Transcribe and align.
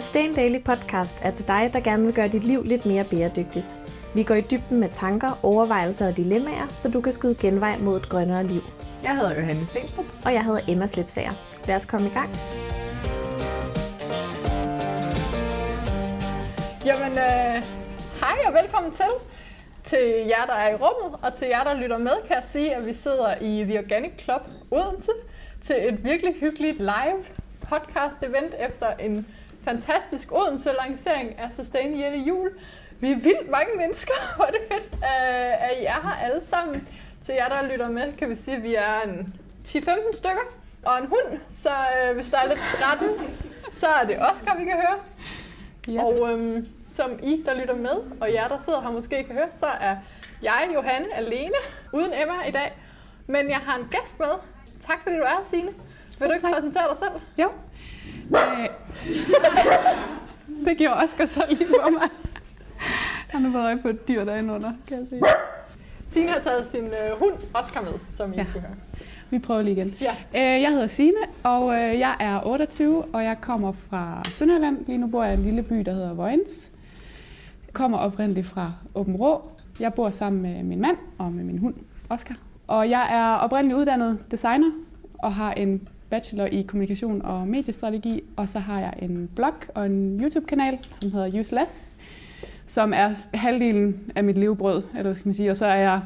Sustain 0.00 0.34
Daily 0.34 0.62
Podcast 0.64 1.22
er 1.22 1.30
til 1.30 1.48
dig, 1.48 1.70
der 1.72 1.80
gerne 1.80 2.04
vil 2.04 2.14
gøre 2.14 2.28
dit 2.28 2.44
liv 2.44 2.62
lidt 2.64 2.86
mere 2.86 3.04
bæredygtigt. 3.04 3.76
Vi 4.14 4.22
går 4.22 4.34
i 4.34 4.40
dybden 4.40 4.80
med 4.80 4.88
tanker, 4.92 5.40
overvejelser 5.42 6.08
og 6.08 6.16
dilemmaer, 6.16 6.68
så 6.68 6.88
du 6.88 7.00
kan 7.00 7.12
skyde 7.12 7.34
genvej 7.34 7.78
mod 7.78 7.96
et 7.96 8.08
grønnere 8.08 8.46
liv. 8.46 8.60
Jeg 9.02 9.16
hedder 9.16 9.34
Johanne 9.34 9.66
Stenstrup. 9.66 10.04
Og 10.24 10.34
jeg 10.34 10.44
hedder 10.44 10.60
Emma 10.68 10.86
Slipsager. 10.86 11.32
Lad 11.66 11.76
os 11.76 11.86
komme 11.86 12.06
i 12.06 12.10
gang. 12.10 12.30
Jamen, 16.84 17.12
øh, 17.12 17.62
hej 18.20 18.38
og 18.46 18.52
velkommen 18.62 18.92
til. 18.92 19.12
Til 19.84 19.98
jer, 20.26 20.46
der 20.46 20.54
er 20.54 20.70
i 20.70 20.74
rummet, 20.74 21.18
og 21.22 21.34
til 21.34 21.48
jer, 21.48 21.64
der 21.64 21.74
lytter 21.74 21.98
med, 21.98 22.12
kan 22.26 22.36
jeg 22.36 22.44
sige, 22.48 22.76
at 22.76 22.86
vi 22.86 22.94
sidder 22.94 23.34
i 23.40 23.64
The 23.64 23.78
Organic 23.78 24.12
Club 24.24 24.42
Odense 24.70 25.12
til 25.62 25.76
et 25.88 26.04
virkelig 26.04 26.34
hyggeligt 26.40 26.78
live 26.78 27.24
podcast 27.68 28.22
event 28.22 28.54
efter 28.58 28.86
en 29.00 29.26
fantastisk 29.64 30.32
Odense-lancering 30.32 31.38
af 31.38 31.52
Sustain 31.52 32.00
Jette 32.00 32.18
Jul. 32.18 32.50
Vi 33.00 33.12
er 33.12 33.16
vildt 33.16 33.50
mange 33.50 33.76
mennesker, 33.76 34.14
hvor 34.36 34.44
er 34.44 34.50
det 34.50 34.60
fedt, 34.72 34.94
øh, 34.94 35.70
at 35.70 35.70
I 35.80 35.84
er 35.84 36.00
her 36.02 36.24
alle 36.24 36.44
sammen. 36.44 36.88
Til 37.24 37.34
jer, 37.34 37.48
der 37.48 37.72
lytter 37.72 37.88
med, 37.88 38.12
kan 38.12 38.30
vi 38.30 38.34
sige, 38.34 38.56
at 38.56 38.62
vi 38.62 38.74
er 38.74 39.00
en 39.04 39.34
10-15 39.64 40.16
stykker 40.16 40.56
og 40.82 40.98
en 40.98 41.06
hund, 41.06 41.40
så 41.54 41.70
øh, 41.70 42.14
hvis 42.14 42.30
der 42.30 42.38
er 42.38 42.46
lidt 42.46 42.64
skrætten, 42.64 43.08
så 43.72 43.86
er 43.86 44.04
det 44.06 44.16
Oscar, 44.30 44.56
vi 44.58 44.64
kan 44.64 44.74
høre. 44.74 44.98
Ja. 45.88 46.04
Og 46.04 46.32
øhm, 46.32 46.68
som 46.88 47.10
I, 47.22 47.42
der 47.46 47.54
lytter 47.54 47.74
med, 47.74 47.96
og 48.20 48.32
jer, 48.32 48.48
der 48.48 48.58
sidder 48.58 48.80
her 48.80 48.90
måske 48.90 49.24
kan 49.24 49.34
høre, 49.34 49.48
så 49.54 49.66
er 49.66 49.96
jeg, 50.42 50.70
Johanne, 50.74 51.14
alene, 51.14 51.54
uden 51.92 52.12
Emma 52.22 52.42
i 52.48 52.50
dag. 52.50 52.72
Men 53.26 53.50
jeg 53.50 53.58
har 53.58 53.78
en 53.78 53.88
gæst 53.90 54.20
med. 54.20 54.32
Tak 54.80 55.02
fordi 55.02 55.16
du 55.16 55.22
er 55.22 55.28
her, 55.28 55.44
Signe. 55.44 55.70
Vil 56.18 56.28
du 56.28 56.34
ikke 56.34 56.46
præsentere 56.54 56.88
dig 56.88 56.98
selv? 56.98 57.10
Jo. 57.38 57.50
Øh, 58.34 58.68
det 60.64 60.78
gjorde 60.78 60.94
Oscar 60.94 61.26
så 61.26 61.44
lige 61.48 61.66
for 61.66 61.90
mig. 61.90 62.08
Han 63.28 63.44
har 63.44 63.50
været 63.50 63.64
øje 63.64 63.78
på 63.78 63.88
et 63.88 64.08
dyr 64.08 64.24
derinde 64.24 64.54
under, 64.54 64.72
kan 64.88 64.98
jeg 64.98 65.06
sige. 65.08 65.22
Signe 66.08 66.28
har 66.28 66.40
taget 66.40 66.68
sin 66.68 66.84
øh, 66.84 67.18
hund 67.18 67.34
Oscar 67.54 67.82
med, 67.82 67.92
som 68.10 68.32
I 68.32 68.36
ja. 68.36 68.44
kan 68.44 68.60
høre. 68.60 68.70
Vi 69.30 69.38
prøver 69.38 69.62
lige 69.62 69.76
igen. 69.76 69.94
Ja. 70.00 70.14
Øh, 70.34 70.62
jeg 70.62 70.70
hedder 70.70 70.86
Signe, 70.86 71.18
og 71.42 71.74
øh, 71.74 71.98
jeg 71.98 72.16
er 72.20 72.46
28, 72.46 73.04
og 73.12 73.24
jeg 73.24 73.36
kommer 73.40 73.72
fra 73.72 74.22
Sønderland. 74.30 74.86
Lige 74.86 74.98
nu 74.98 75.06
bor 75.06 75.24
jeg 75.24 75.34
i 75.34 75.36
en 75.36 75.42
lille 75.42 75.62
by, 75.62 75.74
der 75.74 75.92
hedder 75.92 76.14
Vojens. 76.14 76.70
Jeg 77.66 77.72
kommer 77.72 77.98
oprindeligt 77.98 78.46
fra 78.46 78.72
Åben 78.94 79.16
Rå. 79.16 79.52
Jeg 79.80 79.94
bor 79.94 80.10
sammen 80.10 80.42
med 80.42 80.62
min 80.62 80.80
mand 80.80 80.96
og 81.18 81.32
med 81.32 81.44
min 81.44 81.58
hund, 81.58 81.74
Oscar. 82.08 82.34
Og 82.66 82.90
jeg 82.90 83.08
er 83.10 83.34
oprindeligt 83.34 83.78
uddannet 83.78 84.18
designer 84.30 84.70
og 85.18 85.34
har 85.34 85.52
en 85.52 85.88
bachelor 86.10 86.46
i 86.46 86.62
kommunikation 86.62 87.22
og 87.22 87.48
mediestrategi, 87.48 88.22
og 88.36 88.48
så 88.48 88.58
har 88.58 88.80
jeg 88.80 88.94
en 88.98 89.30
blog 89.36 89.54
og 89.74 89.86
en 89.86 90.20
YouTube-kanal, 90.20 90.78
som 90.82 91.12
hedder 91.12 91.40
Useless, 91.40 91.96
som 92.66 92.92
er 92.92 93.14
halvdelen 93.34 94.12
af 94.14 94.24
mit 94.24 94.38
levebrød, 94.38 94.82
eller 94.90 95.02
hvad 95.02 95.14
skal 95.14 95.28
man 95.28 95.34
sige, 95.34 95.50
og 95.50 95.56
så 95.56 95.66
er 95.66 95.74
jeg 95.76 96.00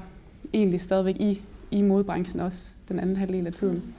egentlig 0.53 0.81
stadigvæk 0.81 1.17
i, 1.17 1.43
i 1.71 1.83
modebranchen 1.83 2.41
også 2.41 2.75
den 2.89 3.01
anden 3.01 3.17
halvdel 3.17 3.47
af 3.47 3.53
tiden. 3.53 3.95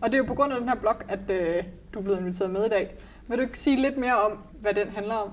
Og 0.00 0.08
det 0.08 0.14
er 0.14 0.18
jo 0.18 0.24
på 0.24 0.34
grund 0.34 0.52
af 0.52 0.58
den 0.58 0.68
her 0.68 0.76
blog, 0.76 0.96
at 1.08 1.30
øh, 1.30 1.62
du 1.94 1.98
er 1.98 2.02
blevet 2.02 2.18
inviteret 2.20 2.50
med 2.50 2.66
i 2.66 2.68
dag. 2.68 2.94
Vil 3.28 3.38
du 3.38 3.42
ikke 3.42 3.58
sige 3.58 3.82
lidt 3.82 3.98
mere 3.98 4.20
om, 4.22 4.38
hvad 4.60 4.74
den 4.74 4.88
handler 4.88 5.14
om? 5.14 5.28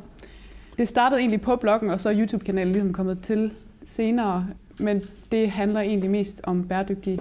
Det 0.78 0.88
startede 0.88 1.20
egentlig 1.20 1.42
på 1.42 1.56
bloggen, 1.56 1.90
og 1.90 2.02
så 2.02 2.10
er 2.10 2.20
YouTube-kanalen 2.20 2.72
ligesom 2.72 2.94
kommet 2.94 3.20
til 3.22 3.52
senere. 3.84 4.48
Men 4.80 5.02
det 5.32 5.52
handler 5.52 5.80
egentlig 5.80 6.10
mest 6.10 6.42
om 6.44 6.68
bæredygtig, 6.68 7.20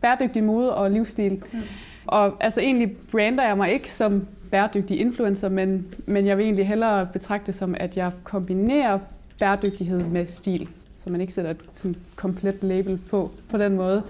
bæredygtig 0.00 0.44
mode 0.44 0.74
og 0.74 0.90
livsstil. 0.90 1.42
Mm. 1.52 1.58
Og 2.08 2.36
altså 2.40 2.60
egentlig 2.60 2.96
brander 3.10 3.46
jeg 3.46 3.56
mig 3.56 3.72
ikke 3.72 3.92
som 3.92 4.26
bæredygtig 4.50 5.00
influencer, 5.00 5.48
men, 5.48 5.94
men 6.06 6.26
jeg 6.26 6.38
vil 6.38 6.44
egentlig 6.44 6.68
hellere 6.68 7.08
betragte 7.12 7.46
det 7.46 7.54
som, 7.54 7.74
at 7.78 7.96
jeg 7.96 8.12
kombinerer 8.24 8.98
bæredygtighed 9.38 10.00
med 10.00 10.26
stil, 10.26 10.68
så 10.94 11.10
man 11.10 11.20
ikke 11.20 11.32
sætter 11.32 11.50
et 11.50 11.60
sådan 11.74 11.96
komplet 12.16 12.62
label 12.62 13.00
på 13.10 13.30
på 13.50 13.58
den 13.58 13.76
måde. 13.76 14.02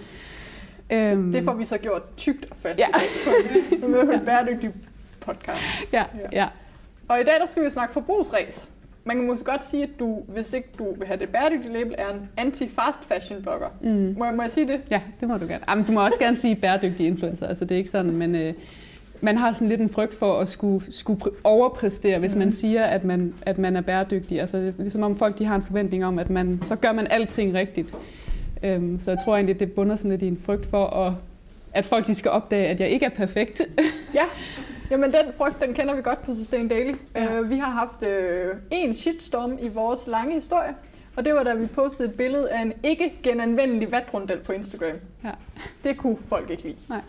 Øhm, 0.90 1.32
det 1.32 1.44
får 1.44 1.54
vi 1.54 1.64
så 1.64 1.78
gjort 1.78 2.02
tykt 2.16 2.46
og 2.50 2.56
fast 2.62 2.78
ja. 2.78 2.86
med 3.88 4.00
en 4.00 4.24
bæredygtig 4.24 4.70
podcast. 5.20 5.60
Ja, 5.92 6.04
ja. 6.14 6.28
ja. 6.32 6.48
Og 7.08 7.20
i 7.20 7.24
dag 7.24 7.34
der 7.40 7.46
skal 7.50 7.64
vi 7.64 7.70
snakke 7.70 7.92
forbrugsræs. 7.92 8.70
Man 9.04 9.16
kan 9.16 9.26
måske 9.26 9.44
godt 9.44 9.64
sige, 9.64 9.82
at 9.82 9.90
du, 9.98 10.22
hvis 10.28 10.52
ikke 10.52 10.68
du 10.78 10.94
vil 10.98 11.06
have 11.06 11.20
det 11.20 11.28
bæredygtige 11.28 11.72
label, 11.72 11.94
er 11.98 12.14
en 12.14 12.28
anti-fast 12.36 13.04
fashion 13.08 13.42
blogger. 13.42 13.68
Mm. 13.80 14.14
Må, 14.18 14.30
må 14.30 14.42
jeg 14.42 14.50
sige 14.50 14.68
det? 14.68 14.80
Ja, 14.90 15.00
det 15.20 15.28
må 15.28 15.36
du 15.36 15.46
gerne. 15.46 15.64
Jamen, 15.68 15.84
du 15.84 15.92
må 15.92 16.04
også 16.04 16.18
gerne 16.18 16.36
sige 16.36 16.56
bæredygtig 16.56 17.06
influencer. 17.06 17.46
Altså, 17.46 17.64
det 17.64 17.74
er 17.74 17.78
ikke 17.78 17.90
sådan, 17.90 18.10
men 18.10 18.34
øh, 18.34 18.54
man 19.20 19.36
har 19.36 19.52
sådan 19.52 19.68
lidt 19.68 19.80
en 19.80 19.90
frygt 19.90 20.14
for 20.14 20.38
at 20.40 20.48
skulle, 20.48 20.92
skulle 20.92 21.22
overpræstere, 21.44 22.18
hvis 22.18 22.34
mm. 22.34 22.38
man 22.38 22.52
siger, 22.52 22.84
at 22.84 23.04
man, 23.04 23.34
at 23.46 23.58
man 23.58 23.76
er 23.76 23.80
bæredygtig. 23.80 24.40
Altså, 24.40 24.72
ligesom 24.78 25.02
om 25.02 25.16
folk 25.16 25.38
de 25.38 25.44
har 25.44 25.56
en 25.56 25.62
forventning 25.62 26.04
om, 26.04 26.18
at 26.18 26.30
man, 26.30 26.60
så 26.62 26.76
gør 26.76 26.92
man 26.92 27.06
alting 27.10 27.54
rigtigt. 27.54 27.94
Øhm, 28.62 28.98
så 29.00 29.10
jeg 29.10 29.20
tror 29.24 29.36
egentlig, 29.36 29.60
det 29.60 29.72
bunder 29.72 29.96
sådan 29.96 30.10
lidt 30.10 30.22
i 30.22 30.28
en 30.28 30.40
frygt 30.44 30.66
for, 30.66 30.86
at, 30.86 31.12
at 31.74 31.84
folk 31.84 32.06
de 32.06 32.14
skal 32.14 32.30
opdage, 32.30 32.66
at 32.66 32.80
jeg 32.80 32.88
ikke 32.88 33.06
er 33.06 33.10
perfekt. 33.10 33.62
ja, 34.14 34.24
Jamen 34.90 35.12
den 35.12 35.32
frygt, 35.36 35.60
den 35.60 35.74
kender 35.74 35.94
vi 35.94 36.02
godt 36.02 36.22
på 36.22 36.34
Sustain 36.34 36.68
Daily. 36.68 36.94
Ja. 37.14 37.40
Uh, 37.40 37.50
vi 37.50 37.58
har 37.58 37.70
haft 37.70 38.02
uh, 38.02 38.58
en 38.70 38.94
shitstorm 38.94 39.58
i 39.60 39.68
vores 39.68 40.06
lange 40.06 40.34
historie, 40.34 40.74
og 41.16 41.24
det 41.24 41.34
var 41.34 41.42
da 41.42 41.54
vi 41.54 41.66
postede 41.66 42.08
et 42.08 42.16
billede 42.16 42.50
af 42.50 42.62
en 42.62 42.72
ikke 42.84 43.12
genanvendelig 43.22 43.92
vatrundel 43.92 44.38
på 44.38 44.52
Instagram. 44.52 44.96
Ja. 45.24 45.30
Det 45.84 45.96
kunne 45.96 46.16
folk 46.28 46.50
ikke 46.50 46.62
lide. 46.62 46.76
Nej. 46.88 47.00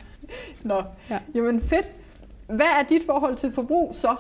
Nå, 0.63 0.84
ja. 1.09 1.19
jamen 1.34 1.62
fedt. 1.62 1.88
Hvad 2.47 2.66
er 2.79 2.84
dit 2.89 3.01
forhold 3.06 3.35
til 3.35 3.51
forbrug 3.51 3.95
så? 3.95 4.16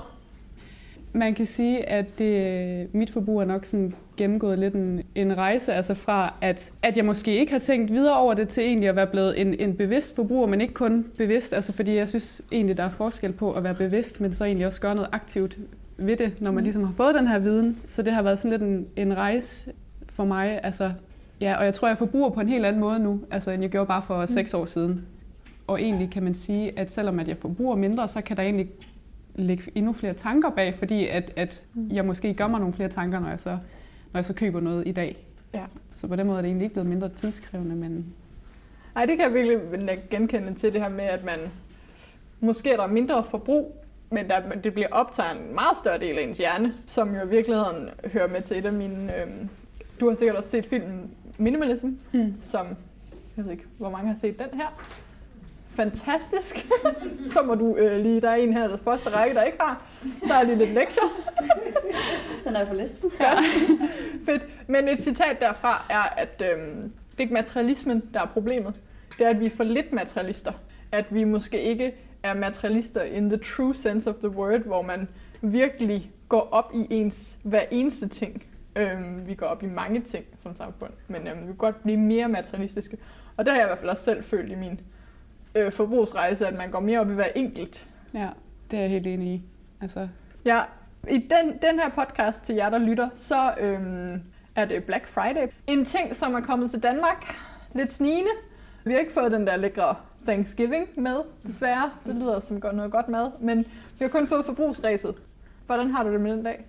Man 1.13 1.35
kan 1.35 1.45
sige, 1.45 1.89
at 1.89 2.19
det, 2.19 2.95
mit 2.95 3.09
forbrug 3.09 3.41
er 3.41 3.45
nok 3.45 3.65
sådan 3.65 3.93
gennemgået 4.17 4.59
lidt 4.59 4.73
en, 4.73 5.01
en 5.15 5.37
rejse, 5.37 5.73
altså 5.73 5.93
fra 5.93 6.33
at, 6.41 6.71
at 6.83 6.97
jeg 6.97 7.05
måske 7.05 7.39
ikke 7.39 7.51
har 7.51 7.59
tænkt 7.59 7.91
videre 7.91 8.17
over 8.17 8.33
det 8.33 8.49
til 8.49 8.63
egentlig 8.63 8.89
at 8.89 8.95
være 8.95 9.07
blevet 9.07 9.41
en, 9.41 9.55
en 9.59 9.75
bevidst 9.75 10.15
forbruger, 10.15 10.47
men 10.47 10.61
ikke 10.61 10.73
kun 10.73 11.05
bevidst, 11.17 11.53
altså 11.53 11.73
fordi 11.73 11.95
jeg 11.95 12.09
synes 12.09 12.41
egentlig, 12.51 12.77
der 12.77 12.83
er 12.83 12.89
forskel 12.89 13.33
på 13.33 13.51
at 13.51 13.63
være 13.63 13.75
bevidst, 13.75 14.21
men 14.21 14.33
så 14.33 14.45
egentlig 14.45 14.67
også 14.67 14.81
gøre 14.81 14.95
noget 14.95 15.09
aktivt 15.11 15.57
ved 15.97 16.17
det, 16.17 16.41
når 16.41 16.51
man 16.51 16.61
mm. 16.61 16.63
ligesom 16.63 16.83
har 16.83 16.93
fået 16.93 17.15
den 17.15 17.27
her 17.27 17.39
viden. 17.39 17.77
Så 17.87 18.01
det 18.01 18.13
har 18.13 18.21
været 18.21 18.39
sådan 18.39 18.51
lidt 18.51 18.61
en, 18.61 18.87
en 18.95 19.17
rejse 19.17 19.71
for 20.09 20.25
mig, 20.25 20.59
altså 20.63 20.91
Ja, 21.41 21.55
og 21.55 21.65
jeg 21.65 21.73
tror, 21.73 21.87
jeg 21.87 21.97
forbruger 21.97 22.29
på 22.29 22.39
en 22.39 22.49
helt 22.49 22.65
anden 22.65 22.79
måde 22.79 22.99
nu, 22.99 23.21
altså, 23.31 23.51
end 23.51 23.61
jeg 23.61 23.71
gjorde 23.71 23.87
bare 23.87 24.01
for 24.07 24.21
mm. 24.21 24.27
seks 24.27 24.53
år 24.53 24.65
siden. 24.65 25.05
Og 25.67 25.81
egentlig 25.81 26.09
kan 26.09 26.23
man 26.23 26.35
sige, 26.35 26.79
at 26.79 26.91
selvom 26.91 27.19
at 27.19 27.27
jeg 27.27 27.37
forbruger 27.37 27.75
mindre, 27.75 28.07
så 28.07 28.21
kan 28.21 28.37
der 28.37 28.43
egentlig 28.43 28.67
lægge 29.39 29.63
endnu 29.75 29.93
flere 29.93 30.13
tanker 30.13 30.49
bag, 30.49 30.75
fordi 30.75 31.07
at, 31.07 31.33
at 31.35 31.65
mm. 31.73 31.89
jeg 31.91 32.05
måske 32.05 32.33
gør 32.33 32.47
mig 32.47 32.59
nogle 32.59 32.73
flere 32.73 32.89
tanker, 32.89 33.19
når 33.19 33.29
jeg 33.29 33.39
så, 33.39 33.49
når 34.13 34.17
jeg 34.17 34.25
så 34.25 34.33
køber 34.33 34.59
noget 34.59 34.87
i 34.87 34.91
dag. 34.91 35.17
Ja. 35.53 35.63
Så 35.93 36.07
på 36.07 36.15
den 36.15 36.27
måde 36.27 36.37
er 36.37 36.41
det 36.41 36.49
egentlig 36.49 36.65
ikke 36.65 36.73
blevet 36.73 36.89
mindre 36.89 37.09
tidskrævende, 37.09 37.75
men... 37.75 38.05
Nej, 38.95 39.05
det 39.05 39.17
kan 39.17 39.25
jeg 39.25 39.33
virkelig 39.33 39.99
genkende 40.09 40.53
til 40.53 40.73
det 40.73 40.81
her 40.81 40.89
med, 40.89 41.03
at 41.03 41.25
man 41.25 41.39
måske 42.39 42.71
er 42.71 42.77
der 42.77 42.87
mindre 42.87 43.23
forbrug, 43.23 43.85
men 44.11 44.29
der, 44.29 44.39
det 44.63 44.73
bliver 44.73 44.87
optaget 44.91 45.31
en 45.31 45.55
meget 45.55 45.77
større 45.77 45.99
del 45.99 46.17
af 46.17 46.23
ens 46.23 46.37
hjerne, 46.37 46.73
som 46.85 47.15
jo 47.15 47.21
i 47.21 47.29
virkeligheden 47.29 47.89
hører 48.11 48.27
med 48.27 48.41
til 48.41 48.57
et 48.57 48.65
af 48.65 48.73
mine... 48.73 49.21
Øhm, 49.21 49.49
du 49.99 50.09
har 50.09 50.15
sikkert 50.15 50.37
også 50.37 50.49
set 50.49 50.65
filmen 50.65 51.11
Minimalism, 51.37 51.87
mm. 52.11 52.33
som 52.41 52.67
jeg 53.37 53.45
ved 53.45 53.51
ikke, 53.51 53.65
hvor 53.77 53.89
mange 53.89 54.07
har 54.07 54.17
set 54.21 54.39
den 54.39 54.59
her 54.59 54.67
fantastisk. 55.79 56.55
så 57.33 57.41
må 57.41 57.55
du 57.55 57.75
øh, 57.75 58.01
lige, 58.01 58.21
der 58.21 58.29
er 58.29 58.35
en 58.35 58.53
her, 58.53 58.67
der 58.67 58.77
første 58.77 59.09
række, 59.09 59.35
der 59.35 59.43
ikke 59.43 59.57
har. 59.61 59.81
Der 60.27 60.33
er 60.33 60.43
lige 60.43 60.57
lidt 60.57 60.69
lektier. 60.69 61.03
Den 62.45 62.55
er 62.55 62.65
på 62.65 62.73
listen. 62.73 63.11
Ja. 63.19 63.33
Fedt. 64.25 64.45
Men 64.67 64.87
et 64.87 65.01
citat 65.01 65.37
derfra 65.39 65.85
er, 65.89 66.01
at 66.17 66.43
øh, 66.45 66.57
det 66.57 67.17
er 67.17 67.21
ikke 67.21 67.33
materialismen, 67.33 68.03
der 68.13 68.21
er 68.21 68.25
problemet. 68.25 68.81
Det 69.17 69.25
er, 69.25 69.29
at 69.29 69.39
vi 69.39 69.45
er 69.45 69.49
for 69.49 69.63
lidt 69.63 69.93
materialister. 69.93 70.51
At 70.91 71.05
vi 71.09 71.23
måske 71.23 71.61
ikke 71.61 71.95
er 72.23 72.33
materialister 72.33 73.03
in 73.03 73.29
the 73.29 73.37
true 73.37 73.75
sense 73.75 74.09
of 74.09 74.15
the 74.15 74.29
word, 74.29 74.59
hvor 74.59 74.81
man 74.81 75.07
virkelig 75.41 76.11
går 76.29 76.49
op 76.51 76.71
i 76.73 76.87
ens 76.89 77.37
hver 77.43 77.63
eneste 77.71 78.07
ting. 78.07 78.43
Øhm, 78.75 79.27
vi 79.27 79.33
går 79.33 79.45
op 79.45 79.63
i 79.63 79.67
mange 79.67 80.01
ting 80.01 80.25
som 80.37 80.55
samfund, 80.55 80.91
men 81.07 81.27
øhm, 81.27 81.41
vi 81.41 81.45
kan 81.45 81.55
godt 81.55 81.83
blive 81.83 81.97
mere 81.97 82.27
materialistiske. 82.27 82.97
Og 83.37 83.45
det 83.45 83.53
har 83.53 83.59
jeg 83.59 83.67
i 83.67 83.69
hvert 83.69 83.79
fald 83.79 83.89
også 83.89 84.03
selv 84.03 84.23
følt 84.23 84.51
i 84.51 84.55
min 84.55 84.79
øh, 85.55 85.71
forbrugsrejse, 85.71 86.47
at 86.47 86.57
man 86.57 86.71
går 86.71 86.79
mere 86.79 86.99
op 86.99 87.09
i 87.09 87.13
hver 87.13 87.27
enkelt. 87.35 87.87
Ja, 88.13 88.29
det 88.71 88.77
er 88.77 88.81
jeg 88.81 88.89
helt 88.89 89.07
enig 89.07 89.27
i. 89.33 89.41
Altså. 89.81 90.07
Ja, 90.45 90.61
i 91.09 91.17
den, 91.17 91.53
den 91.61 91.79
her 91.79 91.89
podcast 91.89 92.43
til 92.43 92.55
jer, 92.55 92.69
der 92.69 92.77
lytter, 92.77 93.09
så 93.15 93.53
øhm, 93.59 94.21
er 94.55 94.65
det 94.65 94.83
Black 94.83 95.07
Friday. 95.07 95.47
En 95.67 95.85
ting, 95.85 96.15
som 96.15 96.33
er 96.33 96.41
kommet 96.41 96.71
til 96.71 96.83
Danmark, 96.83 97.35
lidt 97.73 97.93
snigende. 97.93 98.31
Vi 98.83 98.91
har 98.91 98.99
ikke 98.99 99.13
fået 99.13 99.31
den 99.31 99.47
der 99.47 99.57
lækre 99.57 99.95
Thanksgiving 100.27 100.87
med, 100.95 101.17
desværre. 101.47 101.91
Det 102.05 102.15
lyder 102.15 102.39
som 102.39 102.61
noget 102.73 102.91
godt 102.91 103.09
mad, 103.09 103.31
men 103.39 103.59
vi 103.59 103.65
har 103.99 104.07
kun 104.07 104.27
fået 104.27 104.45
forbrugsræset. 104.45 105.15
Hvordan 105.65 105.91
har 105.91 106.03
du 106.03 106.13
det 106.13 106.21
med 106.21 106.31
den 106.31 106.43
dag? 106.43 106.65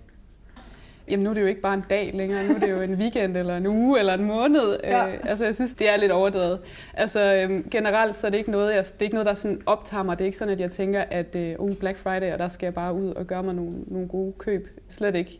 Jamen 1.09 1.23
nu 1.23 1.29
er 1.29 1.33
det 1.33 1.41
jo 1.41 1.47
ikke 1.47 1.61
bare 1.61 1.73
en 1.73 1.83
dag 1.89 2.11
længere, 2.13 2.47
nu 2.47 2.55
er 2.55 2.59
det 2.59 2.71
jo 2.71 2.81
en 2.81 2.95
weekend 2.95 3.37
eller 3.37 3.57
en 3.57 3.67
uge 3.67 3.99
eller 3.99 4.13
en 4.13 4.23
måned. 4.23 4.79
Ja. 4.83 5.07
Øh, 5.07 5.13
altså 5.23 5.45
jeg 5.45 5.55
synes, 5.55 5.73
det 5.73 5.89
er 5.89 5.97
lidt 5.97 6.11
overdrevet. 6.11 6.59
Altså 6.93 7.35
øhm, 7.35 7.69
generelt 7.69 8.15
så 8.15 8.27
er 8.27 8.31
det 8.31 8.37
ikke 8.37 8.51
noget, 8.51 8.75
jeg, 8.75 8.85
det 8.85 8.99
er 8.99 9.03
ikke 9.03 9.15
noget, 9.15 9.25
der 9.25 9.33
sådan 9.33 9.61
optager 9.65 10.03
mig. 10.03 10.17
Det 10.17 10.23
er 10.23 10.25
ikke 10.25 10.37
sådan, 10.37 10.53
at 10.53 10.59
jeg 10.59 10.71
tænker, 10.71 11.03
at 11.09 11.35
øh, 11.35 11.55
uh, 11.59 11.73
Black 11.73 11.97
Friday, 11.97 12.33
og 12.33 12.39
der 12.39 12.47
skal 12.47 12.65
jeg 12.65 12.73
bare 12.73 12.93
ud 12.93 13.09
og 13.09 13.27
gøre 13.27 13.43
mig 13.43 13.55
nogle, 13.55 13.73
nogle 13.87 14.07
gode 14.07 14.33
køb. 14.37 14.69
Slet 14.89 15.15
ikke. 15.15 15.39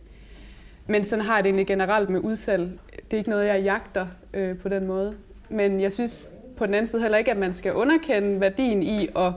Men 0.88 1.04
sådan 1.04 1.26
har 1.26 1.36
jeg 1.36 1.44
det 1.44 1.50
egentlig 1.50 1.68
generelt 1.68 2.10
med 2.10 2.20
udsalg. 2.20 2.70
Det 2.96 3.14
er 3.14 3.18
ikke 3.18 3.30
noget, 3.30 3.48
jeg 3.48 3.62
jagter 3.62 4.06
øh, 4.34 4.58
på 4.58 4.70
den 4.70 4.88
måde. 4.88 5.16
Men 5.50 5.82
jeg 5.82 5.94
synes 5.94 6.32
på 6.58 6.66
den 6.66 6.74
anden 6.74 6.88
side 6.88 7.02
heller 7.02 7.18
ikke, 7.18 7.32
at 7.32 7.38
man 7.38 7.54
skal 7.54 7.74
underkende 7.74 8.42
værdien 8.42 8.84
i 8.84 9.08
at, 9.16 9.34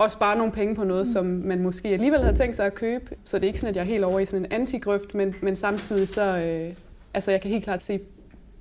at 0.00 0.12
spare 0.12 0.36
nogle 0.38 0.52
penge 0.52 0.74
på 0.74 0.84
noget, 0.84 1.08
som 1.08 1.26
man 1.26 1.62
måske 1.62 1.88
alligevel 1.88 2.22
havde 2.22 2.36
tænkt 2.36 2.56
sig 2.56 2.66
at 2.66 2.74
købe. 2.74 3.14
Så 3.24 3.38
det 3.38 3.44
er 3.44 3.48
ikke 3.48 3.60
sådan, 3.60 3.70
at 3.70 3.76
jeg 3.76 3.82
er 3.82 3.86
helt 3.86 4.04
over 4.04 4.20
i 4.20 4.26
sådan 4.26 4.44
en 4.46 4.52
antigrøft, 4.52 5.14
men, 5.14 5.34
men 5.42 5.56
samtidig 5.56 6.08
så, 6.08 6.38
øh, 6.38 6.74
altså 7.14 7.30
jeg 7.30 7.40
kan 7.40 7.50
helt 7.50 7.64
klart 7.64 7.84
se 7.84 8.00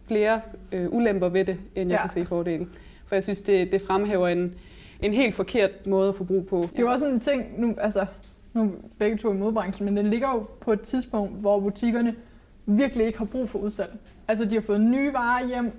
flere 0.07 0.41
øh, 0.71 0.87
ulemper 0.89 1.29
ved 1.29 1.45
det, 1.45 1.57
end 1.75 1.89
jeg 1.89 1.97
Ja. 1.97 2.01
kan 2.07 2.09
se 2.09 2.25
fordele. 2.29 2.67
For 3.05 3.15
jeg 3.15 3.23
synes, 3.23 3.41
det, 3.41 3.71
det 3.71 3.81
fremhæver 3.81 4.27
en, 4.27 4.53
en 5.01 5.13
helt 5.13 5.35
forkert 5.35 5.87
måde 5.87 6.09
at 6.09 6.15
forbruge 6.15 6.43
på. 6.43 6.57
Det 6.71 6.77
er 6.79 6.83
jo 6.83 6.89
også 6.89 7.05
en 7.05 7.19
ting, 7.19 7.43
nu, 7.57 7.75
altså, 7.77 8.05
nu 8.53 8.63
er 8.63 8.69
begge 8.99 9.17
to 9.17 9.31
i 9.33 9.35
modbranchen, 9.35 9.85
men 9.85 9.97
den 9.97 10.09
ligger 10.09 10.27
jo 10.27 10.45
på 10.61 10.73
et 10.73 10.81
tidspunkt, 10.81 11.33
hvor 11.41 11.59
butikkerne 11.59 12.15
virkelig 12.65 13.05
ikke 13.05 13.17
har 13.17 13.25
brug 13.25 13.49
for 13.49 13.59
udsalg. 13.59 13.91
Altså, 14.27 14.45
de 14.45 14.55
har 14.55 14.61
fået 14.61 14.81
nye 14.81 15.13
varer 15.13 15.47
hjem, 15.47 15.71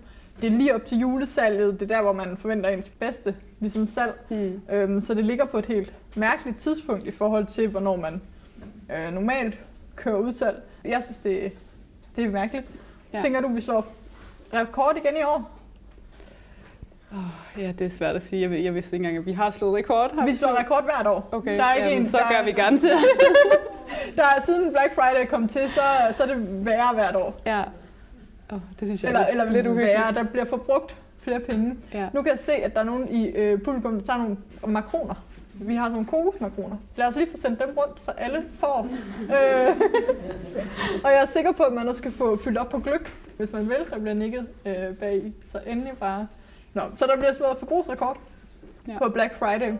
det 0.43 0.53
er 0.53 0.57
lige 0.57 0.75
op 0.75 0.87
til 0.87 0.99
julesalget, 0.99 1.81
det 1.81 1.91
er 1.91 1.97
der, 1.97 2.03
hvor 2.03 2.13
man 2.13 2.37
forventer 2.37 2.71
ens 2.71 2.89
bedste 2.89 3.35
ligesom 3.61 3.87
salg. 3.87 4.15
Hmm. 4.29 4.61
Øhm, 4.71 5.01
så 5.01 5.15
det 5.15 5.25
ligger 5.25 5.45
på 5.45 5.59
et 5.59 5.67
helt 5.67 5.95
mærkeligt 6.17 6.59
tidspunkt 6.59 7.05
i 7.05 7.11
forhold 7.11 7.47
til, 7.47 7.69
hvornår 7.69 7.97
man 7.97 8.23
øh, 8.97 9.15
normalt 9.15 9.59
kører 9.97 10.17
udsalg. 10.19 10.63
Jeg 10.85 11.01
synes, 11.05 11.19
det, 11.19 11.53
det 12.17 12.25
er 12.25 12.29
mærkeligt. 12.31 12.67
Ja. 13.13 13.21
Tænker 13.21 13.41
du, 13.41 13.49
vi 13.49 13.61
slår 13.61 13.87
rekord 14.55 14.97
igen 15.05 15.17
i 15.21 15.23
år? 15.23 15.51
Oh, 17.13 17.63
ja, 17.63 17.73
det 17.79 17.85
er 17.87 17.91
svært 17.91 18.17
at 18.17 18.23
sige. 18.23 18.51
Jeg, 18.51 18.65
jeg 18.65 18.75
vidste 18.75 18.97
ikke 18.97 19.03
engang, 19.05 19.19
at 19.19 19.27
vi 19.27 19.33
har 19.33 19.51
slået 19.51 19.75
rekord. 19.77 20.15
Har 20.15 20.27
Vi 20.27 20.35
slår 20.35 20.59
rekord 20.59 20.85
hvert 20.85 21.07
år. 21.07 21.29
Okay, 21.33 21.59
Der 21.59 21.65
er 21.65 21.75
ikke 21.75 21.89
jamen, 21.89 22.03
en, 22.03 22.09
så 22.09 22.19
der- 22.19 22.37
gør 22.37 22.45
vi 22.45 22.53
gerne 22.53 22.79
til. 22.79 22.91
Der 24.17 24.23
er 24.23 24.43
siden 24.45 24.71
Black 24.71 24.95
Friday 24.95 25.27
kom 25.31 25.49
til, 25.49 25.71
så, 25.71 25.81
så 26.13 26.23
er 26.23 26.27
det 26.27 26.65
værre 26.67 26.95
hvert 26.95 27.17
år. 27.17 27.41
ja. 27.47 27.63
Oh, 28.53 28.59
det 28.81 28.89
synes 28.89 29.03
jeg 29.03 29.09
Eller, 29.09 29.21
er 29.21 29.27
eller 29.27 29.45
lidt 29.51 29.67
uhyggeligt. 29.67 29.99
værre, 29.99 30.13
der 30.15 30.23
bliver 30.25 30.45
forbrugt 30.45 30.97
flere 31.19 31.41
penge. 31.41 31.77
Ja. 31.95 32.09
Nu 32.13 32.23
kan 32.23 32.31
jeg 32.31 32.39
se, 32.39 32.53
at 32.53 32.75
der 32.75 32.81
er 32.81 32.85
nogen 32.85 33.09
i 33.09 33.27
øh, 33.29 33.63
publikum, 33.63 33.93
der 33.93 34.01
tager 34.01 34.19
nogle 34.19 34.37
makroner. 34.67 35.15
Vi 35.55 35.75
har 35.75 35.89
nogle 35.89 36.07
kokosmakroner. 36.07 36.77
Lad 36.97 37.07
os 37.07 37.17
lige 37.17 37.31
få 37.31 37.37
sendt 37.37 37.61
dem 37.61 37.69
rundt, 37.79 38.03
så 38.03 38.11
alle 38.11 38.45
får. 38.59 38.89
øh, 39.23 39.77
og 41.05 41.11
jeg 41.11 41.23
er 41.23 41.27
sikker 41.27 41.53
på, 41.53 41.63
at 41.63 41.73
man 41.73 41.89
også 41.89 41.99
skal 41.99 42.13
få 42.13 42.37
fyldt 42.37 42.59
op 42.59 42.69
på 42.69 42.79
gløk, 42.79 43.15
hvis 43.37 43.53
man 43.53 43.69
vil. 43.69 43.77
Der 43.91 43.99
bliver 43.99 44.15
nikket 44.15 44.47
øh, 44.67 44.97
bag. 45.01 45.33
Så 45.53 45.61
endelig 45.67 45.93
bare... 46.01 46.27
Nå, 46.75 46.83
så 46.95 47.07
der 47.07 47.17
bliver 47.17 47.33
slået 47.33 47.57
forbrugsrekord. 47.59 48.17
Ja. 48.89 48.99
på 48.99 49.09
Black 49.09 49.35
Friday. 49.37 49.73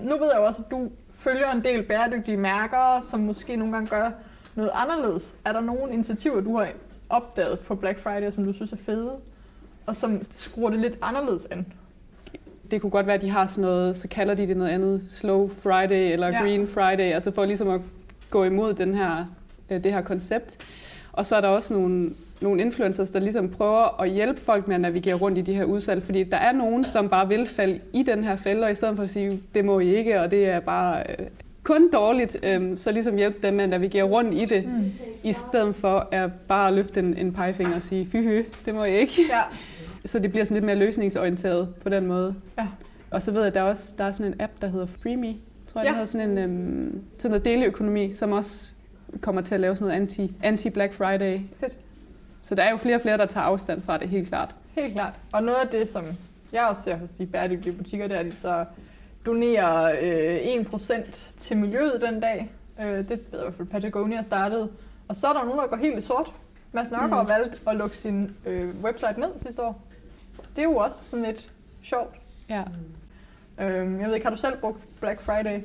Nu 0.00 0.18
ved 0.18 0.26
jeg 0.26 0.36
jo 0.36 0.44
også, 0.44 0.62
at 0.64 0.70
du 0.70 0.90
følger 1.14 1.50
en 1.52 1.64
del 1.64 1.82
bæredygtige 1.82 2.36
mærker, 2.36 3.00
som 3.10 3.20
måske 3.20 3.56
nogle 3.56 3.72
gange 3.72 3.88
gør 3.88 4.10
noget 4.54 4.70
anderledes. 4.74 5.34
Er 5.44 5.52
der 5.52 5.60
nogle 5.60 5.92
initiativer, 5.92 6.40
du 6.40 6.56
har 6.56 6.68
opdaget 7.08 7.60
på 7.60 7.74
Black 7.74 7.98
Friday, 8.00 8.30
som 8.30 8.44
du 8.44 8.52
synes 8.52 8.72
er 8.72 8.76
fede, 8.76 9.12
og 9.86 9.96
som 9.96 10.20
skruer 10.30 10.70
det 10.70 10.78
lidt 10.80 10.94
anderledes 11.02 11.46
an? 11.50 11.66
Det 12.70 12.80
kunne 12.80 12.90
godt 12.90 13.06
være, 13.06 13.16
at 13.16 13.22
de 13.22 13.30
har 13.30 13.46
sådan 13.46 13.62
noget, 13.62 13.96
så 13.96 14.08
kalder 14.08 14.34
de 14.34 14.46
det 14.46 14.56
noget 14.56 14.70
andet, 14.70 15.02
Slow 15.08 15.48
Friday 15.48 16.12
eller 16.12 16.28
Ja. 16.28 16.40
Green 16.40 16.68
Friday, 16.68 17.12
altså 17.12 17.30
for 17.30 17.44
ligesom 17.44 17.68
at 17.68 17.80
gå 18.30 18.44
imod 18.44 18.74
den 18.74 18.94
her, 18.94 19.24
øh, 19.70 19.84
det 19.84 19.92
her 19.92 20.02
koncept. 20.02 20.58
Og 21.12 21.26
så 21.26 21.36
er 21.36 21.40
der 21.40 21.48
også 21.48 21.74
nogle, 21.74 22.10
nogle 22.40 22.60
influencers, 22.60 23.10
der 23.10 23.18
ligesom 23.20 23.48
prøver 23.48 24.00
at 24.02 24.10
hjælpe 24.10 24.40
folk 24.40 24.68
med 24.68 24.74
at 24.74 24.80
navigere 24.80 25.14
rundt 25.14 25.38
i 25.38 25.40
de 25.40 25.54
her 25.54 25.64
udsalg, 25.64 26.02
fordi 26.02 26.24
der 26.24 26.36
er 26.36 26.52
nogen, 26.52 26.84
som 26.84 27.08
bare 27.08 27.28
vil 27.28 27.46
falde 27.46 27.80
i 27.92 28.02
den 28.02 28.24
her 28.24 28.36
fælde, 28.36 28.64
og 28.64 28.72
i 28.72 28.74
stedet 28.74 28.96
for 28.96 29.02
at 29.04 29.10
sige, 29.10 29.42
det 29.54 29.64
må 29.64 29.80
I 29.80 29.96
ikke, 29.96 30.20
og 30.20 30.30
det 30.30 30.46
er 30.46 30.60
bare 30.60 31.02
øh, 31.10 31.26
kun 31.62 31.90
dårligt, 31.92 32.36
øh, 32.42 32.78
så 32.78 32.92
ligesom 32.92 33.16
hjælpe 33.16 33.46
dem 33.46 33.54
med 33.54 33.64
at 33.64 33.70
navigere 33.70 34.02
rundt 34.04 34.34
i 34.34 34.44
det, 34.44 34.64
Mm. 34.66 34.90
i 35.24 35.32
stedet 35.32 35.74
for 35.74 36.08
at 36.12 36.30
bare 36.48 36.74
løfte 36.74 37.00
en, 37.00 37.16
en 37.16 37.32
pegefinger 37.32 37.76
og 37.76 37.82
sige, 37.82 38.06
fy 38.12 38.16
hy, 38.16 38.44
det 38.66 38.74
må 38.74 38.84
I 38.84 38.96
ikke. 38.96 39.12
Ja. 39.30 39.40
Så 40.04 40.18
det 40.18 40.30
bliver 40.30 40.44
sådan 40.44 40.54
lidt 40.54 40.64
mere 40.64 40.76
løsningsorienteret 40.76 41.74
på 41.82 41.88
den 41.88 42.06
måde. 42.06 42.34
Ja. 42.58 42.66
Og 43.10 43.22
så 43.22 43.30
ved 43.32 43.40
jeg, 43.40 43.46
at 43.48 43.54
der 43.54 43.60
er 43.60 43.64
også 43.64 43.92
der 43.98 44.04
er 44.04 44.12
sådan 44.12 44.32
en 44.32 44.40
app, 44.40 44.52
der 44.60 44.66
hedder 44.68 44.86
FreeMe. 44.86 45.34
Tror 45.72 45.80
jeg, 45.80 45.84
Ja. 45.84 45.88
der 45.88 45.94
hedder 45.94 46.06
sådan 46.06 46.30
en 46.30 46.38
øhm, 46.38 47.00
sådan 47.18 47.30
noget 47.30 47.44
deleøkonomi, 47.44 48.12
som 48.12 48.32
også 48.32 48.72
kommer 49.20 49.40
til 49.42 49.54
at 49.54 49.60
lave 49.60 49.76
sådan 49.76 49.88
noget 49.88 50.00
anti, 50.00 50.32
anti-Black 50.44 50.92
Friday. 50.92 51.40
Fedt. 51.60 51.76
Så 52.42 52.54
der 52.54 52.62
er 52.62 52.70
jo 52.70 52.76
flere 52.76 52.94
og 52.96 53.00
flere, 53.00 53.18
der 53.18 53.26
tager 53.26 53.44
afstand 53.44 53.82
fra 53.82 53.98
det, 53.98 54.08
helt 54.08 54.28
klart. 54.28 54.54
Helt 54.74 54.92
klart. 54.92 55.12
Og 55.32 55.42
noget 55.42 55.58
af 55.64 55.68
det, 55.68 55.88
som 55.88 56.04
jeg 56.52 56.62
også 56.70 56.82
ser 56.82 56.96
hos 56.96 57.10
de 57.18 57.26
bæredygtige 57.26 57.76
butikker, 57.76 58.06
det 58.08 58.16
er, 58.16 58.20
at 58.20 58.26
de 58.26 58.36
så 58.36 58.64
donerer 59.26 59.98
øh, 60.02 60.64
1% 60.64 61.34
til 61.36 61.56
miljøet 61.56 62.00
den 62.00 62.20
dag. 62.20 62.50
Øh, 62.80 62.86
det 62.86 63.08
ved 63.08 63.18
jeg 63.32 63.40
i 63.40 63.42
hvert 63.42 63.54
fald, 63.54 63.68
Patagonia 63.68 64.22
startede. 64.22 64.70
Og 65.08 65.16
så 65.16 65.26
er 65.26 65.32
der 65.32 65.44
nogen, 65.44 65.58
der 65.58 65.66
går 65.66 65.76
helt 65.76 65.98
i 65.98 66.00
sort. 66.00 66.32
Mads 66.72 66.90
Nørgaard 66.90 67.10
mm. 67.10 67.14
Mm. 67.14 67.30
har 67.30 67.38
valgt 67.38 67.62
at 67.66 67.76
lukke 67.76 67.96
sin 67.96 68.36
øh, 68.46 68.74
website 68.82 69.20
ned 69.20 69.28
sidste 69.42 69.62
år. 69.62 69.82
Det 70.56 70.58
er 70.58 70.62
jo 70.62 70.76
også 70.76 71.04
sådan 71.04 71.24
lidt 71.24 71.50
sjovt. 71.82 72.14
Ja. 72.48 72.62
Øh, 73.58 74.00
jeg 74.00 74.06
ved 74.06 74.14
ikke, 74.14 74.26
har 74.26 74.34
du 74.34 74.40
selv 74.40 74.56
brugt 74.60 74.78
Black 75.00 75.22
Friday 75.22 75.60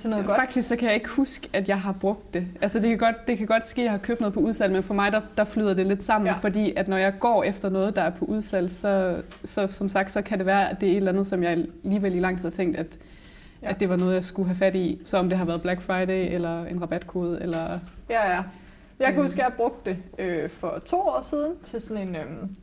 til 0.00 0.10
noget 0.10 0.26
godt? 0.26 0.38
Faktisk 0.38 0.68
så 0.68 0.76
kan 0.76 0.86
jeg 0.86 0.94
ikke 0.94 1.08
huske, 1.08 1.48
at 1.52 1.68
jeg 1.68 1.80
har 1.80 1.92
brugt 2.00 2.34
det. 2.34 2.46
Altså 2.62 2.78
det 2.78 2.88
kan 2.88 2.98
godt, 2.98 3.16
det 3.28 3.38
kan 3.38 3.46
godt 3.46 3.66
ske, 3.66 3.80
at 3.80 3.84
jeg 3.84 3.92
har 3.92 3.98
købt 3.98 4.20
noget 4.20 4.34
på 4.34 4.40
udsalg, 4.40 4.72
men 4.72 4.82
for 4.82 4.94
mig 4.94 5.12
der, 5.12 5.20
der 5.36 5.44
flyder 5.44 5.74
det 5.74 5.86
lidt 5.86 6.02
sammen, 6.02 6.28
Ja. 6.28 6.32
fordi 6.34 6.72
at 6.76 6.88
når 6.88 6.96
jeg 6.96 7.14
går 7.20 7.44
efter 7.44 7.68
noget, 7.68 7.96
der 7.96 8.02
er 8.02 8.10
på 8.10 8.24
udsalg, 8.24 8.70
så, 8.70 9.22
så 9.44 9.66
som 9.66 9.88
sagt, 9.88 10.12
så 10.12 10.22
kan 10.22 10.38
det 10.38 10.46
være, 10.46 10.70
at 10.70 10.80
det 10.80 10.86
er 10.88 10.90
et 10.92 10.96
eller 10.96 11.12
andet, 11.12 11.26
som 11.26 11.42
jeg 11.42 11.50
alligevel 11.84 12.14
i 12.14 12.20
lang 12.20 12.38
tid 12.38 12.44
har 12.48 12.50
tænkt, 12.56 12.76
at, 12.76 12.86
Ja. 13.62 13.70
at 13.70 13.80
det 13.80 13.88
var 13.88 13.96
noget, 13.96 14.14
jeg 14.14 14.24
skulle 14.24 14.46
have 14.48 14.56
fat 14.56 14.74
i. 14.76 15.00
Så 15.04 15.18
om 15.18 15.28
det 15.28 15.38
har 15.38 15.44
været 15.44 15.62
Black 15.62 15.80
Friday, 15.82 16.34
eller 16.34 16.64
en 16.64 16.82
rabatkode, 16.82 17.42
eller... 17.42 17.78
Ja, 18.10 18.30
ja. 18.34 18.42
Jeg 18.98 19.06
kan 19.12 19.16
Mm. 19.16 19.22
huske, 19.22 19.40
at 19.42 19.48
jeg 19.48 19.52
brugte 19.56 19.90
det 19.90 19.96
øh, 20.18 20.50
for 20.50 20.82
to 20.86 20.96
år 21.00 21.26
siden 21.30 21.52
til 21.62 21.80
sådan 21.80 22.08
en 22.08 22.16
øhm, 22.16 22.56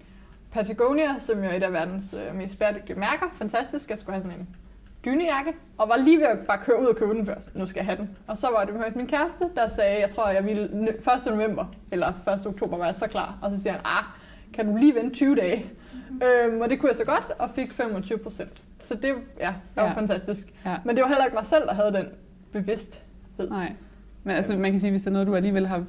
Patagonia, 0.52 1.08
som 1.20 1.38
jo 1.44 1.50
er 1.50 1.54
et 1.54 1.64
af 1.64 1.74
verdens 1.74 2.16
øh, 2.30 2.36
mest 2.36 2.60
bæredygtige 2.60 3.00
mærker. 3.00 3.26
Fantastisk. 3.36 3.90
Jeg 3.90 4.00
skulle 4.00 4.14
have 4.14 4.24
sådan 4.24 4.40
en 4.40 4.48
dynejakke, 5.06 5.54
og 5.78 5.90
var 5.90 5.98
lige 5.98 6.18
ved 6.18 6.26
at 6.26 6.40
bare 6.48 6.58
køre 6.58 6.82
ud 6.82 6.86
og 6.86 6.96
købe 6.96 7.14
den 7.14 7.26
først. 7.26 7.56
Nu 7.56 7.66
skal 7.66 7.80
jeg 7.80 7.86
have 7.86 7.98
den. 7.98 8.10
Og 8.28 8.38
så 8.38 8.48
var 8.58 8.66
det 8.66 8.74
med 8.74 8.84
min 8.96 9.08
kæreste, 9.08 9.46
der 9.56 9.68
sagde, 9.70 10.00
jeg 10.02 10.10
tror, 10.10 10.30
jeg 10.30 10.46
ville 10.46 10.68
nø- 10.74 11.28
1. 11.30 11.36
november, 11.36 11.66
eller 11.92 12.08
1. 12.08 12.46
oktober 12.48 12.78
var 12.78 12.86
jeg 12.86 12.96
så 12.96 13.08
klar. 13.08 13.38
Og 13.42 13.52
så 13.52 13.62
siger 13.62 13.72
han, 13.74 13.82
ah, 13.86 14.04
kan 14.54 14.66
du 14.68 14.78
lige 14.78 14.96
vente 14.96 15.16
20 15.16 15.36
dage? 15.36 15.66
Øhm, 16.24 16.62
og 16.62 16.70
det 16.70 16.80
kunne 16.80 16.90
jeg 16.90 16.98
så 16.98 17.06
godt, 17.06 17.32
og 17.40 17.50
fik 17.56 17.72
25 17.74 18.18
procent. 18.18 18.52
Så 18.80 18.96
det 18.96 19.04
ja, 19.40 19.46
det 19.48 19.54
var 19.76 19.84
Ja. 19.86 19.92
fantastisk. 19.94 20.48
Ja. 20.66 20.76
Men 20.86 20.96
det 20.96 21.02
var 21.02 21.08
heller 21.08 21.26
ikke 21.26 21.36
mig 21.36 21.46
selv, 21.46 21.64
der 21.64 21.74
havde 21.74 21.94
den 21.94 22.06
bevidsthed. 22.52 23.50
Nej. 23.50 23.74
Men 24.24 24.36
altså, 24.36 24.58
man 24.58 24.72
kan 24.72 24.80
sige, 24.80 24.92
hvis 24.92 25.02
det 25.02 25.08
er 25.08 25.12
noget, 25.12 25.28
du 25.28 25.36
alligevel 25.36 25.68
har 25.68 25.84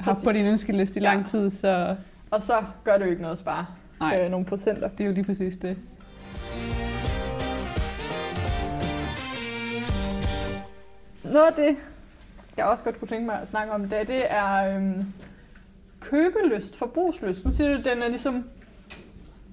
haft 0.00 0.24
på 0.24 0.32
din 0.32 0.46
ønskeliste 0.46 1.00
i 1.00 1.02
Ja. 1.02 1.08
lang 1.14 1.26
tid, 1.26 1.50
så 1.50 1.96
Og 2.30 2.42
så 2.42 2.52
gør 2.84 2.96
det 2.98 3.04
jo 3.04 3.10
ikke 3.10 3.22
noget 3.22 3.32
at 3.34 3.38
spare 3.38 3.66
nej, 4.00 4.20
øh, 4.24 4.30
nogle 4.30 4.46
procenter. 4.46 4.88
det 4.88 5.00
er 5.00 5.08
jo 5.08 5.12
lige 5.12 5.24
præcis 5.24 5.58
det. 5.58 5.76
Noget 11.36 11.48
af 11.48 11.54
det, 11.54 11.76
jeg 12.56 12.64
også 12.66 12.84
godt 12.84 12.98
kunne 12.98 13.08
tænke 13.08 13.26
mig 13.26 13.40
at 13.42 13.48
snakke 13.48 13.72
om 13.72 13.88
dag, 13.88 14.06
det 14.06 14.22
er 14.30 14.76
øhm, 14.76 15.04
købelyst, 16.00 16.76
forbrugslyst. 16.76 17.44
Nu 17.44 17.52
siger 17.54 17.68
du, 17.72 17.78
at 17.78 17.84
den 17.84 18.02
er 18.02 18.08
ligesom, 18.08 18.44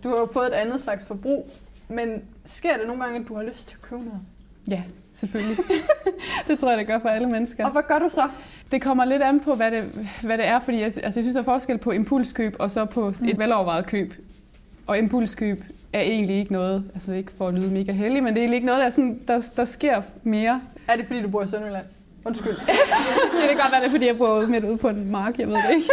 du 0.03 0.09
har 0.09 0.15
jo 0.15 0.29
fået 0.33 0.47
et 0.47 0.53
andet 0.53 0.81
slags 0.81 1.05
forbrug, 1.05 1.49
men 1.87 2.21
sker 2.45 2.77
det 2.77 2.87
nogle 2.87 3.03
gange, 3.03 3.19
at 3.19 3.27
du 3.27 3.35
har 3.35 3.43
lyst 3.43 3.67
til 3.69 3.77
at 3.77 3.89
købe 3.89 4.03
noget? 4.03 4.19
Ja, 4.67 4.83
selvfølgelig. 5.15 5.57
det 6.47 6.59
tror 6.59 6.69
jeg, 6.69 6.77
det 6.77 6.87
gør 6.87 6.99
for 6.99 7.09
alle 7.09 7.29
mennesker. 7.29 7.65
Og 7.65 7.71
hvad 7.71 7.83
gør 7.87 7.99
du 7.99 8.09
så? 8.09 8.29
Det 8.71 8.81
kommer 8.81 9.05
lidt 9.05 9.21
an 9.21 9.39
på, 9.39 9.55
hvad 9.55 9.71
det, 9.71 9.83
hvad 10.23 10.37
det 10.37 10.47
er, 10.47 10.59
fordi 10.59 10.77
jeg, 10.77 10.85
altså, 10.85 11.01
jeg 11.05 11.13
synes, 11.13 11.33
der 11.33 11.41
er 11.41 11.45
forskel 11.45 11.77
på 11.77 11.91
impulskøb 11.91 12.55
og 12.59 12.71
så 12.71 12.85
på 12.85 13.13
Mm. 13.19 13.27
et 13.27 13.37
velovervejet 13.37 13.85
køb. 13.85 14.13
Og 14.87 14.97
impulskøb 14.97 15.63
er 15.93 16.01
egentlig 16.01 16.39
ikke 16.39 16.53
noget, 16.53 16.91
altså 16.93 17.11
ikke 17.11 17.31
for 17.31 17.47
at 17.47 17.53
lyde 17.53 17.71
mega 17.71 17.91
heldig, 17.91 18.23
men 18.23 18.33
det 18.33 18.39
er 18.39 18.43
egentlig 18.43 18.57
ikke 18.57 18.65
noget, 18.67 18.79
der, 18.79 18.85
er 18.85 18.89
sådan, 18.91 19.19
der, 19.27 19.41
der 19.55 19.65
sker 19.65 20.01
mere. 20.23 20.61
Er 20.87 20.95
det 20.95 21.05
fordi, 21.07 21.21
du 21.21 21.27
bor 21.29 21.43
i 21.43 21.47
Sønderjylland? 21.47 21.85
Undskyld. 22.25 22.55
Det 23.41 23.49
kan 23.49 23.57
godt 23.57 23.71
være, 23.71 23.81
det 23.81 23.87
er, 23.87 23.91
fordi 23.91 24.05
jeg 24.07 24.17
bor 24.17 24.47
midt 24.47 24.63
ude 24.65 24.77
på 24.77 24.87
en 24.89 25.11
mark, 25.11 25.39
jeg 25.39 25.47
ved 25.47 25.55
det 25.55 25.75
ikke. 25.75 25.89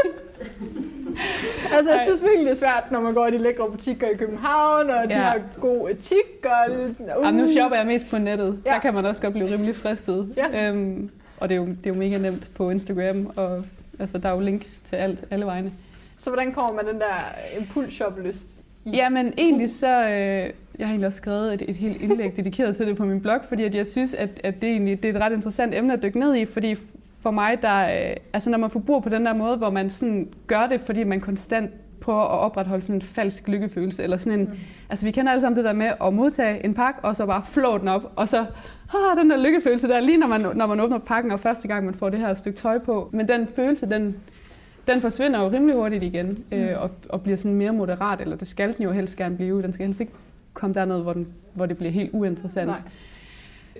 altså, 1.76 1.90
jeg 1.92 2.00
synes 2.06 2.22
virkelig, 2.22 2.44
det 2.46 2.52
er 2.52 2.56
svært, 2.56 2.90
når 2.90 3.00
man 3.00 3.14
går 3.14 3.26
i 3.26 3.30
de 3.30 3.38
lækre 3.38 3.70
butikker 3.70 4.08
i 4.08 4.16
København, 4.16 4.90
og 4.90 5.08
de 5.08 5.14
Ja. 5.14 5.20
har 5.20 5.40
god 5.60 5.90
etik, 5.90 6.44
og 6.44 6.76
lidt 6.76 7.00
uh. 7.00 7.24
Jamen, 7.24 7.44
nu 7.44 7.52
shopper 7.52 7.76
jeg 7.76 7.86
mest 7.86 8.10
på 8.10 8.18
nettet. 8.18 8.62
Ja. 8.66 8.70
Der 8.72 8.78
kan 8.78 8.94
man 8.94 9.04
også 9.06 9.22
godt 9.22 9.34
blive 9.34 9.52
rimelig 9.54 9.74
fristet. 9.76 10.34
Ja. 10.36 10.68
Øhm, 10.68 11.10
og 11.40 11.48
det 11.48 11.54
er, 11.54 11.58
jo, 11.60 11.66
det 11.66 11.86
er 11.86 11.90
jo 11.90 11.94
mega 11.94 12.18
nemt 12.18 12.48
på 12.54 12.70
Instagram, 12.70 13.32
og 13.36 13.64
altså, 13.98 14.18
der 14.18 14.28
er 14.28 14.32
jo 14.34 14.40
links 14.40 14.78
til 14.88 14.96
alt, 14.96 15.24
alle 15.30 15.46
vegne. 15.46 15.72
Så 16.18 16.30
hvordan 16.30 16.52
kommer 16.52 16.72
man 16.72 16.86
den 16.86 17.00
der 17.00 17.34
impulsshop-lyst? 17.60 18.46
Jamen 18.86 19.34
egentlig 19.38 19.70
så, 19.70 20.08
øh, 20.08 20.50
Jeg 20.80 20.88
har 20.88 20.92
egentlig 20.92 21.06
også 21.06 21.16
skrevet 21.16 21.54
et, 21.54 21.62
et 21.68 21.76
helt 21.76 22.02
indlæg 22.02 22.36
dedikeret 22.36 22.76
til 22.76 22.86
det 22.86 22.96
på 22.96 23.04
min 23.04 23.20
blog, 23.20 23.40
fordi 23.48 23.64
at 23.64 23.74
jeg 23.74 23.86
synes, 23.86 24.14
at, 24.14 24.40
at 24.44 24.62
det, 24.62 24.70
egentlig, 24.70 25.02
det 25.02 25.10
er 25.10 25.14
et 25.14 25.20
ret 25.20 25.32
interessant 25.32 25.74
emne 25.74 25.92
at 25.92 26.02
dykke 26.02 26.18
ned 26.18 26.34
i, 26.34 26.44
fordi 26.44 26.76
for 27.22 27.30
mig, 27.30 27.62
der, 27.62 27.76
øh, 27.76 28.16
altså 28.32 28.50
når 28.50 28.58
man 28.58 28.70
forbruger 28.70 29.00
på 29.00 29.08
den 29.08 29.26
der 29.26 29.34
måde, 29.34 29.56
hvor 29.56 29.70
man 29.70 29.90
sådan 29.90 30.28
gør 30.46 30.66
det, 30.66 30.80
fordi 30.80 31.04
man 31.04 31.20
konstant 31.20 31.70
prøver 32.00 32.20
at 32.20 32.38
opretholde 32.38 32.82
sådan 32.82 32.96
en 32.96 33.02
falsk 33.02 33.48
lykkefølelse, 33.48 34.02
eller 34.02 34.16
sådan 34.16 34.40
en, 34.40 34.46
mm. 34.46 34.58
altså 34.90 35.06
vi 35.06 35.12
kender 35.12 35.32
alle 35.32 35.40
sammen 35.40 35.56
det 35.56 35.64
der 35.64 35.72
med 35.72 35.92
at 36.04 36.14
modtage 36.14 36.64
en 36.64 36.74
pakke, 36.74 37.00
og 37.02 37.16
så 37.16 37.26
bare 37.26 37.42
flå 37.46 37.78
den 37.78 37.88
op, 37.88 38.12
og 38.16 38.28
så 38.28 38.38
ah, 38.94 39.16
den 39.18 39.30
der 39.30 39.36
lykkefølelse 39.36 39.88
der, 39.88 40.00
lige 40.00 40.18
når 40.18 40.26
man, 40.26 40.46
når 40.54 40.66
man 40.66 40.80
åbner 40.80 40.98
pakken, 40.98 41.32
og 41.32 41.40
første 41.40 41.68
gang 41.68 41.84
man 41.84 41.94
får 41.94 42.08
det 42.08 42.20
her 42.20 42.34
stykke 42.34 42.58
tøj 42.58 42.78
på, 42.78 43.10
men 43.12 43.28
den 43.28 43.48
følelse, 43.56 43.90
den, 43.90 44.16
den 44.86 45.00
forsvinder 45.00 45.42
jo 45.42 45.50
rimelig 45.50 45.76
hurtigt 45.76 46.02
igen, 46.02 46.44
mm. 46.50 46.58
øh, 46.58 46.82
og, 46.82 46.90
og 47.08 47.22
bliver 47.22 47.36
sådan 47.36 47.54
mere 47.56 47.72
moderat, 47.72 48.20
eller 48.20 48.36
det 48.36 48.48
skal 48.48 48.76
den 48.76 48.84
jo 48.84 48.90
helst 48.90 49.16
gerne 49.16 49.36
blive, 49.36 49.62
den 49.62 49.72
skal 49.72 49.86
helst 49.86 50.00
ikke 50.00 50.12
komme 50.54 50.74
derned, 50.74 51.02
hvor, 51.02 51.12
den, 51.12 51.26
hvor 51.54 51.66
det 51.66 51.76
bliver 51.76 51.92
helt 51.92 52.10
uinteressant. 52.12 52.66
Nej. 52.66 52.80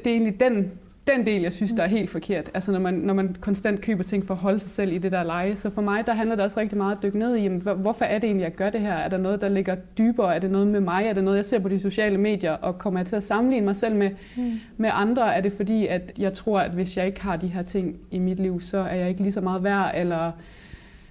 Det 0.05 0.07
er 0.07 0.11
egentlig 0.11 0.41
den 0.41 0.73
den 1.07 1.27
del, 1.27 1.43
jeg 1.43 1.53
synes, 1.53 1.73
der 1.73 1.83
er 1.83 1.87
helt 1.87 2.11
forkert. 2.11 2.50
Altså 2.55 2.73
når 2.73 2.79
man, 2.79 2.95
når 2.95 3.15
man 3.15 3.37
konstant 3.41 3.81
køber 3.81 4.03
ting 4.03 4.27
for 4.27 4.35
at 4.35 4.41
holde 4.41 4.61
sig 4.61 4.71
selv 4.71 4.93
i 4.93 4.99
det 4.99 5.12
der 5.12 5.23
leje. 5.23 5.57
Så 5.57 5.71
for 5.71 5.83
mig, 5.83 6.07
der 6.07 6.15
handler 6.15 6.37
det 6.37 6.45
også 6.45 6.61
rigtig 6.61 6.79
meget 6.79 6.97
at 6.97 7.03
dykke 7.03 7.19
ned 7.19 7.37
i, 7.37 7.43
jamen, 7.43 7.61
hvorfor 7.77 8.05
er 8.05 8.19
det 8.19 8.25
egentlig, 8.25 8.45
jeg 8.45 8.55
gør 8.55 8.71
det 8.71 8.81
her? 8.81 8.93
Er 8.93 9.09
der 9.09 9.19
noget, 9.19 9.41
der 9.41 9.49
ligger 9.49 9.75
dybere? 9.99 10.35
Er 10.35 10.39
det 10.39 10.50
noget 10.50 10.67
med 10.67 10.81
mig? 10.81 11.05
Er 11.07 11.12
det 11.12 11.25
noget, 11.25 11.37
jeg 11.37 11.45
ser 11.45 11.59
på 11.59 11.69
de 11.69 11.81
sociale 11.81 12.19
medier? 12.19 12.53
Og 12.53 12.79
kommer 12.79 13.00
jeg 13.00 13.07
til 13.07 13.17
at 13.17 13.25
sammenligne 13.25 13.65
mig 13.65 13.77
selv 13.77 13.97
med, 13.97 14.11
mm. 14.37 14.61
med 14.77 14.91
andre? 14.93 15.35
Er 15.35 15.41
det 15.41 15.53
fordi, 15.53 15.87
at 15.87 16.12
jeg 16.19 16.33
tror, 16.33 16.61
at 16.61 16.71
hvis 16.71 16.97
jeg 16.97 17.07
ikke 17.07 17.21
har 17.21 17.37
de 17.37 17.47
her 17.47 17.62
ting 17.62 17.97
i 18.11 18.19
mit 18.19 18.41
liv, 18.41 18.61
så 18.61 18.79
er 18.79 18.95
jeg 18.95 19.09
ikke 19.09 19.23
lige 19.23 19.33
så 19.33 19.41
meget 19.41 19.65
værd, 19.65 19.93
eller 19.95 20.33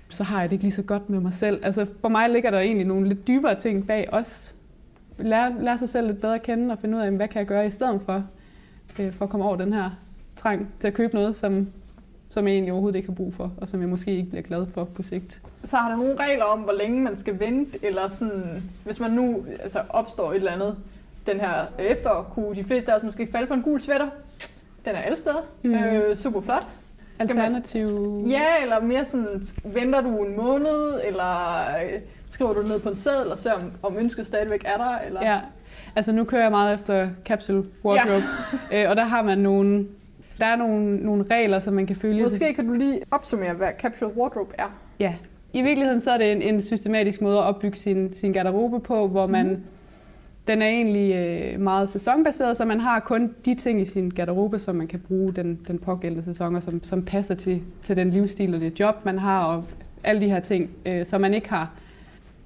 så 0.09 0.23
har 0.23 0.39
jeg 0.41 0.49
det 0.49 0.53
ikke 0.53 0.63
lige 0.63 0.73
så 0.73 0.83
godt 0.83 1.09
med 1.09 1.19
mig 1.19 1.33
selv. 1.33 1.59
Altså 1.63 1.85
for 2.01 2.09
mig 2.09 2.29
ligger 2.29 2.51
der 2.51 2.59
egentlig 2.59 2.87
nogle 2.87 3.07
lidt 3.07 3.27
dybere 3.27 3.55
ting 3.55 3.87
bag 3.87 4.13
os. 4.13 4.53
Lære, 5.19 5.63
lære 5.63 5.77
sig 5.77 5.89
selv 5.89 6.07
lidt 6.07 6.21
bedre 6.21 6.35
at 6.35 6.41
kende 6.41 6.71
og 6.71 6.79
finde 6.79 6.97
ud 6.97 7.01
af, 7.01 7.11
hvad 7.11 7.27
kan 7.27 7.39
jeg 7.39 7.47
gøre 7.47 7.65
i 7.65 7.69
stedet 7.69 8.01
for? 8.05 8.23
øh, 8.99 9.13
for 9.13 9.25
at 9.25 9.31
komme 9.31 9.45
over 9.45 9.55
den 9.55 9.73
her 9.73 9.89
trang 10.35 10.73
til 10.79 10.87
at 10.87 10.93
købe 10.93 11.15
noget, 11.15 11.35
som, 11.35 11.67
som 12.29 12.47
jeg 12.47 12.53
egentlig 12.53 12.71
overhovedet 12.71 12.97
ikke 12.97 13.09
har 13.09 13.15
brug 13.15 13.33
for, 13.33 13.51
og 13.57 13.69
som 13.69 13.81
jeg 13.81 13.89
måske 13.89 14.11
ikke 14.11 14.29
bliver 14.29 14.43
glad 14.43 14.65
for 14.73 14.83
på 14.83 15.03
sigt. 15.03 15.41
Så 15.63 15.77
har 15.77 15.89
der 15.89 15.97
nogle 15.97 16.15
regler 16.19 16.43
om, 16.43 16.59
hvor 16.59 16.73
længe 16.73 17.01
man 17.01 17.17
skal 17.17 17.39
vente, 17.39 17.85
eller 17.85 18.09
sådan, 18.09 18.63
hvis 18.85 18.99
man 18.99 19.11
nu 19.11 19.45
altså, 19.63 19.81
opstår 19.89 20.31
et 20.31 20.35
eller 20.35 20.51
andet 20.51 20.75
den 21.25 21.39
her 21.39 21.65
efterår, 21.79 22.23
kunne 22.23 22.55
de 22.55 22.63
fleste 22.63 22.91
af 22.91 22.97
os 22.97 23.03
måske 23.03 23.27
falde 23.31 23.47
for 23.47 23.55
en 23.55 23.61
gul 23.61 23.81
sweater. 23.81 24.07
Den 24.85 24.95
er 24.95 24.99
alle 24.99 25.17
steder. 25.17 25.45
Mm. 25.63 25.73
Øh, 25.73 26.17
super 26.17 26.41
flot. 26.41 26.69
Alternativ... 27.19 27.89
Man, 28.01 28.27
ja, 28.27 28.61
eller 28.61 28.81
mere 28.81 29.05
sådan, 29.05 29.43
venter 29.63 30.01
du 30.01 30.23
en 30.23 30.35
måned, 30.35 31.01
eller 31.05 31.59
øh, 31.83 31.99
skriver 32.29 32.53
du 32.53 32.61
ned 32.61 32.79
på 32.79 32.89
en 32.89 32.95
seddel 32.95 33.31
og 33.31 33.37
ser, 33.37 33.53
om, 33.53 33.71
om 33.83 33.97
ønsket 33.97 34.27
stadigvæk 34.27 34.61
er 34.65 34.77
der? 34.77 34.97
Eller? 35.07 35.21
Ja, 35.21 35.39
Altså 35.95 36.11
nu 36.11 36.23
kører 36.23 36.41
jeg 36.41 36.51
meget 36.51 36.73
efter 36.73 37.09
capsule 37.25 37.63
wardrobe, 37.85 38.23
ja. 38.71 38.83
øh, 38.83 38.89
og 38.89 38.95
der 38.95 39.03
har 39.03 39.21
man 39.21 39.37
nogle, 39.37 39.87
der 40.39 40.45
er 40.45 40.55
nogle, 40.55 40.97
nogle 40.97 41.25
regler, 41.31 41.59
som 41.59 41.73
man 41.73 41.87
kan 41.87 41.95
følge. 41.95 42.23
Måske 42.23 42.53
kan 42.53 42.67
du 42.67 42.73
lige 42.73 42.99
opsummere, 43.11 43.53
hvad 43.53 43.67
capsule 43.79 44.17
wardrobe 44.17 44.53
er. 44.57 44.79
Ja, 44.99 45.15
i 45.53 45.61
virkeligheden 45.61 46.01
så 46.01 46.11
er 46.11 46.17
det 46.17 46.31
en, 46.31 46.41
en 46.41 46.61
systematisk 46.61 47.21
måde 47.21 47.37
at 47.37 47.43
opbygge 47.43 47.77
sin, 47.77 48.13
sin 48.13 48.33
garderobe 48.33 48.79
på, 48.79 49.07
hvor 49.07 49.27
man, 49.27 49.49
mm. 49.49 49.63
den 50.47 50.61
er 50.61 50.67
egentlig 50.67 51.15
øh, 51.15 51.59
meget 51.59 51.89
sæsonbaseret, 51.89 52.57
så 52.57 52.65
man 52.65 52.79
har 52.79 52.99
kun 52.99 53.33
de 53.45 53.55
ting 53.55 53.81
i 53.81 53.85
sin 53.85 54.09
garderobe, 54.09 54.59
som 54.59 54.75
man 54.75 54.87
kan 54.87 54.99
bruge 54.99 55.33
den, 55.33 55.59
den 55.67 55.79
pågældende 55.79 56.25
sæson, 56.25 56.55
og 56.55 56.63
som, 56.63 56.83
som 56.83 57.05
passer 57.05 57.35
til, 57.35 57.61
til 57.83 57.95
den 57.95 58.09
livsstil 58.09 58.55
og 58.55 58.61
det 58.61 58.79
job, 58.79 58.95
man 59.05 59.19
har, 59.19 59.43
og 59.43 59.63
alle 60.03 60.21
de 60.21 60.29
her 60.29 60.39
ting, 60.39 60.69
øh, 60.85 61.05
så 61.05 61.17
man 61.17 61.33
ikke 61.33 61.49
har 61.49 61.71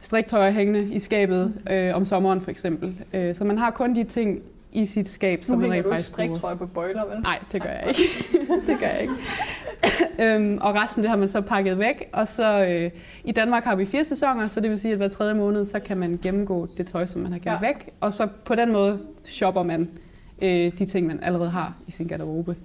striktøj 0.03 0.51
hængende 0.51 0.93
i 0.93 0.99
skabet 0.99 1.53
øh, 1.71 1.95
om 1.95 2.05
sommeren 2.05 2.41
for 2.41 2.51
eksempel. 2.51 2.95
Øh, 3.13 3.35
så 3.35 3.43
man 3.43 3.57
har 3.57 3.71
kun 3.71 3.95
de 3.95 4.03
ting 4.03 4.41
i 4.71 4.85
sit 4.85 5.09
skab, 5.09 5.43
som 5.43 5.59
man 5.59 5.71
rent 5.71 5.87
faktisk 5.89 6.11
Nu 6.11 6.13
striktøj 6.13 6.55
på 6.55 6.65
bøjler, 6.65 7.05
vel? 7.05 7.19
Nej, 7.21 7.39
det 7.51 7.61
gør 7.61 7.69
jeg 7.69 7.87
ikke. 7.87 8.01
det 8.67 8.79
gør 8.79 8.87
jeg 8.87 9.01
ikke. 9.01 9.13
øhm, 10.19 10.57
og 10.61 10.75
resten 10.75 11.03
det 11.03 11.09
har 11.09 11.17
man 11.17 11.29
så 11.29 11.41
pakket 11.41 11.79
væk. 11.79 12.09
Og 12.13 12.27
så 12.27 12.65
øh, 12.65 12.91
i 13.23 13.31
Danmark 13.31 13.63
har 13.63 13.75
vi 13.75 13.85
fire 13.85 14.05
sæsoner, 14.05 14.47
så 14.47 14.59
det 14.59 14.69
vil 14.69 14.79
sige, 14.79 14.91
at 14.91 14.97
hver 14.97 15.07
tredje 15.07 15.33
måned, 15.33 15.65
så 15.65 15.79
kan 15.79 15.97
man 15.97 16.19
gennemgå 16.23 16.67
det 16.77 16.87
tøj, 16.87 17.05
som 17.05 17.21
man 17.21 17.31
har 17.31 17.39
gemt 17.39 17.45
ja. 17.45 17.59
væk. 17.59 17.89
Og 17.99 18.13
så 18.13 18.27
på 18.45 18.55
den 18.55 18.71
måde 18.71 18.99
shopper 19.23 19.63
man 19.63 19.89
øh, 20.41 20.77
de 20.79 20.85
ting, 20.85 21.07
man 21.07 21.19
allerede 21.23 21.49
har 21.49 21.73
i 21.87 21.91
sin 21.91 22.07
garderobe. 22.07 22.55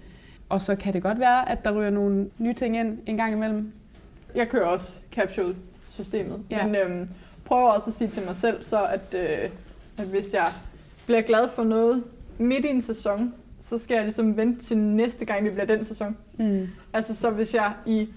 Og 0.48 0.62
så 0.62 0.76
kan 0.76 0.92
det 0.92 1.02
godt 1.02 1.20
være, 1.20 1.48
at 1.48 1.64
der 1.64 1.72
ryger 1.72 1.90
nogle 1.90 2.30
nye 2.38 2.54
ting 2.54 2.76
ind 2.76 2.98
en 3.06 3.16
gang 3.16 3.32
imellem. 3.32 3.72
Jeg 4.34 4.48
kører 4.48 4.66
også 4.66 5.00
capsule-systemet. 5.14 6.42
Ja. 6.50 6.66
Men 6.66 6.76
øhm, 6.76 7.08
prøver 7.48 7.70
også 7.70 7.90
at 7.90 7.94
sige 7.94 8.08
til 8.08 8.22
mig 8.26 8.36
selv, 8.36 8.62
så 8.62 8.82
at, 8.82 9.14
øh, 9.14 9.50
at 9.98 10.06
hvis 10.06 10.34
jeg 10.34 10.52
bliver 11.06 11.20
glad 11.20 11.48
for 11.48 11.64
noget 11.64 12.04
midt 12.38 12.64
i 12.64 12.68
en 12.68 12.82
sæson, 12.82 13.34
så 13.60 13.78
skal 13.78 13.94
jeg 13.94 14.04
ligesom 14.04 14.36
vente 14.36 14.64
til 14.64 14.78
næste 14.78 15.24
gang, 15.24 15.44
det 15.44 15.52
bliver 15.52 15.66
den 15.66 15.84
sæson. 15.84 16.16
Mm. 16.38 16.68
Altså 16.92 17.16
så 17.16 17.30
hvis 17.30 17.54
jeg 17.54 17.72
i 17.86 18.08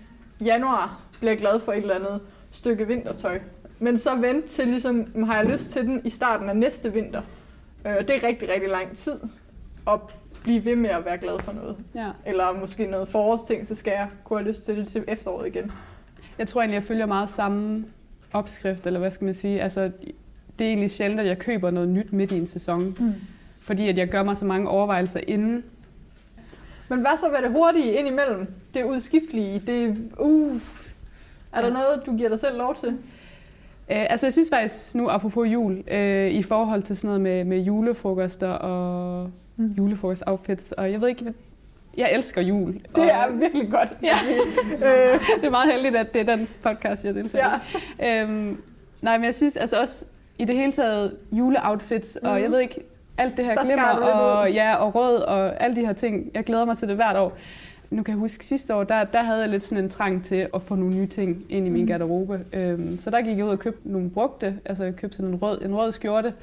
januar 0.42 1.02
bliver 1.20 1.36
glad 1.36 1.60
for 1.60 1.74
et 1.74 1.78
eller 1.78 1.96
andet 1.96 2.22
stykke 2.52 2.88
vintertøj, 2.88 3.40
men 3.80 4.00
så 4.00 4.16
vente 4.16 4.48
til 4.48 4.68
ligesom, 4.68 5.26
har 5.26 5.36
jeg 5.36 5.46
lyst 5.46 5.72
til 5.72 5.86
den 5.86 6.02
i 6.06 6.10
starten 6.10 6.50
af 6.50 6.58
næste 6.58 6.94
vinter. 6.94 7.22
Øh, 7.86 8.08
det 8.08 8.10
er 8.10 8.28
rigtig, 8.28 8.50
rigtig 8.50 8.70
lang 8.70 8.98
tid 8.98 9.16
at 9.88 10.00
blive 10.44 10.66
ved 10.66 10.76
med 10.76 10.90
at 10.90 11.06
være 11.06 11.18
glad 11.18 11.40
for 11.40 11.52
noget. 11.52 11.78
Ja. 11.96 12.10
Eller 12.26 12.52
måske 12.52 12.86
noget 12.86 13.08
forårsting, 13.08 13.68
så 13.68 13.76
skal 13.76 13.92
jeg 13.92 14.08
kunne 14.24 14.40
have 14.40 14.50
lyst 14.50 14.66
til 14.66 14.78
det 14.78 14.88
til 14.88 15.04
efteråret 15.08 15.48
igen. 15.48 15.72
Jeg 16.38 16.48
tror 16.48 16.62
egentlig, 16.62 16.76
jeg 16.76 16.84
følger 16.84 17.06
meget 17.06 17.30
samme 17.30 17.86
opskrift, 18.34 18.88
eller 18.88 19.00
hvad 19.00 19.12
skal 19.12 19.26
man 19.26 19.34
sige. 19.34 19.62
Altså, 19.62 19.92
det 20.60 20.66
er 20.66 20.70
egentlig 20.70 20.92
sjældent, 20.92 21.20
at 21.20 21.28
jeg 21.28 21.40
køber 21.40 21.72
noget 21.72 21.90
nyt 21.90 22.14
midt 22.14 22.32
i 22.32 22.38
en 22.38 22.48
sæson. 22.48 22.96
Mm. 23.00 23.14
Fordi 23.62 23.90
at 23.90 23.98
jeg 23.98 24.08
gør 24.08 24.24
mig 24.24 24.38
så 24.38 24.46
mange 24.46 24.70
overvejelser 24.70 25.20
inden. 25.28 25.64
Men 26.90 27.00
hvad 27.00 27.12
så 27.20 27.26
med 27.32 27.42
det 27.42 27.52
hurtige 27.52 27.94
ind 27.94 28.08
imellem? 28.08 28.48
Det 28.74 28.84
udskiftelige, 28.84 29.60
det 29.68 29.98
uh, 30.20 30.56
er 31.54 31.60
ja. 31.60 31.66
der 31.66 31.74
noget, 31.74 32.02
du 32.06 32.18
giver 32.18 32.30
dig 32.30 32.40
selv 32.40 32.58
lov 32.58 32.76
til? 32.76 32.90
Uh, 32.90 32.96
altså 33.88 34.26
jeg 34.26 34.34
synes 34.34 34.50
faktisk, 34.50 34.96
nu 34.96 35.10
apropos 35.10 35.48
jul, 35.48 35.84
uh, 35.92 36.28
i 36.28 36.44
forhold 36.44 36.84
til 36.84 36.98
sådan 36.98 37.08
noget 37.08 37.22
med, 37.22 37.44
med 37.44 37.60
julefrokoster 37.60 38.50
og 38.50 39.32
mm. 39.56 39.68
julefrokostoutfits, 39.68 40.72
og 40.72 40.92
jeg 40.92 41.02
ved 41.02 41.08
ikke, 41.08 41.34
jeg 41.98 42.13
elsker 42.13 42.41
jul. 42.41 42.74
Det 42.74 42.98
og, 42.98 43.05
er 43.05 43.31
virkelig 43.31 43.71
godt. 43.71 43.89
Ja. 44.03 44.15
øh, 44.74 45.19
det 45.38 45.45
er 45.45 45.50
meget 45.50 45.74
heldigt, 45.74 45.95
at 45.95 46.13
det 46.13 46.29
er 46.29 46.36
den 46.36 46.48
podcast, 46.62 47.05
jeg 47.05 47.15
deltager 47.15 47.60
ja. 48.00 48.19
i. 48.19 48.21
Øhm, 48.21 48.57
nej, 49.01 49.17
men 49.17 49.25
jeg 49.25 49.36
synes 49.36 49.57
altså 49.57 49.81
også 49.81 50.05
i 50.39 50.45
det 50.45 50.55
hele 50.55 50.71
taget 50.71 51.17
juleoutfits, 51.31 52.19
mm. 52.21 52.29
og 52.29 52.36
jeg 52.36 52.43
mhm. 52.43 52.53
ved 52.53 52.60
ikke, 52.60 52.83
alt 53.17 53.38
det 53.38 53.45
her 53.45 53.55
Der 53.55 53.65
glimmer 53.65 53.88
og, 53.88 54.51
ja, 54.51 54.75
og 54.75 54.95
rød 54.95 55.17
og 55.17 55.63
alle 55.63 55.75
de 55.75 55.86
her 55.86 55.93
ting. 55.93 56.31
Jeg 56.33 56.43
glæder 56.43 56.65
mig 56.65 56.77
til 56.77 56.88
det 56.88 56.95
hvert 56.95 57.15
år. 57.15 57.38
Nu 57.89 58.03
kan 58.03 58.12
jeg 58.12 58.19
huske, 58.19 58.45
sidste 58.45 58.75
år, 58.75 58.83
der, 58.83 59.03
der 59.03 59.21
havde 59.21 59.39
jeg 59.39 59.50
lidt 59.50 59.63
sådan 59.63 59.83
en 59.83 59.89
trang 59.89 60.24
til 60.24 60.48
at 60.53 60.62
få 60.62 60.75
nogle 60.75 60.95
nye 60.95 61.07
ting 61.07 61.45
ind 61.50 61.67
i 61.67 61.69
min 61.69 61.81
mhm. 61.81 61.88
garderobe. 61.88 62.39
Øhm, 62.53 63.00
så 63.00 63.10
der 63.10 63.21
gik 63.21 63.38
jeg 63.38 63.45
ud 63.45 63.50
og 63.50 63.60
købte 63.60 63.91
nogle 63.91 64.10
brugte. 64.10 64.60
Altså 64.65 64.83
jeg 64.83 64.95
købte 64.95 65.17
sådan 65.17 65.31
en 65.31 65.41
rød, 65.41 65.62
en 65.62 65.75
rød 65.75 65.91
skjorte, 65.91 66.33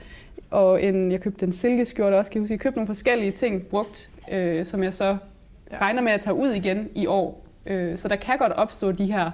og 0.50 0.82
en, 0.82 1.12
jeg 1.12 1.20
købte 1.20 1.46
en 1.46 1.52
silkeskjorte 1.52 2.14
også. 2.14 2.30
Kan 2.30 2.38
jeg 2.38 2.42
huske, 2.42 2.52
jeg 2.52 2.60
købte 2.60 2.78
nogle 2.78 2.86
forskellige 2.86 3.30
ting 3.30 3.66
brugt, 3.66 4.10
øh, 4.32 4.66
som 4.66 4.82
jeg 4.82 4.94
så 4.94 5.16
ja. 5.70 5.78
regner 5.80 6.02
med 6.02 6.12
at 6.12 6.20
tage 6.20 6.34
ud 6.34 6.48
igen 6.48 6.88
i 6.94 7.06
år. 7.06 7.46
Øh, 7.66 7.98
så 7.98 8.08
der 8.08 8.16
kan 8.16 8.38
godt 8.38 8.52
opstå 8.52 8.92
de 8.92 9.06
her, 9.06 9.30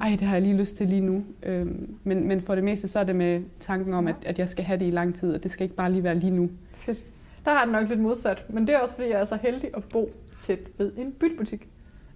ej, 0.00 0.10
det 0.10 0.22
har 0.22 0.34
jeg 0.34 0.42
lige 0.42 0.56
lyst 0.56 0.76
til 0.76 0.88
lige 0.88 1.00
nu. 1.00 1.24
Øh, 1.42 1.66
men, 2.04 2.28
men 2.28 2.40
for 2.40 2.54
det 2.54 2.64
meste 2.64 2.88
så 2.88 2.98
er 2.98 3.04
det 3.04 3.16
med 3.16 3.42
tanken 3.60 3.94
om, 3.94 4.08
at, 4.08 4.16
at 4.26 4.38
jeg 4.38 4.48
skal 4.48 4.64
have 4.64 4.78
det 4.78 4.86
i 4.86 4.90
lang 4.90 5.14
tid, 5.14 5.34
og 5.34 5.42
det 5.42 5.50
skal 5.50 5.64
ikke 5.64 5.76
bare 5.76 5.92
lige 5.92 6.04
være 6.04 6.14
lige 6.14 6.30
nu. 6.30 6.50
Fedt. 6.76 6.98
Der 7.44 7.50
har 7.50 7.64
det 7.64 7.72
nok 7.72 7.88
lidt 7.88 8.00
modsat, 8.00 8.44
men 8.48 8.66
det 8.66 8.74
er 8.74 8.78
også 8.78 8.94
fordi, 8.94 9.08
jeg 9.08 9.20
er 9.20 9.24
så 9.24 9.38
heldig 9.42 9.70
at 9.76 9.84
bo 9.84 10.10
tæt 10.42 10.58
ved 10.78 10.92
en 10.96 11.12
bytbutik. 11.12 11.68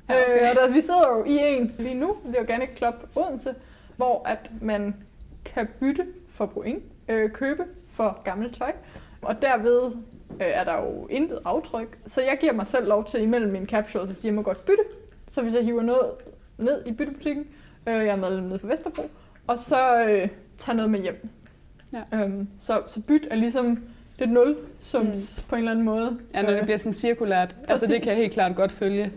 Ja, 0.09 0.15
okay. 0.15 0.43
øh, 0.43 0.49
og 0.51 0.57
der, 0.57 0.75
vi 0.75 0.81
sidder 0.81 1.19
jo 1.19 1.25
i 1.25 1.39
en 1.57 1.73
lige 1.79 1.95
nu, 1.95 2.15
The 2.25 2.41
Organic 2.41 2.77
Club 2.77 2.95
Odense, 3.17 3.55
hvor 3.97 4.29
at 4.29 4.51
man 4.61 4.95
kan 5.45 5.69
bytte 5.81 6.07
for 6.29 6.47
point, 6.47 6.83
øh, 7.09 7.31
købe 7.31 7.65
for 7.91 8.23
gammelt 8.25 8.57
tøj, 8.57 8.73
og 9.27 9.43
derved 9.43 9.93
øh, 10.31 10.47
er 10.47 10.65
der 10.65 10.83
jo 10.83 11.07
intet 11.11 11.39
aftryk. 11.45 11.99
Så 12.07 12.21
jeg 12.21 12.37
giver 12.41 12.53
mig 12.53 12.67
selv 12.67 12.89
lov 12.89 13.05
til 13.05 13.23
imellem 13.23 13.53
mine 13.53 13.67
capsules 13.67 14.11
at 14.11 14.17
sige, 14.17 14.29
at 14.29 14.33
jeg 14.33 14.35
må 14.35 14.43
godt 14.43 14.65
bytte. 14.65 14.83
Så 15.31 15.43
hvis 15.43 15.55
jeg 15.55 15.65
hiver 15.65 15.83
noget 15.83 16.11
ned 16.59 16.87
i 16.87 16.93
byttebutikken, 16.93 17.47
øh, 17.87 17.95
jeg 17.95 18.07
er 18.09 18.17
medlem 18.17 18.45
nede 18.45 18.59
på 18.59 18.67
Vesterbro, 18.67 19.03
og 19.47 19.59
så 19.59 20.05
øh, 20.05 20.29
tager 20.59 20.77
noget 20.77 20.91
med 20.91 20.99
hjem. 20.99 21.29
Ja. 21.93 22.23
Øhm, 22.23 22.49
så, 22.61 22.83
så 22.87 23.01
byt 23.01 23.27
er 23.31 23.37
ligesom 23.37 23.79
det 24.19 24.29
nul 24.29 24.57
som 24.81 25.03
mm. 25.03 25.13
på 25.49 25.55
en 25.55 25.59
eller 25.59 25.71
anden 25.71 25.85
måde. 25.85 26.19
Ja, 26.35 26.43
når 26.43 26.51
det 26.51 26.63
bliver 26.63 26.77
sådan 26.77 26.93
cirkulært. 26.93 27.49
Præcis. 27.49 27.71
Altså 27.71 27.87
det 27.87 28.03
kan 28.03 28.11
jeg 28.11 28.17
helt 28.17 28.33
klart 28.33 28.57
godt 28.57 28.73
følge. 28.73 29.13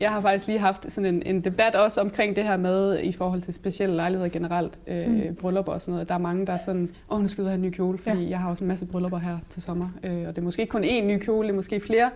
Jeg 0.00 0.10
har 0.12 0.20
faktisk 0.20 0.46
lige 0.46 0.58
haft 0.58 0.92
sådan 0.92 1.14
en, 1.14 1.22
en 1.26 1.40
debat 1.40 1.74
også 1.74 2.00
omkring 2.00 2.36
det 2.36 2.44
her 2.44 2.56
med, 2.56 3.00
i 3.02 3.12
forhold 3.12 3.40
til 3.40 3.54
specielle 3.54 3.96
lejligheder 3.96 4.30
generelt, 4.30 4.78
øh, 4.86 5.10
mm. 5.10 5.34
bryllupper 5.34 5.72
og 5.72 5.82
sådan 5.82 5.92
noget. 5.92 6.08
Der 6.08 6.14
er 6.14 6.18
mange, 6.18 6.46
der 6.46 6.52
er 6.52 6.58
sådan, 6.58 6.90
åh, 7.10 7.20
nu 7.20 7.28
skal 7.28 7.42
jeg 7.42 7.50
have 7.50 7.54
en 7.54 7.62
ny 7.62 7.70
kjole, 7.70 7.98
fordi 7.98 8.22
ja. 8.22 8.30
jeg 8.30 8.40
har 8.40 8.50
også 8.50 8.64
en 8.64 8.68
masse 8.68 8.86
bryllupper 8.86 9.18
her 9.18 9.38
til 9.48 9.62
sommer. 9.62 9.88
Øh, 10.02 10.12
og 10.12 10.36
det 10.36 10.38
er 10.38 10.42
måske 10.42 10.62
ikke 10.62 10.70
kun 10.70 10.84
én 10.84 11.00
ny 11.00 11.18
kjole, 11.18 11.48
det 11.48 11.52
er 11.52 11.56
måske 11.56 11.80
flere. 11.80 12.10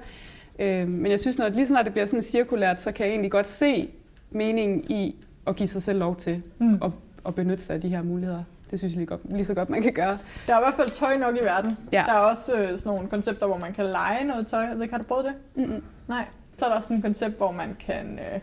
Øh, 0.58 0.88
men 0.88 1.10
jeg 1.10 1.20
synes, 1.20 1.38
når, 1.38 1.48
lige 1.48 1.66
snart 1.66 1.84
det 1.84 1.92
bliver 1.92 2.06
sådan 2.06 2.22
cirkulært, 2.22 2.82
så 2.82 2.92
kan 2.92 3.06
jeg 3.06 3.10
egentlig 3.10 3.30
godt 3.30 3.48
se 3.48 3.88
meningen 4.30 4.84
i 4.90 5.24
at 5.46 5.56
give 5.56 5.66
sig 5.66 5.82
selv 5.82 5.98
lov 5.98 6.16
til 6.16 6.42
mm. 6.58 6.74
at, 6.84 6.90
at 7.26 7.34
benytte 7.34 7.64
sig 7.64 7.74
af 7.74 7.80
de 7.80 7.88
her 7.88 8.02
muligheder. 8.02 8.42
Det 8.70 8.78
synes 8.78 8.92
jeg 8.92 8.98
lige, 8.98 9.06
godt, 9.06 9.20
lige 9.24 9.44
så 9.44 9.54
godt, 9.54 9.70
man 9.70 9.82
kan 9.82 9.92
gøre. 9.92 10.18
Der 10.46 10.54
er 10.54 10.58
i 10.58 10.62
hvert 10.62 10.74
fald 10.76 10.90
tøj 10.90 11.16
nok 11.16 11.36
i 11.36 11.44
verden. 11.44 11.76
Ja. 11.92 12.04
Der 12.06 12.12
er 12.12 12.18
også 12.18 12.54
øh, 12.54 12.78
sådan 12.78 12.92
nogle 12.92 13.08
koncepter, 13.08 13.46
hvor 13.46 13.58
man 13.58 13.72
kan 13.72 13.86
lege 13.86 14.24
noget 14.24 14.46
tøj. 14.46 14.60
Jeg 14.60 14.74
ved 14.74 14.82
ikke, 14.82 14.94
har 14.94 14.98
du 14.98 15.04
prøvet 15.04 15.24
det? 15.24 15.34
Mm-mm. 15.54 15.82
Nej. 16.08 16.24
Så 16.58 16.66
er 16.66 16.74
der 16.74 16.80
sådan 16.80 16.96
et 16.96 17.02
koncept, 17.02 17.36
hvor 17.36 17.50
man 17.52 17.76
kan 17.86 18.18
øh, 18.18 18.40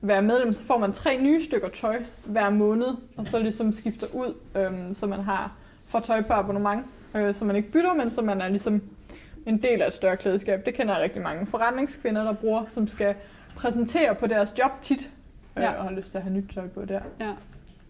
være 0.00 0.22
medlem, 0.22 0.52
så 0.52 0.62
får 0.64 0.78
man 0.78 0.92
tre 0.92 1.20
nye 1.22 1.44
stykker 1.44 1.68
tøj 1.68 2.02
hver 2.24 2.50
måned, 2.50 2.88
og 3.16 3.26
så 3.26 3.38
ligesom 3.38 3.72
skifter 3.72 4.06
ud, 4.14 4.34
øh, 4.56 4.94
så 4.96 5.06
man 5.06 5.20
har 5.20 5.52
får 5.86 6.00
tøj 6.00 6.22
på 6.22 6.32
abonnement, 6.32 6.86
øh, 7.14 7.34
så 7.34 7.44
man 7.44 7.56
ikke 7.56 7.70
bytter, 7.70 7.94
men 7.94 8.10
så 8.10 8.22
man 8.22 8.40
er 8.40 8.48
ligesom 8.48 8.82
en 9.46 9.62
del 9.62 9.82
af 9.82 9.86
et 9.86 9.92
større 9.92 10.16
klædeskab. 10.16 10.66
Det 10.66 10.74
kender 10.74 10.94
jeg 10.94 11.02
rigtig 11.02 11.22
mange 11.22 11.46
forretningskvinder, 11.46 12.24
der 12.24 12.32
bruger, 12.32 12.64
som 12.68 12.88
skal 12.88 13.14
præsentere 13.56 14.14
på 14.14 14.26
deres 14.26 14.54
job 14.58 14.70
tit, 14.82 15.10
øh, 15.56 15.62
Ja. 15.62 15.70
og 15.72 15.84
har 15.84 15.90
lyst 15.90 16.10
til 16.10 16.18
at 16.18 16.24
have 16.24 16.34
nyt 16.36 16.44
tøj 16.54 16.68
på 16.68 16.84
der. 16.84 17.00
Ja. 17.20 17.32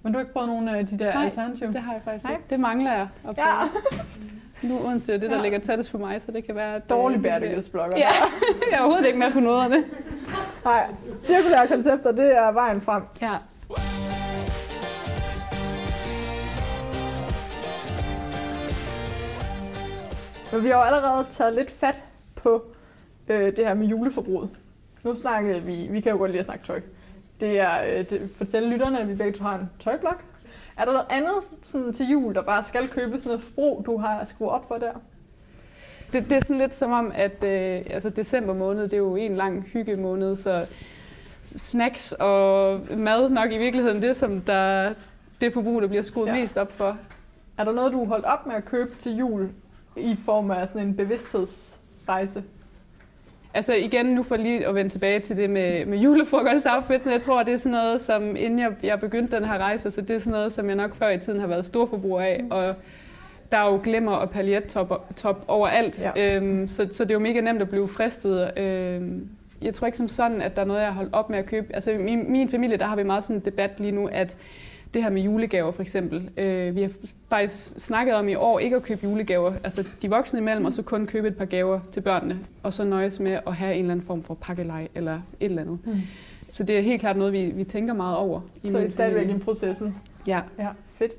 Men 0.03 0.13
du 0.13 0.19
har 0.19 0.23
ikke 0.23 0.33
prøvet 0.33 0.49
nogen 0.49 0.69
af 0.69 0.87
de 0.87 0.99
der 0.99 1.15
Nej, 1.15 1.25
alternativer? 1.25 1.71
Det 1.71 1.81
har 1.81 1.93
jeg 1.93 2.03
faktisk 2.05 2.25
Nej. 2.25 2.33
ikke. 2.35 2.45
Det 2.51 2.61
mangler 2.61 2.93
jeg 2.93 3.09
at 3.29 3.35
prøve. 3.37 3.49
Ja, 3.49 3.69
Nu 4.63 4.79
Odense 4.87 5.13
er 5.13 5.17
det, 5.19 5.31
der 5.31 5.37
Ja. 5.37 5.43
ligger 5.43 5.59
tættest 5.59 5.91
på 5.93 5.99
mig, 5.99 6.23
så 6.27 6.33
det 6.33 6.47
kan 6.47 6.55
være... 6.55 6.75
at, 6.75 6.91
dårlig 6.91 7.17
øh, 7.17 7.23
bæredygtighedsblogger. 7.23 7.97
Ja, 7.99 8.09
jeg 8.71 8.77
er 8.77 8.81
overhovedet 8.81 9.07
ikke 9.07 9.19
med 9.19 9.33
på 9.33 9.41
noget 9.41 9.63
af 9.65 9.69
det. 9.71 9.85
Nej, 10.65 10.87
cirkulære 11.21 11.69
koncepter, 11.69 12.13
det 12.13 12.37
er 12.37 12.53
vejen 12.53 12.81
frem. 12.81 13.03
Ja. 13.23 13.33
Men 20.53 20.63
vi 20.65 20.69
har 20.69 20.77
jo 20.77 20.83
allerede 20.83 21.27
taget 21.31 21.55
lidt 21.55 21.71
fat 21.71 22.05
på 22.43 22.63
øh, 23.29 23.57
det 23.57 23.67
her 23.67 23.75
med 23.75 23.87
juleforbruget. 23.87 24.51
Nu 25.05 25.15
snakkede 25.15 25.63
vi, 25.63 25.87
vi 25.91 26.01
kan 26.01 26.13
jo 26.13 26.19
godt 26.19 26.31
lide 26.31 26.39
at 26.41 26.47
snakke 26.47 26.65
tøj. 26.67 26.81
Det 27.41 27.61
er, 27.61 27.71
øh, 27.99 28.11
det, 28.11 28.31
fortælle 28.37 28.71
lytterne, 28.71 29.01
at 29.01 29.09
vi 29.09 29.15
begge 29.15 29.43
har 29.43 29.55
en 29.59 29.71
tøjblok. 29.85 30.25
Er 30.77 30.85
der 30.85 30.93
noget 30.93 31.07
andet 31.11 31.35
sådan, 31.63 31.93
til 31.93 32.07
jul, 32.11 32.35
der 32.35 32.43
bare 32.43 32.63
skal 32.63 32.89
købes 32.89 33.23
sådan 33.23 33.29
noget 33.29 33.43
forbrug, 33.43 33.83
du 33.87 33.97
har 33.99 34.25
skruet 34.25 34.51
op 34.51 34.69
for 34.69 34.75
der? 34.75 34.93
Det, 36.13 36.25
det 36.25 36.33
er 36.33 36.41
sådan 36.41 36.59
lidt 36.59 36.75
som 36.75 36.93
om, 36.93 37.13
at 37.15 37.45
øh, 37.45 37.83
altså 37.91 38.11
december 38.11 38.55
måned, 38.55 38.83
det 38.83 38.93
er 38.93 38.97
jo 38.99 39.17
en 39.17 39.37
lang 39.37 39.63
hyggemåned, 39.63 40.37
så 40.37 40.67
snacks 41.43 42.13
og 42.13 42.81
mad 42.97 43.29
nok 43.31 43.53
i 43.53 43.59
virkeligheden 43.59 44.03
det, 44.03 44.17
som 44.17 44.41
der, 44.41 44.93
det 45.41 45.53
forbrug, 45.53 45.83
der 45.83 45.89
bliver 45.89 46.03
skruet 46.03 46.27
Ja. 46.27 46.35
mest 46.35 46.57
op 46.57 46.73
for. 46.73 46.97
Er 47.59 47.65
der 47.65 47.73
noget, 47.73 47.93
du 47.93 48.05
holdt 48.05 48.25
op 48.25 48.47
med 48.47 48.55
at 48.55 48.65
købe 48.65 48.91
til 49.01 49.17
jul 49.17 49.51
i 49.97 50.17
form 50.25 50.51
af 50.51 50.69
sådan 50.69 50.87
en 50.89 50.97
bevidsthedsrejse? 50.97 52.45
Altså 53.55 53.75
igen, 53.75 54.07
nu 54.07 54.23
for 54.23 54.37
lige 54.37 54.67
at 54.67 54.75
vende 54.75 54.91
tilbage 54.91 55.21
til 55.21 55.37
det 55.37 55.51
med, 55.51 55.87
med 55.87 55.99
julefrokostoutfitsen. 55.99 57.13
Jeg 57.13 57.21
tror, 57.21 57.43
det 57.43 57.55
er 57.55 57.59
sådan 57.59 57.73
noget, 57.73 58.03
som 58.03 58.37
inden 58.37 58.59
jeg, 58.59 58.73
jeg 58.83 59.01
begyndte 59.01 59.37
den 59.37 59.45
her 59.45 59.59
rejse, 59.59 59.91
så 59.91 60.01
det 60.01 60.11
er 60.11 60.19
sådan 60.19 60.31
noget, 60.33 60.53
som 60.53 60.67
jeg 60.67 60.77
nok 60.77 60.95
før 60.95 61.09
i 61.09 61.19
tiden 61.19 61.41
har 61.41 61.47
været 61.47 61.65
storforbruger 61.65 62.21
af. 62.21 62.45
Og 62.51 62.75
der 63.53 63.59
er 63.59 63.67
jo 63.73 63.81
glimmer 63.85 64.13
og 64.13 64.31
paljettop 64.31 65.07
top 65.17 65.45
overalt, 65.49 66.05
Ja. 66.05 66.11
ja. 66.17 66.37
øhm, 66.37 66.69
så, 66.69 66.89
så 66.93 67.05
det 67.05 67.11
er 67.11 67.15
jo 67.15 67.21
mega 67.21 67.41
nemt 67.41 67.63
at 67.63 67.69
blive 67.69 67.89
fristet. 67.89 68.59
Øhm, 68.59 69.29
jeg 69.63 69.75
tror 69.75 69.87
ikke 69.87 69.99
som 69.99 70.09
sådan, 70.09 70.43
at 70.43 70.57
der 70.57 70.63
er 70.63 70.67
noget, 70.67 70.81
jeg 70.81 70.89
har 70.89 70.95
holdt 70.95 71.15
op 71.15 71.31
med 71.31 71.39
at 71.39 71.47
købe. 71.47 71.75
Altså 71.75 71.91
i 71.91 71.97
min, 71.99 72.33
min 72.33 72.49
familie, 72.51 72.77
der 72.77 72.85
har 72.87 72.97
vi 72.97 73.03
meget 73.03 73.25
sådan 73.25 73.37
en 73.37 73.43
debat 73.45 73.71
lige 73.79 73.93
nu, 73.93 74.07
at 74.13 74.37
det 74.95 75.03
her 75.03 75.11
med 75.11 75.23
julegaver 75.23 75.73
for 75.73 75.83
eksempel. 75.83 76.31
Øh, 76.37 76.75
vi 76.77 76.83
har 76.83 76.91
faktisk 77.29 77.81
snakket 77.81 78.15
om 78.15 78.29
i 78.29 78.35
år 78.35 78.59
ikke 78.59 78.77
at 78.77 78.83
købe 78.83 79.01
julegaver, 79.05 79.53
altså 79.65 79.85
de 80.03 80.11
voksne 80.11 80.39
imellem, 80.39 80.65
og 80.65 80.73
så 80.73 80.83
kun 80.83 81.07
købe 81.07 81.29
et 81.29 81.37
par 81.37 81.45
gaver 81.45 81.81
til 81.91 82.01
børnene, 82.01 82.39
og 82.63 82.75
så 82.75 82.85
nøjes 82.85 83.21
med 83.21 83.39
at 83.47 83.55
have 83.55 83.75
en 83.75 83.81
eller 83.81 83.93
anden 83.93 84.07
form 84.07 84.23
for 84.23 84.35
pakkelej 84.35 84.89
eller 84.95 85.15
et 85.15 85.21
eller 85.41 85.63
andet. 85.63 85.79
Mm. 85.85 85.97
Så 86.53 86.63
det 86.63 86.79
er 86.79 86.81
helt 86.83 87.01
klart 87.01 87.17
noget, 87.17 87.33
vi, 87.33 87.45
vi 87.45 87.65
tænker 87.65 87.95
meget 87.95 88.17
over. 88.17 88.41
i 88.63 88.71
Så 88.71 88.77
er 88.77 88.81
det 88.83 88.93
stadigvæk 88.93 89.23
familie. 89.23 89.41
i 89.41 89.45
processen? 89.45 89.95
Ja. 90.27 90.41
Ja, 90.59 90.69
fedt. 90.95 91.13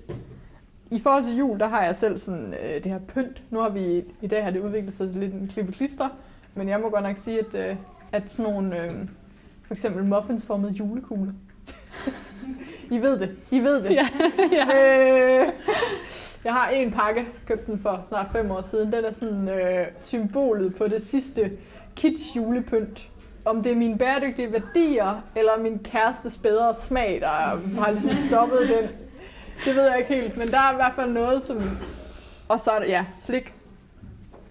I 0.91 0.99
forhold 0.99 1.23
til 1.23 1.37
jul, 1.37 1.59
der 1.59 1.67
har 1.67 1.83
jeg 1.83 1.95
selv 1.95 2.17
sådan 2.17 2.53
øh, 2.63 2.83
det 2.83 2.85
her 2.91 2.99
pynt. 2.99 3.41
Nu 3.51 3.59
har 3.59 3.69
vi 3.69 4.03
i 4.21 4.27
dag 4.27 4.43
har 4.43 4.51
det 4.51 4.59
udviklet 4.59 4.95
sig 4.95 5.11
til 5.11 5.19
lidt 5.19 5.33
en 5.33 5.47
klippe 5.47 5.71
klister, 5.71 6.09
men 6.55 6.69
jeg 6.69 6.79
må 6.79 6.89
godt 6.89 7.03
nok 7.03 7.17
sige, 7.17 7.39
at, 7.39 7.55
øh, 7.69 7.75
at 8.11 8.29
sådan 8.31 8.51
nogle 8.51 8.83
øh, 8.83 8.91
for 9.63 9.73
eksempel 9.73 10.03
muffinsformede 10.03 10.71
julekugler. 10.71 11.31
I 12.91 12.97
ved 12.97 13.19
det. 13.19 13.35
I 13.51 13.59
ved 13.59 13.83
det. 13.83 13.91
Ja. 13.95 14.07
ja. 14.51 15.41
Øh, 15.41 15.47
jeg 16.43 16.53
har 16.53 16.69
en 16.69 16.91
pakke, 16.91 17.25
købt 17.47 17.65
den 17.65 17.79
for 17.79 18.05
snart 18.07 18.25
fem 18.31 18.51
år 18.51 18.61
siden. 18.61 18.91
Den 18.93 19.05
er 19.05 19.13
sådan 19.13 19.49
øh, 19.49 19.87
symbolet 19.99 20.75
på 20.75 20.87
det 20.87 21.03
sidste 21.03 21.51
kitsch 21.95 22.35
julepynt. 22.35 23.07
Om 23.45 23.63
det 23.63 23.71
er 23.71 23.75
mine 23.75 23.97
bæredygtige 23.97 24.51
værdier, 24.51 25.21
eller 25.35 25.51
min 25.57 25.79
kærestes 25.83 26.37
bedre 26.37 26.75
smag, 26.75 27.21
der 27.21 27.27
har 27.81 27.91
ligesom 27.91 28.27
stoppet 28.27 28.59
den. 28.59 28.89
Det 29.65 29.75
ved 29.75 29.83
jeg 29.83 29.97
ikke 29.99 30.13
helt, 30.13 30.37
men 30.37 30.47
der 30.47 30.59
er 30.59 30.71
i 30.71 30.75
hvert 30.75 30.93
fald 30.95 31.11
noget, 31.11 31.43
som... 31.43 31.57
Og 32.47 32.59
så 32.59 32.71
er 32.71 32.79
det, 32.79 32.87
ja, 32.87 33.05
slik. 33.19 33.53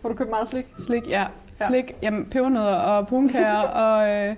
Har 0.03 0.09
du 0.09 0.15
købt 0.15 0.31
meget 0.31 0.49
slik? 0.49 0.67
Slik, 0.87 1.09
ja. 1.09 1.27
Ja. 1.61 1.67
Slik, 1.67 1.93
jamen 2.03 2.27
pebernødder 2.31 2.75
og 2.77 3.09
brunkager 3.09 3.61
og 3.85 4.09
øh, 4.09 4.37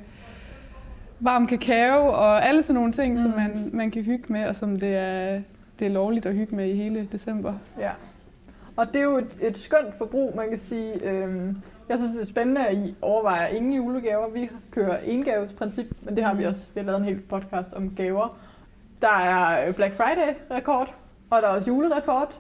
varm 1.24 1.46
kakao 1.46 2.06
og 2.06 2.46
alle 2.46 2.62
sådan 2.62 2.74
nogle 2.74 2.92
ting, 2.92 3.12
mm. 3.12 3.18
som 3.18 3.30
Mm. 3.30 3.36
man, 3.36 3.70
man 3.72 3.90
kan 3.90 4.02
hygge 4.02 4.24
med, 4.32 4.46
og 4.46 4.56
som 4.56 4.80
det 4.80 4.96
er, 4.96 5.40
det 5.78 5.86
er 5.86 5.90
lovligt 5.90 6.26
at 6.26 6.34
hygge 6.34 6.56
med 6.56 6.68
i 6.68 6.74
hele 6.76 7.08
december. 7.12 7.54
Ja. 7.78 7.90
Og 8.76 8.86
det 8.86 8.96
er 8.96 9.02
jo 9.02 9.16
et, 9.18 9.38
et 9.42 9.58
skønt 9.58 9.94
forbrug, 9.98 10.32
man 10.36 10.48
kan 10.48 10.58
sige. 10.58 11.04
Øhm, 11.04 11.56
jeg 11.88 11.98
synes, 11.98 12.12
det 12.12 12.22
er 12.22 12.26
spændende, 12.26 12.66
at 12.66 12.74
I 12.76 12.94
overvejer 13.02 13.46
ingen 13.46 13.72
julegaver. 13.72 14.28
Vi 14.28 14.50
kører 14.70 14.98
engavesprincip, 15.04 15.86
men 16.02 16.16
det 16.16 16.24
har 16.24 16.34
vi 16.34 16.42
Mhm. 16.42 16.50
også. 16.50 16.68
Vi 16.74 16.80
har 16.80 16.86
lavet 16.86 16.98
en 16.98 17.04
hel 17.04 17.20
podcast 17.20 17.74
om 17.74 17.90
gaver. 17.96 18.36
Der 19.02 19.08
er 19.18 19.72
Black 19.72 19.94
Friday-rekord, 19.94 20.94
og 21.30 21.42
der 21.42 21.48
er 21.48 21.52
også 21.52 21.68
julerekord. 21.70 22.34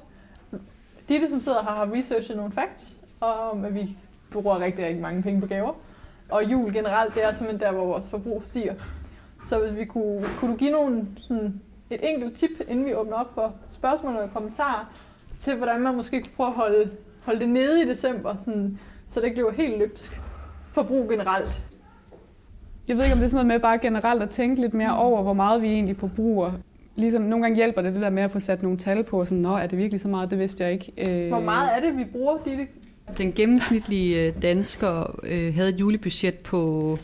Ditte, 1.08 1.28
som 1.28 1.40
sidder 1.42 1.62
her, 1.62 1.70
har 1.70 1.92
researchet 1.94 2.36
nogle 2.36 2.52
facts 2.52 2.96
om, 3.20 3.64
at 3.64 3.74
vi 3.74 3.96
bruger 4.32 4.60
rigtig, 4.60 4.84
rigtig 4.84 5.02
mange 5.02 5.22
penge 5.22 5.40
på 5.40 5.46
gaver. 5.46 5.72
Og 6.30 6.44
jul 6.52 6.72
generelt, 6.72 7.14
det 7.14 7.24
er 7.24 7.32
simpelthen 7.32 7.60
der, 7.60 7.72
hvor 7.72 7.86
vores 7.86 8.08
forbrug 8.08 8.42
stiger. 8.44 8.74
Så 9.44 9.58
hvis 9.58 9.78
vi 9.78 9.84
kunne, 9.84 10.24
kunne 10.38 10.52
du 10.52 10.56
give 10.56 10.70
nogle, 10.70 11.06
sådan, 11.16 11.60
et 11.90 12.00
enkelt 12.02 12.34
tip, 12.34 12.50
inden 12.68 12.84
vi 12.84 12.94
åbner 12.94 13.16
op 13.16 13.34
for 13.34 13.54
spørgsmål 13.68 14.16
og 14.16 14.30
kommentarer, 14.32 14.92
til 15.38 15.56
hvordan 15.56 15.80
man 15.80 15.94
måske 15.94 16.20
kunne 16.22 16.32
prøve 16.36 16.48
at 16.48 16.54
holde, 16.54 16.90
holde 17.24 17.40
det 17.40 17.48
nede 17.48 17.82
i 17.82 17.88
december, 17.88 18.36
sådan, 18.36 18.78
så 19.08 19.20
det 19.20 19.26
ikke 19.26 19.34
bliver 19.34 19.52
helt 19.52 19.78
løbsk 19.78 20.20
forbrug 20.72 21.08
generelt. 21.08 21.62
Jeg 22.88 22.96
ved 22.96 23.04
ikke, 23.04 23.12
om 23.12 23.18
det 23.18 23.24
er 23.24 23.30
sådan 23.30 23.46
noget 23.46 23.60
med 23.60 23.62
bare 23.62 23.78
generelt 23.78 24.22
at 24.22 24.30
tænke 24.30 24.60
lidt 24.60 24.74
mere 24.74 24.96
over, 24.98 25.22
hvor 25.22 25.32
meget 25.32 25.62
vi 25.62 25.68
egentlig 25.68 25.96
forbruger. 25.96 26.52
Ligesom 26.96 27.22
nogle 27.22 27.44
gange 27.44 27.56
hjælper 27.56 27.82
det 27.82 27.94
det 27.94 28.02
der 28.02 28.10
med 28.10 28.22
at 28.22 28.30
få 28.30 28.40
sat 28.40 28.62
nogle 28.62 28.78
tal 28.78 29.04
på, 29.04 29.24
sådan, 29.24 29.38
Nå, 29.38 29.56
er 29.56 29.66
det 29.66 29.78
virkelig 29.78 30.00
så 30.00 30.08
meget? 30.08 30.30
Det 30.30 30.38
vidste 30.38 30.64
jeg 30.64 30.72
ikke. 30.72 30.92
Øh, 31.24 31.28
Hvor 31.28 31.40
meget 31.40 31.76
er 31.76 31.80
det, 31.80 31.96
vi 31.96 32.04
bruger, 32.04 32.36
Ditte? 32.44 32.66
Den 33.18 33.32
gennemsnitlige 33.32 34.26
øh, 34.26 34.32
dansker 34.42 35.20
øh, 35.22 35.54
havde 35.54 35.68
et 35.68 35.80
julebudget 35.80 36.34
på 36.34 36.98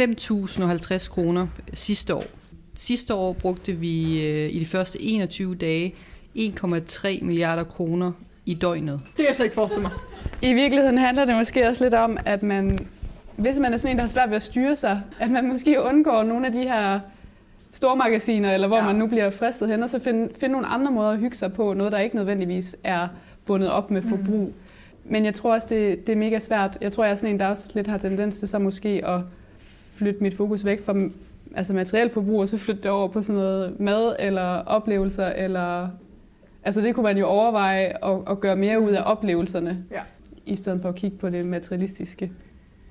5.050 0.00 1.10
kroner 1.10 1.46
sidste 1.74 2.14
år. 2.14 2.24
Sidste 2.74 3.14
år 3.14 3.32
brugte 3.32 3.72
vi 3.72 4.26
øh, 4.26 4.50
i 4.54 4.58
de 4.58 4.66
første 4.66 5.00
21 5.02 5.54
dage 5.54 5.94
1,3 6.36 7.24
milliarder 7.24 7.64
kroner 7.64 8.12
i 8.46 8.54
døgnet. 8.54 9.00
Det 9.06 9.16
kan 9.16 9.24
jeg 9.28 9.34
slet 9.34 9.46
ikke 9.46 9.54
forestille 9.54 9.82
mig. 9.82 9.92
I 10.42 10.52
virkeligheden 10.52 10.98
handler 10.98 11.24
det 11.24 11.36
måske 11.36 11.68
også 11.68 11.84
lidt 11.84 11.94
om, 11.94 12.18
at 12.24 12.42
man, 12.42 12.78
hvis 13.36 13.58
man 13.58 13.72
er 13.72 13.76
sådan 13.76 13.90
en, 13.90 13.96
der 13.96 14.02
har 14.02 14.10
svært 14.10 14.28
ved 14.28 14.36
at 14.36 14.42
styre 14.42 14.76
sig, 14.76 15.00
at 15.20 15.30
man 15.30 15.48
måske 15.48 15.82
undgår 15.82 16.22
nogle 16.22 16.46
af 16.46 16.52
de 16.52 16.62
her 16.62 17.00
stormagasiner, 17.72 18.54
eller 18.54 18.68
hvor 18.68 18.76
Ja. 18.76 18.84
man 18.84 18.96
nu 18.96 19.06
bliver 19.06 19.30
fristet 19.30 19.68
hen, 19.68 19.82
og 19.82 19.88
så 19.90 19.98
finde, 19.98 20.28
finde 20.40 20.52
nogle 20.52 20.66
andre 20.66 20.92
måder 20.92 21.10
at 21.10 21.18
hygge 21.18 21.36
sig 21.36 21.52
på, 21.52 21.72
noget 21.72 21.92
der 21.92 21.98
ikke 21.98 22.16
nødvendigvis 22.16 22.76
er 22.84 23.08
bundet 23.46 23.70
op 23.70 23.90
med 23.90 24.02
forbrug. 24.02 24.46
Mm. 24.46 24.52
Men 25.10 25.24
jeg 25.24 25.34
tror 25.34 25.52
også, 25.54 25.66
det, 25.70 26.06
det 26.06 26.12
er 26.12 26.16
mega 26.16 26.38
svært. 26.38 26.78
Jeg 26.80 26.92
tror, 26.92 27.04
jeg 27.04 27.10
er 27.10 27.14
sådan 27.16 27.34
en, 27.34 27.40
der 27.40 27.46
også 27.46 27.70
lidt 27.74 27.86
har 27.86 27.98
tendens 27.98 28.38
til 28.38 28.48
så 28.48 28.58
måske 28.58 29.02
at 29.06 29.20
flytte 29.94 30.22
mit 30.22 30.34
fokus 30.34 30.64
væk 30.64 30.84
fra 30.84 30.94
altså 31.54 31.72
materiel 31.72 32.10
forbrug, 32.10 32.40
og 32.40 32.48
så 32.48 32.58
flytte 32.58 32.82
det 32.82 32.90
over 32.90 33.08
på 33.08 33.22
sådan 33.22 33.40
noget 33.40 33.80
mad 33.80 34.16
eller 34.18 34.42
oplevelser, 34.58 35.26
eller... 35.26 35.88
Altså 36.64 36.80
det 36.80 36.94
kunne 36.94 37.04
man 37.04 37.18
jo 37.18 37.26
overveje 37.26 38.04
at, 38.04 38.18
at 38.30 38.40
gøre 38.40 38.56
mere 38.56 38.80
ud 38.80 38.90
af 38.92 39.02
oplevelserne, 39.06 39.84
Ja. 39.90 40.00
i 40.46 40.56
stedet 40.56 40.82
for 40.82 40.88
at 40.88 40.94
kigge 40.94 41.16
på 41.18 41.30
det 41.30 41.46
materialistiske. 41.46 42.32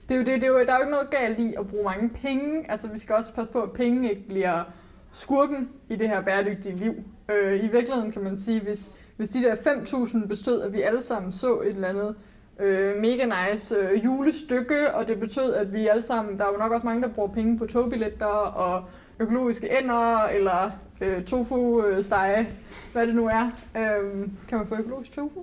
Det 0.10 0.12
er 0.12 0.16
jo 0.16 0.24
det, 0.26 0.34
det 0.36 0.44
er 0.44 0.48
jo, 0.48 0.54
der 0.54 0.72
er 0.72 0.76
jo 0.78 0.82
ikke 0.82 0.92
noget 0.92 1.10
galt 1.10 1.40
i 1.40 1.56
at 1.60 1.68
bruge 1.68 1.84
mange 1.84 2.10
penge. 2.10 2.72
Altså, 2.72 2.88
vi 2.88 3.00
skal 3.00 3.16
også 3.16 3.34
passe 3.34 3.52
på, 3.52 3.62
at 3.62 3.72
penge 3.72 4.10
ikke 4.10 4.28
bliver 4.28 4.64
skurken 5.12 5.70
i 5.90 5.96
det 5.96 6.10
her 6.10 6.22
bæredygtige 6.22 6.76
liv. 6.76 6.94
Øh, 7.32 7.56
I 7.64 7.68
virkeligheden 7.68 8.12
kan 8.12 8.24
man 8.24 8.38
sige, 8.38 8.62
hvis, 8.62 8.98
hvis 9.18 9.30
de 9.30 9.42
der 9.42 9.56
5.000 9.56 10.28
bestod, 10.28 10.62
at 10.62 10.74
vi 10.74 10.82
alle 10.82 11.02
sammen 11.02 11.32
så 11.32 11.60
et 11.60 11.68
eller 11.68 11.88
andet 11.88 12.16
øh, 12.60 12.96
mega 13.02 13.26
nice 13.26 13.76
øh, 13.76 14.06
julestykke, 14.06 14.94
og 14.96 15.08
det 15.08 15.20
betød, 15.20 15.54
at 15.54 15.74
vi 15.74 15.88
alle 15.88 16.02
sammen, 16.04 16.38
der 16.38 16.44
er 16.46 16.50
jo 16.54 16.58
nok 16.60 16.72
også 16.72 16.86
mange, 16.88 17.02
der 17.02 17.08
bruger 17.14 17.30
penge 17.30 17.58
på 17.58 17.66
togbilletter 17.66 18.26
og 18.26 18.84
økologiske 19.20 19.80
ender, 19.82 20.24
eller 20.24 20.72
øh, 21.02 21.24
tofu-stege, 21.26 22.50
hvad 22.94 23.08
det 23.08 23.16
nu 23.16 23.28
er. 23.28 23.50
Øh, 23.78 24.28
kan 24.48 24.58
man 24.58 24.68
få 24.68 24.76
økologisk 24.76 25.12
tofu? 25.16 25.40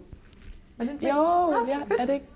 Er 0.78 0.84
det 0.84 0.92
en 0.92 0.98
ting? 0.98 1.12
Jo, 1.12 1.16
Nå, 1.22 1.64
ja, 1.68 1.78
fedt. 1.78 2.00
er 2.00 2.06
det 2.06 2.14
ikke? 2.14 2.26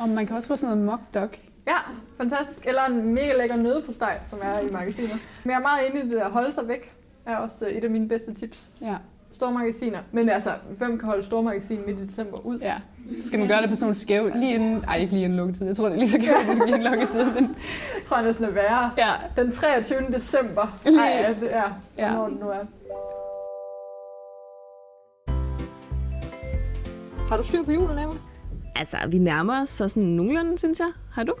Og 0.00 0.08
man 0.08 0.26
kan 0.26 0.36
også 0.36 0.48
få 0.48 0.56
sådan 0.56 0.76
noget 0.76 0.90
mock 0.90 1.00
dog. 1.14 1.28
Ja, 1.66 1.76
fantastisk. 2.16 2.66
Eller 2.66 2.82
en 2.84 3.14
mega 3.14 3.32
lækker 3.38 3.56
nøde 3.56 3.82
på 3.86 3.92
steg, 3.92 4.20
som 4.24 4.38
er 4.42 4.60
i 4.60 4.70
magasinet. 4.72 5.10
Men 5.44 5.50
jeg 5.50 5.56
er 5.56 5.62
meget 5.62 5.86
inde 5.88 6.00
i 6.00 6.02
det 6.02 6.10
der 6.10 6.28
holde 6.28 6.52
sig 6.52 6.68
væk, 6.68 6.92
er 7.26 7.36
også 7.36 7.66
øh, 7.66 7.72
et 7.72 7.84
af 7.84 7.90
mine 7.90 8.08
bedste 8.08 8.34
tips. 8.34 8.72
Ja. 8.80 8.96
Store 9.32 9.52
magasiner. 9.52 9.98
Men 10.12 10.28
altså, 10.28 10.50
hvem 10.78 10.98
kan 10.98 11.08
holde 11.08 11.22
store 11.22 11.42
magasin 11.42 11.80
midt 11.86 12.00
i 12.00 12.06
december 12.06 12.46
ud? 12.46 12.58
Ja. 12.58 12.74
Skal 13.24 13.38
man 13.38 13.48
gøre 13.48 13.62
det 13.62 13.68
på 13.68 13.74
sådan 13.74 13.84
nogle 13.84 13.94
skæve, 13.94 14.40
lige 14.40 14.54
inden, 14.54 14.84
ej 14.88 14.96
ikke 14.96 15.12
lige 15.12 15.24
inden 15.24 15.36
lukketid, 15.38 15.66
jeg 15.66 15.76
tror 15.76 15.84
det 15.88 15.94
er 15.94 15.98
lige 15.98 16.08
så 16.08 16.18
galt, 16.18 16.48
det 16.48 16.56
skal 16.56 16.66
lige 16.66 16.76
inden 16.78 16.90
lukketid, 16.92 17.24
men 17.24 17.44
Jeg 17.44 18.04
tror 18.06 18.16
jeg 18.16 18.26
næsten 18.26 18.44
er 18.44 18.50
værre. 18.50 18.90
ja. 18.98 19.42
Den 19.42 19.52
23. 19.52 19.98
december. 20.12 20.78
Lige- 20.84 21.00
Ej, 21.00 21.20
ja, 21.28 21.34
det 21.40 21.56
er, 21.56 21.80
Ja. 21.98 22.12
hvornår 22.12 22.28
det 22.28 22.40
nu 22.40 22.48
er. 22.48 22.64
Har 27.28 27.36
du 27.36 27.42
styr 27.44 27.62
på 27.62 27.72
julen, 27.72 27.98
Emma? 27.98 28.14
Altså, 28.76 28.96
vi 29.08 29.18
nærmer 29.18 29.62
os 29.62 29.68
så 29.68 29.88
sådan 29.88 30.02
nogenlunde, 30.08 30.58
synes 30.58 30.78
jeg. 30.80 30.90
Har 31.12 31.22
du? 31.24 31.34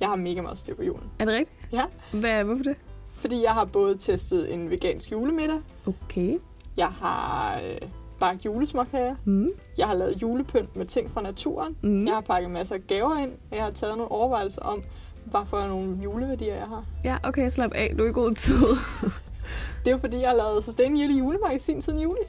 Jeg 0.00 0.08
har 0.08 0.16
mega 0.16 0.40
meget 0.40 0.58
styr 0.58 0.74
på 0.74 0.82
julen. 0.82 1.04
Er 1.18 1.24
det 1.24 1.34
rigtigt? 1.34 1.58
Ja. 1.72 1.82
Hvad, 2.12 2.44
hvorfor 2.44 2.62
det? 2.62 2.76
Fordi 3.12 3.42
jeg 3.42 3.50
har 3.52 3.64
både 3.64 3.96
testet 3.98 4.54
en 4.54 4.70
vegansk 4.70 5.12
julemiddag, 5.12 5.58
Okay. 5.86 6.34
Jeg 6.76 6.86
har 6.88 7.60
øh, 7.64 7.88
bagt 8.20 8.44
julesmåkager, 8.44 9.14
Mm. 9.24 9.48
jeg 9.78 9.86
har 9.86 9.94
lavet 9.94 10.22
julepynt 10.22 10.76
med 10.76 10.86
ting 10.86 11.10
fra 11.10 11.22
naturen, 11.22 11.76
Mm. 11.82 12.06
jeg 12.06 12.14
har 12.14 12.20
pakket 12.20 12.50
masser 12.50 12.74
af 12.74 12.86
gaver 12.86 13.16
ind, 13.18 13.32
jeg 13.52 13.62
har 13.64 13.70
taget 13.70 13.96
nogle 13.96 14.12
overvejelser 14.12 14.60
om, 14.62 14.82
hvad 15.24 15.40
for 15.46 15.66
nogle 15.66 15.98
juleværdier 16.04 16.54
jeg 16.54 16.66
har. 16.66 16.84
Ja, 17.04 17.16
okay, 17.22 17.48
slap 17.50 17.72
af. 17.74 17.94
Du 17.98 18.04
er 18.04 18.08
i 18.08 18.12
god 18.12 18.34
tid. 18.34 18.58
Det 19.84 19.92
er 19.92 19.98
fordi, 19.98 20.20
jeg 20.20 20.28
har 20.28 20.36
lavet 20.36 20.64
Sustainable 20.64 21.16
julemagasin 21.18 21.82
siden 21.82 22.00
juli. 22.00 22.20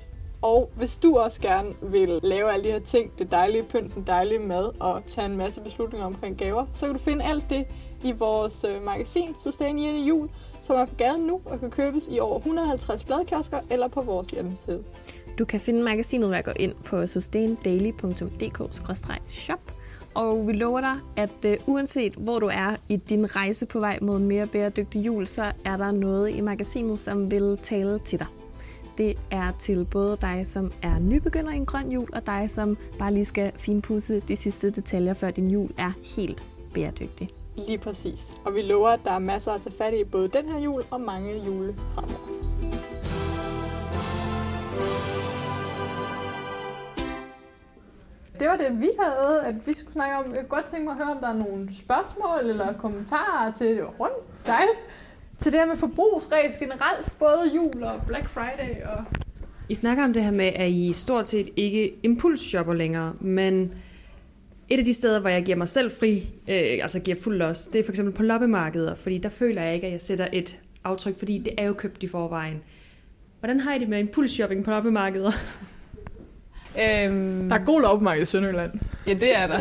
Og 0.41 0.69
hvis 0.75 0.97
du 0.97 1.17
også 1.17 1.41
gerne 1.41 1.69
vil 1.81 2.19
lave 2.23 2.51
alle 2.53 2.63
de 2.63 2.71
her 2.71 2.79
ting, 2.79 3.19
det 3.19 3.31
dejlige 3.31 3.63
pynt, 3.63 3.95
den 3.95 4.03
dejlige 4.07 4.39
mad 4.39 4.69
og 4.79 5.01
tage 5.07 5.25
en 5.25 5.37
masse 5.37 5.61
beslutninger 5.61 6.05
omkring 6.05 6.37
gaver, 6.37 6.65
så 6.73 6.85
kan 6.85 6.95
du 6.95 7.01
finde 7.01 7.25
alt 7.25 7.45
det 7.49 7.65
i 8.03 8.11
vores 8.11 8.63
øh, 8.69 8.85
magasin 8.85 9.35
Sustainable 9.43 9.99
Jul, 10.01 10.29
som 10.65 10.75
er 10.75 10.85
på 10.85 10.95
gaden 10.95 11.27
nu 11.27 11.41
og 11.45 11.59
kan 11.59 11.71
købes 11.71 12.07
i 12.11 12.19
over 12.19 12.37
150 12.37 13.03
bladkiosker 13.03 13.59
eller 13.71 13.87
på 13.87 14.01
vores 14.01 14.27
hjemmeside. 14.27 14.83
Du 15.39 15.45
kan 15.45 15.59
finde 15.59 15.83
magasinet 15.83 16.29
ved 16.29 16.37
at 16.37 16.45
gå 16.45 16.51
ind 16.55 16.73
på 16.85 17.07
sustaindaily.dk-shop. 17.07 19.71
Og 20.13 20.47
vi 20.47 20.53
lover 20.53 20.81
dig, 20.81 20.95
at 21.15 21.45
uh, 21.45 21.53
uanset 21.67 22.13
hvor 22.13 22.39
du 22.39 22.45
er 22.45 22.75
i 22.87 22.97
din 22.97 23.35
rejse 23.35 23.65
på 23.65 23.79
vej 23.79 23.99
mod 24.01 24.17
en 24.17 24.27
mere 24.27 24.47
bæredygtig 24.47 25.05
jul, 25.05 25.27
så 25.27 25.51
er 25.65 25.77
der 25.77 25.91
noget 25.91 26.35
i 26.35 26.41
magasinet, 26.41 26.99
som 26.99 27.31
vil 27.31 27.59
tale 27.63 27.99
til 27.99 28.19
dig. 28.19 28.27
Det 28.97 29.17
er 29.31 29.51
til 29.61 29.87
både 29.91 30.17
dig, 30.21 30.45
som 30.47 30.71
er 30.83 30.99
nybegynder 30.99 31.51
i 31.51 31.55
en 31.55 31.65
grøn 31.65 31.91
jul, 31.91 32.07
og 32.13 32.25
dig, 32.25 32.49
som 32.49 32.77
bare 32.99 33.13
lige 33.13 33.25
skal 33.25 33.51
finpudse 33.55 34.19
de 34.19 34.35
sidste 34.35 34.71
detaljer, 34.71 35.13
før 35.13 35.31
din 35.31 35.47
jul 35.47 35.69
er 35.77 35.91
helt 36.15 36.43
bæredygtig. 36.73 37.44
Lige 37.57 37.77
præcis. 37.77 38.37
Og 38.45 38.55
vi 38.55 38.61
lover, 38.61 38.89
at 38.89 38.99
der 39.03 39.11
er 39.11 39.19
masser 39.19 39.51
at 39.51 39.61
tage 39.61 39.75
fat 39.77 39.93
i 39.93 40.03
både 40.03 40.27
den 40.27 40.49
her 40.49 40.59
jul 40.59 40.83
og 40.91 41.01
mange 41.01 41.45
jule 41.45 41.75
fremover. 41.95 42.35
Det 48.39 48.47
var 48.47 48.55
det, 48.57 48.81
vi 48.81 48.89
havde, 48.99 49.41
at 49.45 49.67
vi 49.67 49.73
skulle 49.73 49.93
snakke 49.93 50.15
om. 50.15 50.25
Jeg 50.25 50.39
kunne 50.39 50.49
godt 50.49 50.65
tænke 50.65 50.85
mig 50.85 50.91
at 50.91 50.97
høre, 51.05 51.15
om 51.15 51.21
der 51.21 51.27
er 51.27 51.33
nogle 51.33 51.75
spørgsmål 51.75 52.49
eller 52.49 52.73
kommentarer 52.73 53.51
til 53.51 53.67
det 53.67 53.83
var 53.83 53.93
rundt 53.99 54.45
dig. 54.45 54.61
Til 55.37 55.51
det 55.51 55.59
her 55.59 55.67
med 55.67 55.75
forbrugsræs 55.75 56.59
generelt, 56.59 57.17
både 57.19 57.51
jul 57.55 57.83
og 57.83 58.01
Black 58.07 58.29
Friday 58.29 58.81
og 58.85 59.03
I 59.69 59.75
snakker 59.75 60.03
om 60.03 60.13
det 60.13 60.23
her 60.23 60.31
med, 60.31 60.51
at 60.55 60.69
I 60.69 60.93
stort 60.93 61.25
set 61.25 61.49
ikke 61.55 61.95
impulsshopper 62.03 62.73
længere, 62.73 63.13
men 63.19 63.73
et 64.69 64.79
af 64.79 64.85
de 64.85 64.93
steder, 64.93 65.19
hvor 65.19 65.29
jeg 65.29 65.43
giver 65.43 65.57
mig 65.57 65.67
selv 65.67 65.91
fri, 65.99 66.15
øh, 66.47 66.83
altså 66.83 66.99
giver 66.99 67.17
fuld 67.21 67.37
los, 67.37 67.67
det 67.67 67.79
er 67.79 67.83
for 67.83 67.91
eksempel 67.91 68.13
på 68.13 68.23
loppemarkeder, 68.23 68.95
fordi 68.95 69.17
der 69.17 69.29
føler 69.29 69.61
jeg 69.61 69.75
ikke, 69.75 69.87
at 69.87 69.93
jeg 69.93 70.01
sætter 70.01 70.27
et 70.33 70.59
aftryk, 70.83 71.17
fordi 71.19 71.37
det 71.37 71.53
er 71.57 71.65
jo 71.65 71.73
købt 71.73 72.03
i 72.03 72.07
forvejen. 72.07 72.61
Hvordan 73.39 73.59
har 73.59 73.73
I 73.75 73.79
det 73.79 73.89
med 73.89 73.99
impulsshopping 73.99 74.63
på 74.63 74.71
loppemarkeder? 74.71 75.31
Øhm, 76.81 77.49
Der 77.49 77.55
er 77.55 77.65
god 77.65 77.81
loppemarked 77.81 78.23
i 78.23 78.25
Sønderjylland. 78.25 78.71
Ja, 79.07 79.13
det 79.13 79.37
er 79.37 79.47
der. 79.47 79.59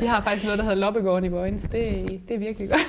Vi 0.00 0.06
har 0.06 0.22
faktisk 0.22 0.44
noget, 0.44 0.58
der 0.58 0.64
hedder 0.64 0.78
Loppegården 0.78 1.24
i 1.24 1.28
Vojens. 1.28 1.62
Det, 1.62 2.20
det 2.28 2.34
er 2.34 2.38
virkelig 2.38 2.68
godt. 2.68 2.80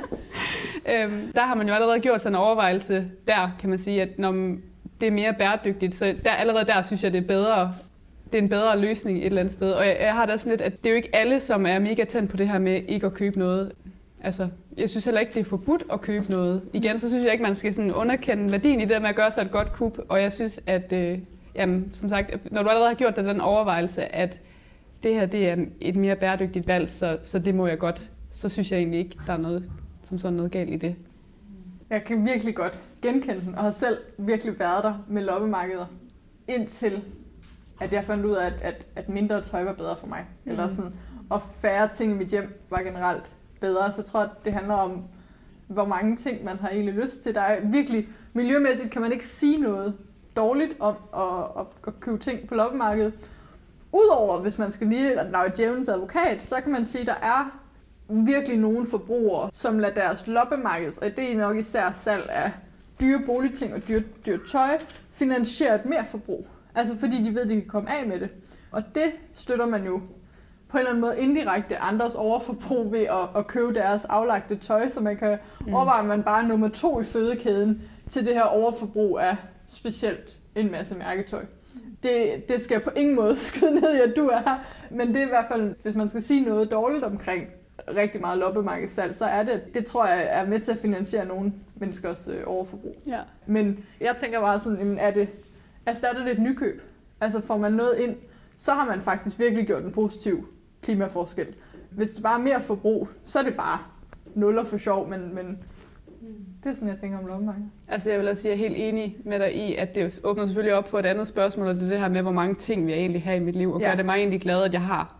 øhm, 0.94 1.32
der 1.34 1.40
har 1.40 1.54
man 1.54 1.68
jo 1.68 1.74
allerede 1.74 2.00
gjort 2.00 2.20
sådan 2.20 2.34
en 2.34 2.40
overvejelse 2.40 3.10
der, 3.28 3.50
kan 3.60 3.70
man 3.70 3.78
sige, 3.78 4.02
at 4.02 4.18
når 4.18 4.32
det 5.00 5.06
er 5.06 5.10
mere 5.10 5.34
bæredygtigt, 5.38 5.94
så 5.94 6.14
der, 6.24 6.30
allerede 6.30 6.66
der 6.66 6.82
synes 6.82 7.04
jeg, 7.04 7.12
det 7.12 7.22
er 7.22 7.26
bedre 7.26 7.72
det 8.32 8.38
er 8.38 8.42
en 8.42 8.48
bedre 8.48 8.80
løsning 8.80 9.18
et 9.18 9.26
eller 9.26 9.40
andet 9.40 9.54
sted. 9.54 9.72
Og 9.72 9.86
jeg, 9.86 9.96
jeg 10.00 10.14
har 10.14 10.26
da 10.26 10.36
sådan 10.36 10.50
lidt, 10.50 10.60
at 10.60 10.72
det 10.78 10.86
er 10.86 10.90
jo 10.90 10.96
ikke 10.96 11.16
alle, 11.16 11.40
som 11.40 11.66
er 11.66 11.78
mega 11.78 12.04
tændt 12.04 12.30
på 12.30 12.36
det 12.36 12.48
her 12.48 12.58
med 12.58 12.82
ikke 12.88 13.06
at 13.06 13.14
købe 13.14 13.38
noget. 13.38 13.72
Altså, 14.22 14.48
jeg 14.76 14.88
synes 14.88 15.04
heller 15.04 15.20
ikke, 15.20 15.32
det 15.34 15.40
er 15.40 15.44
forbudt 15.44 15.82
at 15.92 16.00
købe 16.00 16.30
noget. 16.30 16.62
Igen, 16.72 16.98
så 16.98 17.08
synes 17.08 17.24
jeg 17.24 17.32
ikke, 17.32 17.42
man 17.42 17.54
skal 17.54 17.74
sådan 17.74 17.94
underkende 17.94 18.52
værdien 18.52 18.80
i 18.80 18.84
det 18.84 19.02
med 19.02 19.08
at 19.08 19.16
gøre 19.16 19.32
sig 19.32 19.42
et 19.42 19.50
godt 19.50 19.72
kup. 19.72 19.98
Og 20.08 20.22
jeg 20.22 20.32
synes, 20.32 20.60
at 20.66 20.92
øh, 20.92 21.18
jamen, 21.54 21.90
som 21.92 22.08
sagt, 22.08 22.52
når 22.52 22.62
du 22.62 22.68
allerede 22.68 22.88
har 22.88 22.94
gjort 22.96 23.16
dig 23.16 23.24
den 23.24 23.40
overvejelse, 23.40 24.14
at 24.14 24.40
det 25.02 25.14
her 25.14 25.26
det 25.26 25.48
er 25.48 25.56
et 25.80 25.96
mere 25.96 26.16
bæredygtigt 26.16 26.66
valg, 26.66 26.92
så, 26.92 27.18
så 27.22 27.38
det 27.38 27.54
må 27.54 27.66
jeg 27.66 27.78
godt, 27.78 28.10
så 28.30 28.48
synes 28.48 28.72
jeg 28.72 28.78
egentlig 28.78 28.98
ikke, 29.00 29.16
der 29.26 29.32
er 29.32 29.36
noget, 29.36 29.70
som 30.02 30.18
sådan 30.18 30.36
noget 30.36 30.52
galt 30.52 30.70
i 30.70 30.76
det. 30.76 30.96
Jeg 31.90 32.04
kan 32.04 32.26
virkelig 32.26 32.54
godt 32.54 32.80
genkende 33.02 33.40
den, 33.40 33.54
og 33.54 33.62
har 33.62 33.70
selv 33.70 33.98
virkelig 34.18 34.58
været 34.58 34.84
der 34.84 35.04
med 35.08 35.22
loppemarkeder, 35.22 35.86
indtil 36.48 37.02
at 37.80 37.92
jeg 37.92 38.04
fandt 38.04 38.24
ud 38.26 38.34
af, 38.34 38.46
at, 38.46 38.60
at, 38.62 38.86
at 38.96 39.08
mindre 39.08 39.40
tøj 39.40 39.64
var 39.64 39.72
bedre 39.72 39.96
for 39.96 40.06
mig. 40.06 40.26
Mm. 40.44 40.50
Eller 40.50 40.68
sådan, 40.68 40.92
og 41.30 41.42
færre 41.42 41.88
ting 41.88 42.12
i 42.12 42.14
mit 42.14 42.28
hjem 42.28 42.64
var 42.70 42.78
generelt 42.82 43.32
bedre. 43.60 43.92
Så 43.92 44.00
jeg 44.00 44.04
tror, 44.04 44.20
at 44.20 44.30
det 44.44 44.54
handler 44.54 44.74
om, 44.74 45.04
hvor 45.66 45.84
mange 45.84 46.16
ting 46.16 46.44
man 46.44 46.56
har 46.56 46.68
egentlig 46.68 46.94
lyst 46.94 47.22
til. 47.22 47.34
Der 47.34 47.40
er 47.40 47.60
virkelig, 47.64 48.08
miljømæssigt 48.32 48.90
kan 48.90 49.02
man 49.02 49.12
ikke 49.12 49.26
sige 49.26 49.60
noget 49.60 49.94
dårligt 50.36 50.76
om 50.80 50.94
at, 51.14 51.60
at, 51.60 51.66
at 51.86 52.00
købe 52.00 52.18
ting 52.18 52.48
på 52.48 52.54
loppemarkedet. 52.54 53.12
Udover, 53.92 54.38
hvis 54.38 54.58
man 54.58 54.70
skal 54.70 54.86
lige 54.86 55.14
lave 55.14 55.52
djævelens 55.56 55.88
advokat, 55.88 56.46
så 56.46 56.60
kan 56.60 56.72
man 56.72 56.84
sige, 56.84 57.00
at 57.00 57.06
der 57.06 57.14
er 57.22 57.60
virkelig 58.08 58.58
nogle 58.58 58.86
forbrugere, 58.86 59.50
som 59.52 59.78
lader 59.78 59.94
deres 59.94 60.26
loppemarkeds, 60.26 60.98
og 60.98 61.16
det 61.16 61.32
er 61.32 61.36
nok 61.36 61.56
især 61.56 61.92
salg 61.92 62.30
af 62.30 62.52
dyre 63.00 63.22
boligting 63.26 63.74
og 63.74 63.88
dyre, 63.88 64.02
dyre 64.26 64.38
tøj, 64.52 64.78
finansiere 65.10 65.74
et 65.74 65.84
mere 65.84 66.04
forbrug. 66.10 66.46
Altså 66.74 66.96
fordi 66.98 67.22
de 67.22 67.34
ved, 67.34 67.42
at 67.42 67.48
de 67.48 67.54
kan 67.54 67.68
komme 67.68 67.90
af 67.90 68.06
med 68.06 68.20
det. 68.20 68.28
Og 68.70 68.82
det 68.94 69.12
støtter 69.32 69.66
man 69.66 69.84
jo 69.84 70.00
på 70.68 70.76
en 70.76 70.78
eller 70.78 70.90
anden 70.90 71.00
måde 71.00 71.18
indirekte 71.18 71.76
andres 71.76 72.14
overforbrug 72.14 72.92
ved 72.92 73.00
at, 73.00 73.28
at 73.36 73.46
købe 73.46 73.74
deres 73.74 74.04
aflagte 74.04 74.56
tøj, 74.56 74.88
så 74.88 75.00
man 75.00 75.16
kan 75.16 75.38
mm. 75.66 75.74
overveje, 75.74 76.00
at 76.00 76.06
man 76.06 76.22
bare 76.22 76.42
er 76.42 76.48
nummer 76.48 76.68
to 76.68 77.00
i 77.00 77.04
fødekæden 77.04 77.82
til 78.08 78.26
det 78.26 78.34
her 78.34 78.42
overforbrug 78.42 79.18
af 79.18 79.36
specielt 79.66 80.38
en 80.54 80.70
masse 80.70 80.94
mærketøj. 80.94 81.44
Det, 82.02 82.48
det 82.48 82.60
skal 82.60 82.80
på 82.80 82.90
ingen 82.96 83.16
måde 83.16 83.36
skyde 83.46 83.74
ned 83.74 83.94
i, 83.94 84.00
at 84.00 84.12
du 84.16 84.26
er, 84.26 84.64
men 84.90 85.08
det 85.08 85.16
er 85.16 85.26
i 85.26 85.28
hvert 85.28 85.46
fald, 85.50 85.74
hvis 85.82 85.94
man 85.94 86.08
skal 86.08 86.22
sige 86.22 86.40
noget 86.40 86.70
dårligt 86.70 87.04
omkring 87.04 87.46
rigtig 87.96 88.20
meget 88.20 88.38
loppemarkedssalg, 88.38 89.14
så 89.14 89.24
er 89.24 89.42
det, 89.42 89.62
det 89.74 89.86
tror 89.86 90.06
jeg 90.06 90.26
er 90.30 90.46
med 90.46 90.60
til 90.60 90.72
at 90.72 90.78
finansiere 90.78 91.26
nogle 91.26 91.52
menneskers 91.76 92.28
øh, 92.28 92.42
overforbrug. 92.46 92.96
Ja. 93.06 93.20
Men 93.46 93.84
jeg 94.00 94.14
tænker 94.18 94.40
bare 94.40 94.60
sådan, 94.60 94.78
jamen, 94.78 94.98
er 94.98 95.10
det, 95.10 95.28
erstatter 95.86 96.24
det 96.24 96.32
et 96.32 96.38
nykøb? 96.38 96.82
Altså 97.20 97.40
får 97.40 97.56
man 97.58 97.72
noget 97.72 97.98
ind, 97.98 98.16
så 98.56 98.72
har 98.72 98.86
man 98.86 99.00
faktisk 99.00 99.38
virkelig 99.38 99.66
gjort 99.66 99.82
en 99.84 99.92
positiv 99.92 100.48
klimaforskel. 100.82 101.46
Hvis 101.90 102.10
det 102.10 102.22
bare 102.22 102.38
er 102.38 102.42
mere 102.42 102.62
forbrug, 102.62 103.08
så 103.26 103.38
er 103.38 103.42
det 103.42 103.54
bare 103.56 103.78
nuller 104.34 104.64
for 104.64 104.78
sjov, 104.78 105.08
men, 105.08 105.34
men 105.34 105.58
det 106.64 106.70
er 106.70 106.74
sådan, 106.74 106.88
jeg 106.88 106.98
tænker 106.98 107.18
om 107.18 107.26
loppemarkedet. 107.26 107.68
Altså 107.88 108.10
jeg 108.10 108.20
vil 108.20 108.28
også 108.28 108.42
sige, 108.42 108.52
at 108.52 108.58
jeg 108.60 108.64
er 108.66 108.68
helt 108.68 108.80
enig 108.94 109.16
med 109.24 109.38
dig 109.38 109.54
i, 109.56 109.74
at 109.76 109.94
det 109.94 110.20
åbner 110.24 110.44
selvfølgelig 110.46 110.74
op 110.74 110.88
for 110.88 110.98
et 110.98 111.06
andet 111.06 111.26
spørgsmål, 111.26 111.66
og 111.66 111.74
det 111.74 111.82
er 111.82 111.88
det 111.88 111.98
her 112.00 112.08
med, 112.08 112.22
hvor 112.22 112.32
mange 112.32 112.54
ting 112.54 112.86
vi 112.86 112.92
egentlig 112.92 113.22
har 113.22 113.32
i 113.32 113.38
mit 113.40 113.56
liv, 113.56 113.72
og 113.72 113.80
Ja. 113.80 113.88
gør 113.88 113.94
det 113.94 114.04
mig 114.06 114.14
egentlig 114.16 114.40
glad, 114.40 114.62
at 114.62 114.72
jeg 114.72 114.82
har. 114.82 115.14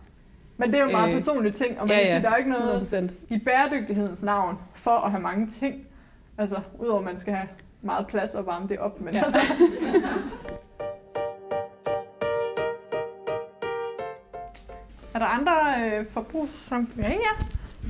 Men 0.57 0.69
det 0.71 0.75
er 0.75 0.81
jo 0.81 0.85
en 0.85 0.91
meget 0.91 1.07
Øh, 1.07 1.13
personlig 1.13 1.53
ting, 1.53 1.79
og 1.79 1.87
man 1.87 1.95
ja, 1.97 2.01
kan 2.03 2.09
ja. 2.09 2.15
sige, 2.15 2.23
der 2.23 2.29
er 2.31 2.35
ikke 2.37 2.49
noget 2.49 3.11
100%. 3.29 3.35
i 3.35 3.39
bæredygtighedens 3.39 4.23
navn 4.23 4.57
for 4.73 4.91
at 5.05 5.11
have 5.11 5.21
mange 5.23 5.47
ting. 5.47 5.75
Altså, 6.37 6.55
udover 6.79 6.99
at 6.99 7.05
man 7.05 7.17
skal 7.17 7.33
have 7.33 7.47
meget 7.81 8.07
plads 8.07 8.35
og 8.35 8.45
varme 8.45 8.67
det 8.67 8.77
op, 8.77 9.01
men 9.01 9.13
Ja. 9.13 9.23
altså... 9.23 9.39
Er 15.13 15.19
der 15.19 15.25
andre 15.25 15.51
øh, 15.85 16.05
forbrugs... 16.11 16.71
Ja, 16.97 17.09
ja. 17.09 17.45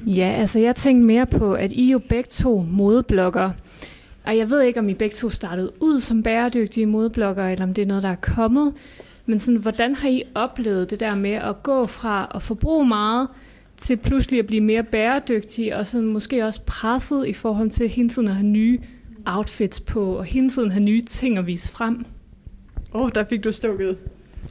Ja, 0.06 0.30
altså 0.30 0.60
jeg 0.60 0.75
tænkte 0.75 1.08
mere 1.08 1.25
på, 1.25 1.54
at 1.54 1.71
I 1.71 1.88
er 1.88 1.91
jo 1.91 1.99
begge 2.10 2.27
to 2.30 2.65
modebloggere. 2.69 3.54
Og 4.25 4.38
jeg 4.38 4.49
ved 4.49 4.62
ikke, 4.62 4.80
om 4.80 4.89
I 4.89 4.93
begge 4.93 5.15
to 5.15 5.30
startede 5.30 5.71
ud 5.80 5.99
som 5.99 6.23
bæredygtige 6.23 6.86
modebloggere, 6.86 7.51
eller 7.51 7.65
om 7.65 7.73
det 7.73 7.82
er 7.82 7.86
noget, 7.86 8.04
der 8.04 8.10
er 8.10 8.15
kommet. 8.15 8.73
Men 9.25 9.39
sådan, 9.39 9.60
hvordan 9.60 9.95
har 9.95 10.10
I 10.10 10.23
oplevet 10.36 10.89
det 10.89 10.99
der 10.99 11.15
med 11.15 11.32
at 11.34 11.63
gå 11.63 11.86
fra 11.86 12.32
at 12.36 12.41
forbruge 12.41 12.88
meget, 12.88 13.27
til 13.77 13.97
pludselig 13.97 14.39
at 14.39 14.45
blive 14.45 14.62
mere 14.62 14.84
bæredygtige, 14.84 15.77
og 15.77 15.88
sådan 15.88 16.08
måske 16.08 16.45
også 16.45 16.62
presset 16.65 17.27
i 17.27 17.34
forhold 17.34 17.69
til 17.69 17.89
hele 17.89 18.10
tiden 18.10 18.27
at 18.27 18.36
have 18.36 18.47
nye 18.47 18.80
outfits 19.26 19.80
på, 19.80 20.18
og 20.18 20.26
hele 20.26 20.50
tiden 20.50 20.72
have 20.72 20.84
nye 20.84 21.02
ting 21.02 21.38
at 21.38 21.48
vise 21.48 21.72
frem? 21.72 22.06
Åh, 22.94 23.02
oh, 23.02 23.10
der 23.16 23.24
fik 23.30 23.44
du 23.44 23.52
stukket 23.52 23.98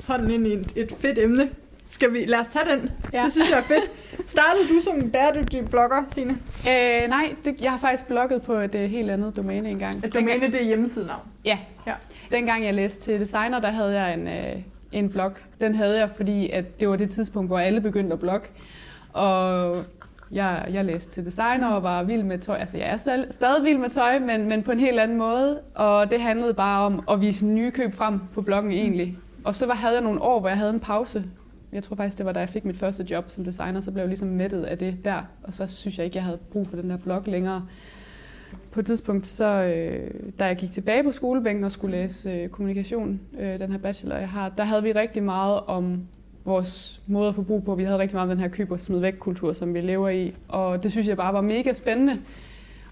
hånden 0.06 0.30
ind 0.30 0.46
i 0.46 0.52
et, 0.52 0.72
et 0.76 0.92
fedt 0.98 1.18
emne. 1.18 1.50
Skal 1.86 2.12
vi, 2.12 2.24
lad 2.26 2.40
os 2.40 2.48
tage 2.48 2.76
den. 2.76 2.90
Ja. 3.12 3.24
Det 3.24 3.32
synes 3.32 3.50
jeg 3.50 3.58
er 3.58 3.62
fedt. 3.62 3.90
Startede 4.30 4.68
du 4.68 4.80
som 4.80 5.10
bæredygtig 5.10 5.68
blogger, 5.70 6.04
Signe? 6.12 6.38
Øh, 6.68 7.08
nej, 7.08 7.34
det, 7.44 7.62
jeg 7.62 7.70
har 7.70 7.78
faktisk 7.78 8.06
blogget 8.06 8.42
på 8.42 8.52
et 8.52 8.74
uh, 8.74 8.80
helt 8.80 9.10
andet 9.10 9.36
domæne 9.36 9.70
engang. 9.70 10.04
Et 10.04 10.14
domæne, 10.14 10.46
det 10.46 10.54
er 10.54 10.64
hjemmesidenavn. 10.64 11.22
Ja. 11.44 11.58
Ja. 11.86 11.90
ja. 11.90 12.36
Dengang 12.36 12.64
jeg 12.64 12.74
læste 12.74 13.00
til 13.00 13.20
designer, 13.20 13.60
der 13.60 13.70
havde 13.70 14.00
jeg 14.00 14.14
en, 14.14 14.28
øh, 14.28 14.62
en 14.92 15.10
blog. 15.10 15.32
Den 15.60 15.74
havde 15.74 15.98
jeg, 15.98 16.10
fordi 16.16 16.50
at 16.50 16.80
det 16.80 16.88
var 16.88 16.96
det 16.96 17.10
tidspunkt, 17.10 17.48
hvor 17.48 17.58
alle 17.58 17.80
begyndte 17.80 18.12
at 18.12 18.20
blogge. 18.20 18.46
Og 19.12 19.84
jeg, 20.32 20.68
jeg 20.72 20.84
læste 20.84 21.12
til 21.12 21.24
designer 21.24 21.68
og 21.68 21.82
var 21.82 22.02
vild 22.02 22.22
med 22.22 22.38
tøj. 22.38 22.56
Altså, 22.56 22.78
jeg 22.78 22.88
er 22.88 22.96
stadig, 22.96 23.26
stadig 23.30 23.64
vild 23.64 23.78
med 23.78 23.90
tøj, 23.90 24.18
men, 24.18 24.48
men 24.48 24.62
på 24.62 24.72
en 24.72 24.80
helt 24.80 25.00
anden 25.00 25.18
måde. 25.18 25.60
Og 25.74 26.10
det 26.10 26.20
handlede 26.20 26.54
bare 26.54 26.86
om 26.86 27.04
at 27.10 27.20
vise 27.20 27.46
nye 27.46 27.70
køb 27.70 27.92
frem 27.92 28.20
på 28.34 28.42
bloggen 28.42 28.72
egentlig. 28.72 29.18
Og 29.44 29.54
så 29.54 29.66
var, 29.66 29.74
havde 29.74 29.94
jeg 29.94 30.02
nogle 30.02 30.22
år, 30.22 30.40
hvor 30.40 30.48
jeg 30.48 30.58
havde 30.58 30.70
en 30.70 30.80
pause. 30.80 31.24
Jeg 31.72 31.82
tror 31.82 31.96
faktisk, 31.96 32.18
det 32.18 32.26
var 32.26 32.32
da 32.32 32.40
jeg 32.40 32.48
fik 32.48 32.64
mit 32.64 32.76
første 32.76 33.06
job 33.10 33.24
som 33.28 33.44
designer, 33.44 33.80
så 33.80 33.92
blev 33.92 34.00
jeg 34.00 34.08
ligesom 34.08 34.28
mættet 34.28 34.62
af 34.62 34.78
det 34.78 35.04
der. 35.04 35.22
Og 35.42 35.52
så 35.52 35.66
synes 35.66 35.98
jeg 35.98 36.04
ikke, 36.04 36.16
jeg 36.16 36.24
havde 36.24 36.38
brug 36.52 36.66
for 36.66 36.76
den 36.76 36.90
der 36.90 36.96
blog 36.96 37.22
længere. 37.26 37.66
På 38.70 38.80
et 38.80 38.86
tidspunkt, 38.86 39.26
så, 39.26 39.62
øh, 39.62 40.10
da 40.38 40.44
jeg 40.44 40.56
gik 40.56 40.70
tilbage 40.70 41.02
på 41.02 41.12
skolebænken 41.12 41.64
og 41.64 41.72
skulle 41.72 41.96
læse 41.96 42.30
øh, 42.30 42.48
kommunikation, 42.48 43.20
øh, 43.40 43.60
den 43.60 43.72
her 43.72 43.78
bachelor, 43.78 44.16
jeg 44.16 44.28
har, 44.28 44.48
der 44.48 44.64
havde 44.64 44.82
vi 44.82 44.92
rigtig 44.92 45.22
meget 45.22 45.60
om 45.60 46.06
vores 46.44 47.00
måde 47.06 47.28
at 47.28 47.34
forbruge 47.34 47.62
på. 47.62 47.74
Vi 47.74 47.84
havde 47.84 47.98
rigtig 47.98 48.14
meget 48.16 48.30
om 48.30 48.36
den 48.36 48.40
her 48.40 48.48
køb 48.48 48.70
og 48.70 48.80
smid 48.80 48.98
væk 48.98 49.14
kultur, 49.18 49.52
som 49.52 49.74
vi 49.74 49.80
lever 49.80 50.08
i. 50.08 50.32
Og 50.48 50.82
det 50.82 50.90
synes 50.90 51.08
jeg 51.08 51.16
bare 51.16 51.34
var 51.34 51.40
mega 51.40 51.72
spændende. 51.72 52.18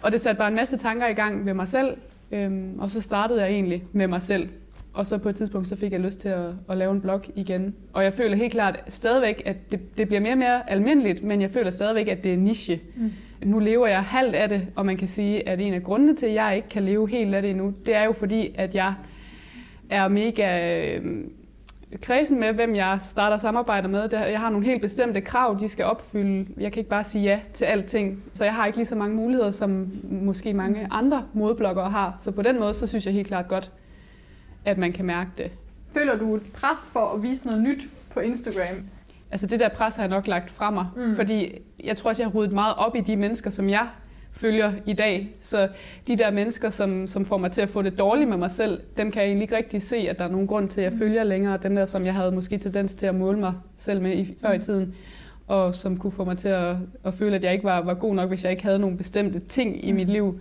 Og 0.02 0.12
det 0.12 0.20
satte 0.20 0.38
bare 0.38 0.48
en 0.48 0.54
masse 0.54 0.76
tanker 0.76 1.06
i 1.06 1.12
gang 1.12 1.46
ved 1.46 1.54
mig 1.54 1.68
selv. 1.68 1.96
Øhm, 2.32 2.78
og 2.78 2.90
så 2.90 3.00
startede 3.00 3.40
jeg 3.40 3.50
egentlig 3.50 3.84
med 3.92 4.06
mig 4.06 4.22
selv. 4.22 4.48
Og 4.92 5.06
så 5.06 5.18
på 5.18 5.28
et 5.28 5.36
tidspunkt, 5.36 5.68
så 5.68 5.76
fik 5.76 5.92
jeg 5.92 6.00
lyst 6.00 6.20
til 6.20 6.28
at, 6.28 6.50
at 6.68 6.76
lave 6.76 6.92
en 6.92 7.00
blog 7.00 7.22
igen. 7.34 7.74
Og 7.92 8.04
jeg 8.04 8.12
føler 8.12 8.36
helt 8.36 8.52
klart 8.52 8.80
stadigvæk, 8.88 9.42
at 9.44 9.72
det, 9.72 9.98
det 9.98 10.06
bliver 10.06 10.20
mere 10.20 10.32
og 10.32 10.38
mere 10.38 10.70
almindeligt, 10.70 11.22
men 11.22 11.40
jeg 11.40 11.50
føler 11.50 11.70
stadigvæk, 11.70 12.08
at 12.08 12.24
det 12.24 12.32
er 12.32 12.36
niche. 12.36 12.80
Mm. 12.96 13.12
Nu 13.44 13.58
lever 13.58 13.86
jeg 13.86 14.02
halvt 14.02 14.34
af 14.34 14.48
det, 14.48 14.66
og 14.76 14.86
man 14.86 14.96
kan 14.96 15.08
sige, 15.08 15.48
at 15.48 15.60
en 15.60 15.74
af 15.74 15.82
grundene 15.82 16.14
til, 16.14 16.26
at 16.26 16.34
jeg 16.34 16.56
ikke 16.56 16.68
kan 16.68 16.82
leve 16.82 17.08
helt 17.08 17.34
af 17.34 17.42
det 17.42 17.50
endnu, 17.50 17.74
det 17.86 17.94
er 17.94 18.04
jo 18.04 18.12
fordi, 18.12 18.54
at 18.54 18.74
jeg 18.74 18.94
er 19.90 20.08
mega 20.08 20.78
øh, 20.96 21.24
kredsen 22.02 22.40
med, 22.40 22.52
hvem 22.52 22.74
jeg 22.74 22.98
starter 23.02 23.36
samarbejder 23.36 23.88
med. 23.88 24.02
Det- 24.02 24.12
Jeg 24.12 24.40
har 24.40 24.50
nogle 24.50 24.66
helt 24.66 24.80
bestemte 24.82 25.20
krav, 25.20 25.56
de 25.60 25.68
skal 25.68 25.84
opfylde. 25.84 26.46
Jeg 26.60 26.72
kan 26.72 26.80
ikke 26.80 26.90
bare 26.90 27.04
sige 27.04 27.24
ja 27.24 27.40
til 27.54 27.64
alting. 27.64 28.22
Så 28.34 28.44
jeg 28.44 28.54
har 28.54 28.66
ikke 28.66 28.78
lige 28.78 28.86
så 28.86 28.94
mange 28.94 29.16
muligheder, 29.16 29.50
som 29.50 29.90
måske 30.10 30.54
mange 30.54 30.88
andre 30.90 31.24
modebloggere 31.32 31.90
har. 31.90 32.16
Så 32.18 32.30
på 32.30 32.42
den 32.42 32.58
måde, 32.58 32.74
så 32.74 32.86
synes 32.86 33.06
jeg 33.06 33.14
helt 33.14 33.26
klart 33.28 33.48
godt, 33.48 33.70
at 34.64 34.78
man 34.78 34.92
kan 34.92 35.04
mærke 35.04 35.30
det. 35.38 35.50
Føler 35.94 36.16
du 36.18 36.36
et 36.36 36.42
pres 36.42 36.88
for 36.92 37.12
at 37.14 37.22
vise 37.22 37.46
noget 37.46 37.62
nyt 37.62 37.82
på 38.10 38.20
Instagram? 38.20 38.76
Altså 39.30 39.46
det 39.46 39.60
der 39.60 39.68
pres 39.68 39.96
har 39.96 40.02
jeg 40.02 40.10
nok 40.10 40.26
lagt 40.26 40.50
fra 40.50 40.70
mig, 40.70 40.86
mm. 40.96 41.16
fordi 41.16 41.58
jeg 41.84 41.96
tror 41.96 42.10
også, 42.10 42.22
jeg 42.22 42.30
har 42.30 42.38
ryddet 42.38 42.52
meget 42.54 42.74
op 42.76 42.96
i 42.96 43.00
de 43.00 43.16
mennesker, 43.16 43.50
som 43.50 43.68
jeg 43.68 43.86
følger 44.38 44.72
i 44.86 44.92
dag. 44.92 45.36
Så 45.40 45.68
de 46.08 46.16
der 46.16 46.30
mennesker, 46.30 46.70
som, 46.70 47.06
som 47.06 47.24
får 47.24 47.36
mig 47.38 47.50
til 47.50 47.60
at 47.60 47.68
få 47.68 47.82
det 47.82 47.98
dårligt 47.98 48.28
med 48.28 48.36
mig 48.36 48.50
selv, 48.50 48.80
dem 48.96 49.10
kan 49.10 49.22
jeg 49.22 49.28
egentlig 49.28 49.42
ikke 49.42 49.56
rigtig 49.56 49.82
se, 49.82 49.96
at 49.96 50.18
der 50.18 50.24
er 50.24 50.28
nogen 50.28 50.46
grund 50.46 50.68
til, 50.68 50.80
at 50.80 50.92
jeg 50.92 50.98
følger 50.98 51.24
længere. 51.24 51.58
Dem 51.62 51.74
der, 51.74 51.84
som 51.84 52.04
jeg 52.04 52.14
havde 52.14 52.32
måske 52.32 52.58
tendens 52.58 52.94
til 52.94 53.06
at 53.06 53.14
måle 53.14 53.38
mig 53.38 53.54
selv 53.76 54.02
med 54.02 54.16
i, 54.16 54.36
før 54.40 54.52
i 54.52 54.58
tiden, 54.58 54.94
og 55.46 55.74
som 55.74 55.98
kunne 55.98 56.12
få 56.12 56.24
mig 56.24 56.38
til 56.38 56.48
at, 56.48 56.76
at 57.04 57.14
føle, 57.14 57.36
at 57.36 57.44
jeg 57.44 57.52
ikke 57.52 57.64
var, 57.64 57.80
var 57.80 57.94
god 57.94 58.14
nok, 58.14 58.28
hvis 58.28 58.44
jeg 58.44 58.50
ikke 58.50 58.62
havde 58.62 58.78
nogle 58.78 58.96
bestemte 58.96 59.40
ting 59.40 59.84
i 59.84 59.92
mit 59.92 60.08
liv. 60.08 60.40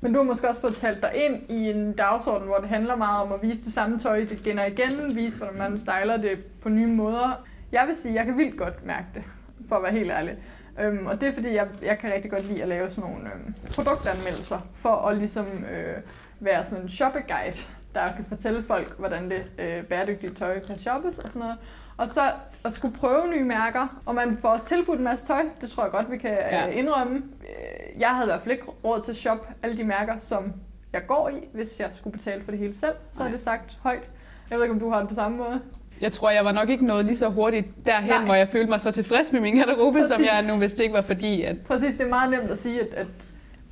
Men 0.00 0.12
du 0.12 0.18
har 0.18 0.24
måske 0.24 0.48
også 0.48 0.60
fået 0.60 0.74
talt 0.74 1.00
dig 1.00 1.10
ind 1.26 1.58
i 1.60 1.70
en 1.70 1.92
dagsorden, 1.92 2.46
hvor 2.46 2.56
det 2.56 2.68
handler 2.68 2.96
meget 2.96 3.22
om 3.22 3.32
at 3.32 3.42
vise 3.42 3.64
det 3.64 3.72
samme 3.72 3.98
tøj 3.98 4.16
igen 4.16 4.58
og 4.58 4.66
igen, 4.68 5.16
vise, 5.16 5.38
hvordan 5.38 5.58
man 5.58 5.78
styler 5.78 6.16
det 6.16 6.38
på 6.62 6.68
nye 6.68 6.86
måder. 6.86 7.44
Jeg 7.72 7.84
vil 7.86 7.96
sige, 7.96 8.12
at 8.12 8.16
jeg 8.16 8.24
kan 8.24 8.38
vildt 8.38 8.56
godt 8.56 8.86
mærke 8.86 9.06
det, 9.14 9.22
for 9.68 9.76
at 9.76 9.82
være 9.82 9.92
helt 9.92 10.10
ærlig. 10.10 10.34
Øhm, 10.80 11.06
og 11.06 11.20
det 11.20 11.28
er 11.28 11.34
fordi, 11.34 11.54
jeg, 11.54 11.68
jeg 11.82 11.98
kan 11.98 12.12
rigtig 12.12 12.30
godt 12.30 12.46
lide 12.46 12.62
at 12.62 12.68
lave 12.68 12.90
sådan 12.90 13.10
nogle 13.10 13.30
øhm, 13.34 13.54
produktanmeldelser, 13.74 14.58
for 14.74 14.94
at 15.08 15.16
ligesom 15.16 15.46
øh, 15.46 15.96
være 16.40 16.64
sådan 16.64 16.82
en 16.84 16.88
shoppeguide, 16.88 17.56
der 17.94 18.12
kan 18.16 18.24
fortælle 18.28 18.64
folk, 18.64 18.98
hvordan 18.98 19.30
det 19.30 19.52
øh, 19.58 19.84
bæredygtige 19.84 20.30
tøj 20.34 20.60
kan 20.60 20.78
shoppes 20.78 21.18
og 21.18 21.28
sådan 21.28 21.40
noget. 21.40 21.56
Og 21.96 22.08
så 22.08 22.20
at 22.64 22.72
skulle 22.72 22.94
prøve 22.96 23.30
nye 23.30 23.44
mærker, 23.44 24.00
og 24.06 24.14
man 24.14 24.38
får 24.38 24.48
også 24.48 24.66
tilbudt 24.66 24.98
en 24.98 25.04
masse 25.04 25.26
tøj, 25.26 25.42
det 25.60 25.70
tror 25.70 25.82
jeg 25.82 25.92
godt, 25.92 26.10
vi 26.10 26.18
kan 26.18 26.30
ja. 26.30 26.58
Ja. 26.64 26.66
indrømme. 26.70 27.16
Øh, 27.16 28.00
Jeg 28.00 28.08
havde 28.08 28.26
i 28.26 28.30
hvert 28.30 28.42
fald 28.42 28.52
ikke 28.52 28.64
råd 28.84 29.02
til 29.02 29.10
at 29.10 29.16
shoppe 29.16 29.46
alle 29.62 29.76
de 29.76 29.84
mærker, 29.84 30.18
som 30.18 30.52
jeg 30.92 31.02
går 31.06 31.28
i, 31.28 31.48
hvis 31.52 31.80
jeg 31.80 31.88
skulle 31.92 32.12
betale 32.18 32.44
for 32.44 32.50
det 32.50 32.60
hele 32.60 32.74
selv. 32.74 32.94
Så 33.10 33.24
er 33.24 33.28
det 33.28 33.40
sagt 33.40 33.78
højt. 33.82 34.10
Jeg 34.50 34.58
ved 34.58 34.64
ikke, 34.64 34.74
om 34.74 34.80
du 34.80 34.90
har 34.90 34.98
det 35.00 35.08
på 35.08 35.14
samme 35.14 35.36
måde. 35.38 35.60
Jeg 36.00 36.12
tror, 36.12 36.30
jeg 36.30 36.44
var 36.44 36.52
nok 36.52 36.68
ikke 36.68 36.86
nået 36.86 37.04
lige 37.04 37.16
så 37.16 37.28
hurtigt 37.28 37.66
derhen, 37.86 38.10
Nej. 38.10 38.24
Hvor 38.24 38.34
jeg 38.34 38.48
følte 38.48 38.70
mig 38.70 38.80
så 38.80 38.92
tilfreds 38.92 39.32
med 39.32 39.40
min 39.40 39.56
garderobe, 39.56 40.02
som 40.04 40.10
Præcis. 40.10 40.26
jeg 40.26 40.42
er 40.44 40.54
nu, 40.54 40.62
det 40.62 40.80
ikke 40.80 40.94
var 40.94 41.02
fordi, 41.02 41.42
at 41.42 41.56
Præcis, 41.60 41.94
det 41.94 42.04
er 42.04 42.08
meget 42.08 42.30
nemt 42.30 42.50
at 42.50 42.58
sige, 42.58 42.80
at, 42.80 42.86
at, 42.94 43.06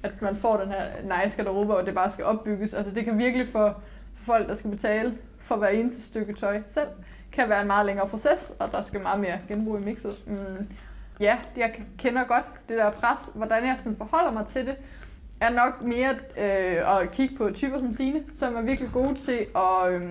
at 0.02 0.22
man 0.22 0.37
får 0.37 0.56
den 0.56 0.68
her 0.68 0.84
nice 1.24 1.37
garderobe, 1.37 1.76
og 1.76 1.87
det 1.87 1.94
bare 1.94 2.10
skal 2.10 2.24
opbygges. 2.24 2.74
Altså 2.74 2.94
det 2.94 3.04
kan 3.04 3.18
virkelig 3.18 3.48
for, 3.48 3.82
for 4.16 4.24
folk, 4.24 4.48
der 4.48 4.54
skal 4.54 4.70
betale 4.70 5.14
for 5.40 5.56
hver 5.56 5.68
eneste 5.68 6.02
stykke 6.02 6.34
tøj 6.34 6.62
selv, 6.68 6.88
kan 7.32 7.48
være 7.48 7.60
en 7.60 7.66
meget 7.66 7.87
længere 7.87 8.08
proces, 8.08 8.54
og 8.58 8.72
der 8.72 8.82
skal 8.82 9.00
meget 9.00 9.20
mere 9.20 9.38
genbrug 9.48 9.78
i 9.78 9.84
mixet. 9.84 10.12
Mm. 10.26 10.68
Ja, 11.20 11.37
jeg 11.56 11.74
kender 11.98 12.24
godt 12.24 12.44
det 12.68 12.78
der 12.78 12.90
pres. 12.90 13.32
Hvordan 13.34 13.66
jeg 13.66 13.74
sådan 13.78 13.96
forholder 13.96 14.32
mig 14.32 14.46
til 14.46 14.66
det, 14.66 14.76
er 15.44 15.50
nok 15.50 15.83
mere 15.83 16.11
øh, 16.38 17.00
at 17.00 17.12
kigge 17.12 17.37
på 17.37 17.50
typer 17.54 17.78
som 17.78 17.92
Signe, 17.92 18.20
som 18.38 18.57
er 18.57 18.61
virkelig 18.62 18.90
gode 18.92 19.14
til 19.14 19.46
at 19.57 19.92
øh, 19.92 20.02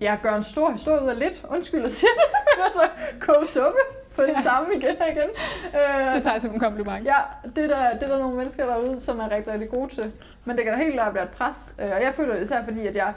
ja, 0.00 0.16
gøre 0.22 0.36
en 0.36 0.44
stor 0.44 0.70
historie 0.72 1.02
ud 1.02 1.08
af 1.08 1.18
lidt. 1.18 1.44
Undskyld 1.50 1.84
at 1.84 1.92
sige 1.92 2.10
det, 2.16 2.24
men 2.56 2.64
altså 2.64 2.82
koge 3.20 3.46
suppe 3.46 3.78
på 4.16 4.22
det 4.22 4.36
samme 4.42 4.74
igen 4.74 4.96
og 5.00 5.08
igen. 5.08 5.30
Øh, 5.74 6.14
det 6.14 6.22
tager 6.22 6.34
jeg 6.34 6.42
som 6.42 6.54
en 6.54 6.60
kompliment. 6.60 7.06
Ja, 7.06 7.16
det 7.56 7.64
er, 7.64 7.68
der, 7.68 7.90
det 7.94 8.02
er 8.02 8.08
der 8.08 8.18
nogle 8.18 8.36
mennesker 8.36 8.66
derude, 8.66 9.00
som 9.00 9.20
er 9.20 9.30
rigtig, 9.30 9.52
rigtig 9.52 9.70
gode 9.70 9.94
til. 9.94 10.12
Men 10.44 10.56
det 10.56 10.64
kan 10.64 10.72
da 10.72 10.78
helt 10.78 10.94
klart 10.94 11.14
være 11.14 11.24
et 11.24 11.30
pres. 11.30 11.74
Øh, 11.80 11.84
Og 11.96 12.02
jeg 12.02 12.12
føler 12.16 12.34
det 12.34 12.42
især 12.42 12.64
fordi, 12.64 12.86
at 12.86 12.96
jeg 12.96 13.12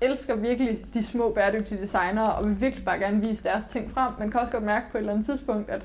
elsker 0.00 0.34
virkelig 0.36 0.84
de 0.94 1.04
små 1.04 1.30
bæredygtige 1.32 1.80
designere, 1.80 2.32
og 2.32 2.46
vil 2.48 2.60
virkelig 2.60 2.84
bare 2.84 2.98
gerne 2.98 3.20
vise 3.20 3.44
deres 3.44 3.64
ting 3.64 3.90
frem. 3.94 4.12
Man 4.18 4.30
kan 4.30 4.40
også 4.40 4.52
godt 4.52 4.64
mærke 4.64 4.86
på 4.90 4.96
et 4.96 5.00
eller 5.00 5.12
andet 5.12 5.26
tidspunkt, 5.26 5.70
at 5.70 5.82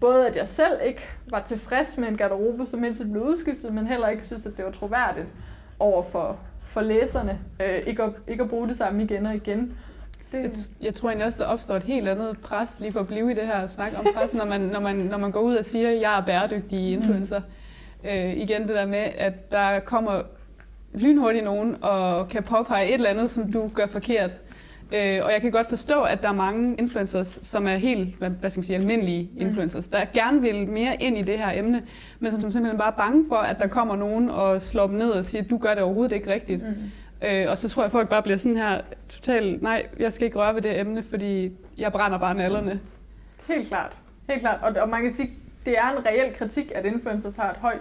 både 0.00 0.26
at 0.28 0.36
jeg 0.36 0.48
selv 0.48 0.80
ikke 0.86 1.02
var 1.30 1.42
tilfreds 1.48 1.98
med 1.98 2.08
en 2.08 2.16
garderobe, 2.16 2.66
som 2.66 2.82
helst 2.82 3.02
blev 3.12 3.22
udskiftet, 3.22 3.74
men 3.74 3.86
heller 3.86 4.08
ikke 4.08 4.26
synes, 4.26 4.46
at 4.46 4.56
det 4.56 4.64
var 4.64 4.70
troværdigt 4.70 5.26
over 5.78 6.02
for, 6.02 6.38
for 6.60 6.80
læserne. 6.80 7.38
Øh, 7.62 7.78
ikke, 7.86 8.02
at, 8.02 8.10
ikke 8.28 8.42
at 8.42 8.48
bruge 8.48 8.68
det 8.68 8.76
samme 8.76 9.02
igen 9.02 9.26
og 9.26 9.34
igen. 9.34 9.78
Jeg, 10.32 10.42
Det, 10.42 10.72
jeg 10.80 10.94
tror 10.94 11.08
egentlig 11.08 11.26
også, 11.26 11.44
der 11.44 11.50
opstår 11.50 11.76
et 11.76 11.82
helt 11.82 12.08
andet 12.08 12.38
pres, 12.42 12.80
lige 12.80 12.92
for 12.92 13.00
at 13.00 13.06
blive 13.06 13.30
i 13.30 13.34
det 13.34 13.46
her 13.46 13.66
snak 13.66 13.92
om 13.98 14.06
pres, 14.16 14.34
når 14.34 14.44
man, 14.44 14.60
når 14.60 14.80
man, 14.80 14.96
når 14.96 15.18
man 15.18 15.30
går 15.30 15.40
ud 15.40 15.56
og 15.56 15.64
siger, 15.64 15.88
at 15.90 16.00
jeg 16.00 16.18
er 16.18 16.24
bæredygtig 16.24 16.92
influencer. 16.92 17.40
Mm. 18.02 18.08
Øh, 18.08 18.36
igen 18.36 18.62
det 18.62 18.68
der 18.68 18.86
med, 18.86 19.08
at 19.18 19.52
der 19.52 19.80
kommer 19.80 20.22
lynhurtigt 20.94 21.44
nogen 21.44 21.76
og 21.82 22.28
kan 22.28 22.42
påpege 22.42 22.88
et 22.88 22.94
eller 22.94 23.10
andet, 23.10 23.30
som 23.30 23.52
du 23.52 23.70
gør 23.74 23.86
forkert. 23.86 24.30
Øh, 24.92 25.20
og 25.24 25.32
jeg 25.32 25.40
kan 25.40 25.50
godt 25.50 25.68
forstå, 25.68 26.02
at 26.02 26.22
der 26.22 26.28
er 26.28 26.32
mange 26.32 26.76
influencers, 26.78 27.26
som 27.42 27.66
er 27.66 27.76
helt, 27.76 28.16
hvad, 28.18 28.30
hvad 28.30 28.50
skal 28.50 28.58
man 28.58 28.64
sige, 28.64 28.76
almindelige 28.76 29.30
influencers, 29.36 29.88
der 29.88 30.04
gerne 30.14 30.40
vil 30.40 30.68
mere 30.68 30.96
ind 31.02 31.18
i 31.18 31.22
det 31.22 31.38
her 31.38 31.50
emne, 31.58 31.82
men 32.18 32.32
som, 32.32 32.40
som 32.40 32.50
simpelthen 32.52 32.78
bare 32.78 32.92
er 32.92 32.96
bange 32.96 33.24
for, 33.28 33.36
at 33.36 33.58
der 33.58 33.66
kommer 33.66 33.96
nogen 33.96 34.30
og 34.30 34.62
slår 34.62 34.86
dem 34.86 34.96
ned 34.96 35.10
og 35.10 35.24
siger, 35.24 35.42
du 35.42 35.58
gør 35.58 35.74
det 35.74 35.82
overhovedet 35.82 36.16
ikke 36.16 36.32
rigtigt. 36.32 36.62
mm. 36.62 37.26
Øh, 37.28 37.50
og 37.50 37.58
så 37.58 37.68
tror 37.68 37.82
jeg, 37.82 37.86
at 37.86 37.92
folk 37.92 38.08
bare 38.08 38.22
bliver 38.22 38.36
sådan 38.36 38.56
her 38.56 38.80
totalt, 39.08 39.62
nej, 39.62 39.86
jeg 39.98 40.12
skal 40.12 40.24
ikke 40.24 40.38
røre 40.38 40.54
ved 40.54 40.62
det 40.62 40.80
emne, 40.80 41.02
fordi 41.02 41.52
jeg 41.78 41.92
brænder 41.92 42.18
bare 42.18 42.34
nallerne. 42.34 42.80
Helt 43.48 43.68
klart. 43.68 43.92
Helt 44.28 44.40
klart. 44.40 44.58
Og, 44.62 44.82
og 44.82 44.88
man 44.88 45.02
kan 45.02 45.12
sige, 45.12 45.30
det 45.66 45.74
er 45.78 45.98
en 45.98 46.06
reel 46.06 46.34
kritik, 46.34 46.72
at 46.74 46.84
influencers 46.84 47.36
har 47.36 47.50
et 47.50 47.56
højt 47.56 47.80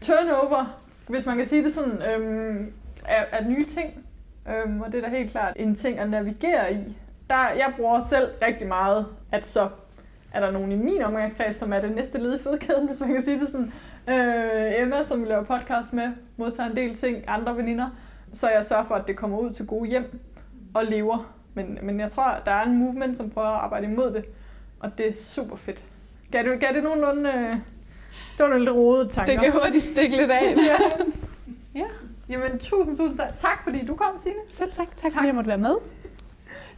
turnover, 0.00 0.80
hvis 1.08 1.26
man 1.26 1.36
kan 1.36 1.46
sige 1.46 1.64
det 1.64 1.72
sådan, 1.72 2.02
øhm, 2.02 2.72
af, 3.04 3.26
af 3.32 3.46
nye 3.46 3.64
ting. 3.64 4.04
Øhm, 4.54 4.80
og 4.80 4.92
det 4.92 5.04
er 5.04 5.08
da 5.08 5.16
helt 5.16 5.30
klart 5.30 5.52
en 5.56 5.74
ting 5.74 5.98
at 5.98 6.10
navigere 6.10 6.72
i. 6.72 6.96
Der, 7.30 7.48
jeg 7.56 7.72
bruger 7.76 8.00
selv 8.00 8.28
rigtig 8.46 8.68
meget, 8.68 9.06
at 9.32 9.46
så 9.46 9.68
er 10.32 10.40
der 10.40 10.50
nogen 10.50 10.72
i 10.72 10.76
min 10.76 11.02
omgangskreds, 11.02 11.56
som 11.56 11.72
er 11.72 11.80
det 11.80 11.94
næste 11.94 12.18
led 12.18 12.40
i 12.40 12.42
fødekæden, 12.42 12.86
hvis 12.86 13.00
man 13.00 13.14
kan 13.14 13.22
sige 13.22 13.40
det 13.40 13.48
sådan. 13.48 13.72
Øh, 14.08 14.82
Emma, 14.82 15.04
som 15.04 15.22
vi 15.22 15.28
laver 15.28 15.44
podcast 15.44 15.92
med, 15.92 16.08
modtager 16.36 16.70
en 16.70 16.76
del 16.76 16.94
ting, 16.94 17.16
andre 17.26 17.56
veninder, 17.56 17.88
så 18.32 18.50
jeg 18.50 18.64
sørger 18.64 18.84
for, 18.84 18.94
at 18.94 19.08
det 19.08 19.16
kommer 19.16 19.38
ud 19.38 19.50
til 19.50 19.66
gode 19.66 19.90
hjem 19.90 20.20
og 20.74 20.84
lever. 20.84 21.34
Men, 21.54 21.78
men 21.82 22.00
jeg 22.00 22.10
tror, 22.12 22.42
der 22.44 22.52
er 22.52 22.62
en 22.62 22.78
movement, 22.78 23.16
som 23.16 23.30
prøver 23.30 23.48
at 23.48 23.60
arbejde 23.62 23.86
imod 23.86 24.12
det, 24.12 24.24
og 24.80 24.98
det 24.98 25.08
er 25.08 25.12
super 25.14 25.56
fedt. 25.56 25.84
Gav 26.30 26.42
det, 26.42 26.60
gav 26.60 26.72
det 26.72 26.82
nogenlunde... 26.82 27.30
Øh, 27.30 27.56
det 28.38 28.44
var 28.44 28.48
nogle 28.48 28.64
lidt 28.64 28.76
rodede 28.76 29.08
tanker. 29.08 29.32
Det 29.32 29.42
kan 29.42 29.52
hurtigt 29.52 29.84
stikke 29.84 30.16
lidt 30.16 30.30
af. 30.30 30.42
ja. 30.70 31.04
Ja. 32.28 32.32
Jamen, 32.32 32.58
tusind, 32.58 32.96
tusind 32.96 33.18
tak. 33.18 33.36
Tak, 33.36 33.64
fordi 33.64 33.86
du 33.86 33.94
kom, 33.96 34.18
Signe. 34.18 34.38
Selv 34.50 34.72
tak. 34.72 34.96
Tak, 34.96 35.12
fordi 35.12 35.26
jeg 35.26 35.34
måtte 35.34 35.48
være 35.48 35.58
med. 35.58 35.76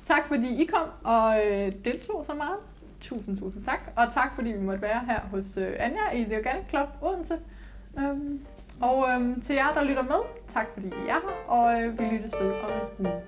Tak, 0.07 0.29
fordi 0.29 0.63
I 0.63 0.65
kom 0.67 0.89
og 1.05 1.39
øh, 1.47 1.73
deltog 1.85 2.25
så 2.25 2.35
meget. 2.35 2.57
Tusind, 3.01 3.39
tusind 3.39 3.65
tak. 3.65 3.81
Og 3.97 4.15
tak, 4.15 4.35
fordi 4.35 4.51
vi 4.51 4.61
måtte 4.61 4.83
være 4.83 5.01
her 5.07 5.21
hos 5.31 5.57
øh, 5.57 5.73
Anja 5.79 6.11
i 6.15 6.25
The 6.25 6.37
Organic 6.37 6.69
Club 6.69 6.89
Odense. 7.03 7.39
Øhm, 7.99 8.41
og 8.81 9.09
øhm, 9.09 9.41
til 9.41 9.55
jer, 9.55 9.75
der 9.75 9.85
lytter 9.85 10.03
med, 10.03 10.21
tak 10.49 10.67
fordi 10.75 10.87
I 10.87 11.09
er 11.09 11.13
her, 11.13 11.45
og 11.49 11.83
øh, 11.83 11.99
vi 11.99 12.05
lyttes 12.05 12.33
ved 12.41 12.53
om 12.53 12.71
en 12.99 13.07
uge. 13.07 13.23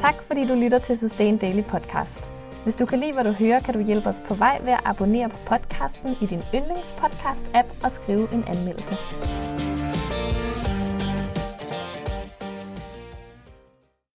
Tak 0.00 0.14
fordi 0.26 0.46
du 0.46 0.54
lytter 0.54 0.78
til 0.78 0.98
Sustain 0.98 1.36
Daily 1.36 1.62
Podcast. 1.62 2.31
Hvis 2.62 2.76
du 2.76 2.86
kan 2.86 2.98
lide, 2.98 3.12
hvad 3.12 3.24
du 3.24 3.32
hører, 3.32 3.60
kan 3.60 3.74
du 3.74 3.80
hjælpe 3.80 4.08
os 4.08 4.22
på 4.28 4.34
vej 4.34 4.58
ved 4.60 4.72
at 4.72 4.80
abonnere 4.84 5.28
på 5.28 5.36
podcasten 5.46 6.16
i 6.20 6.26
din 6.26 6.42
yndlingspodcast-app 6.54 7.84
og 7.84 7.90
skrive 7.92 8.32
en 8.32 8.44
anmeldelse. 8.46 8.96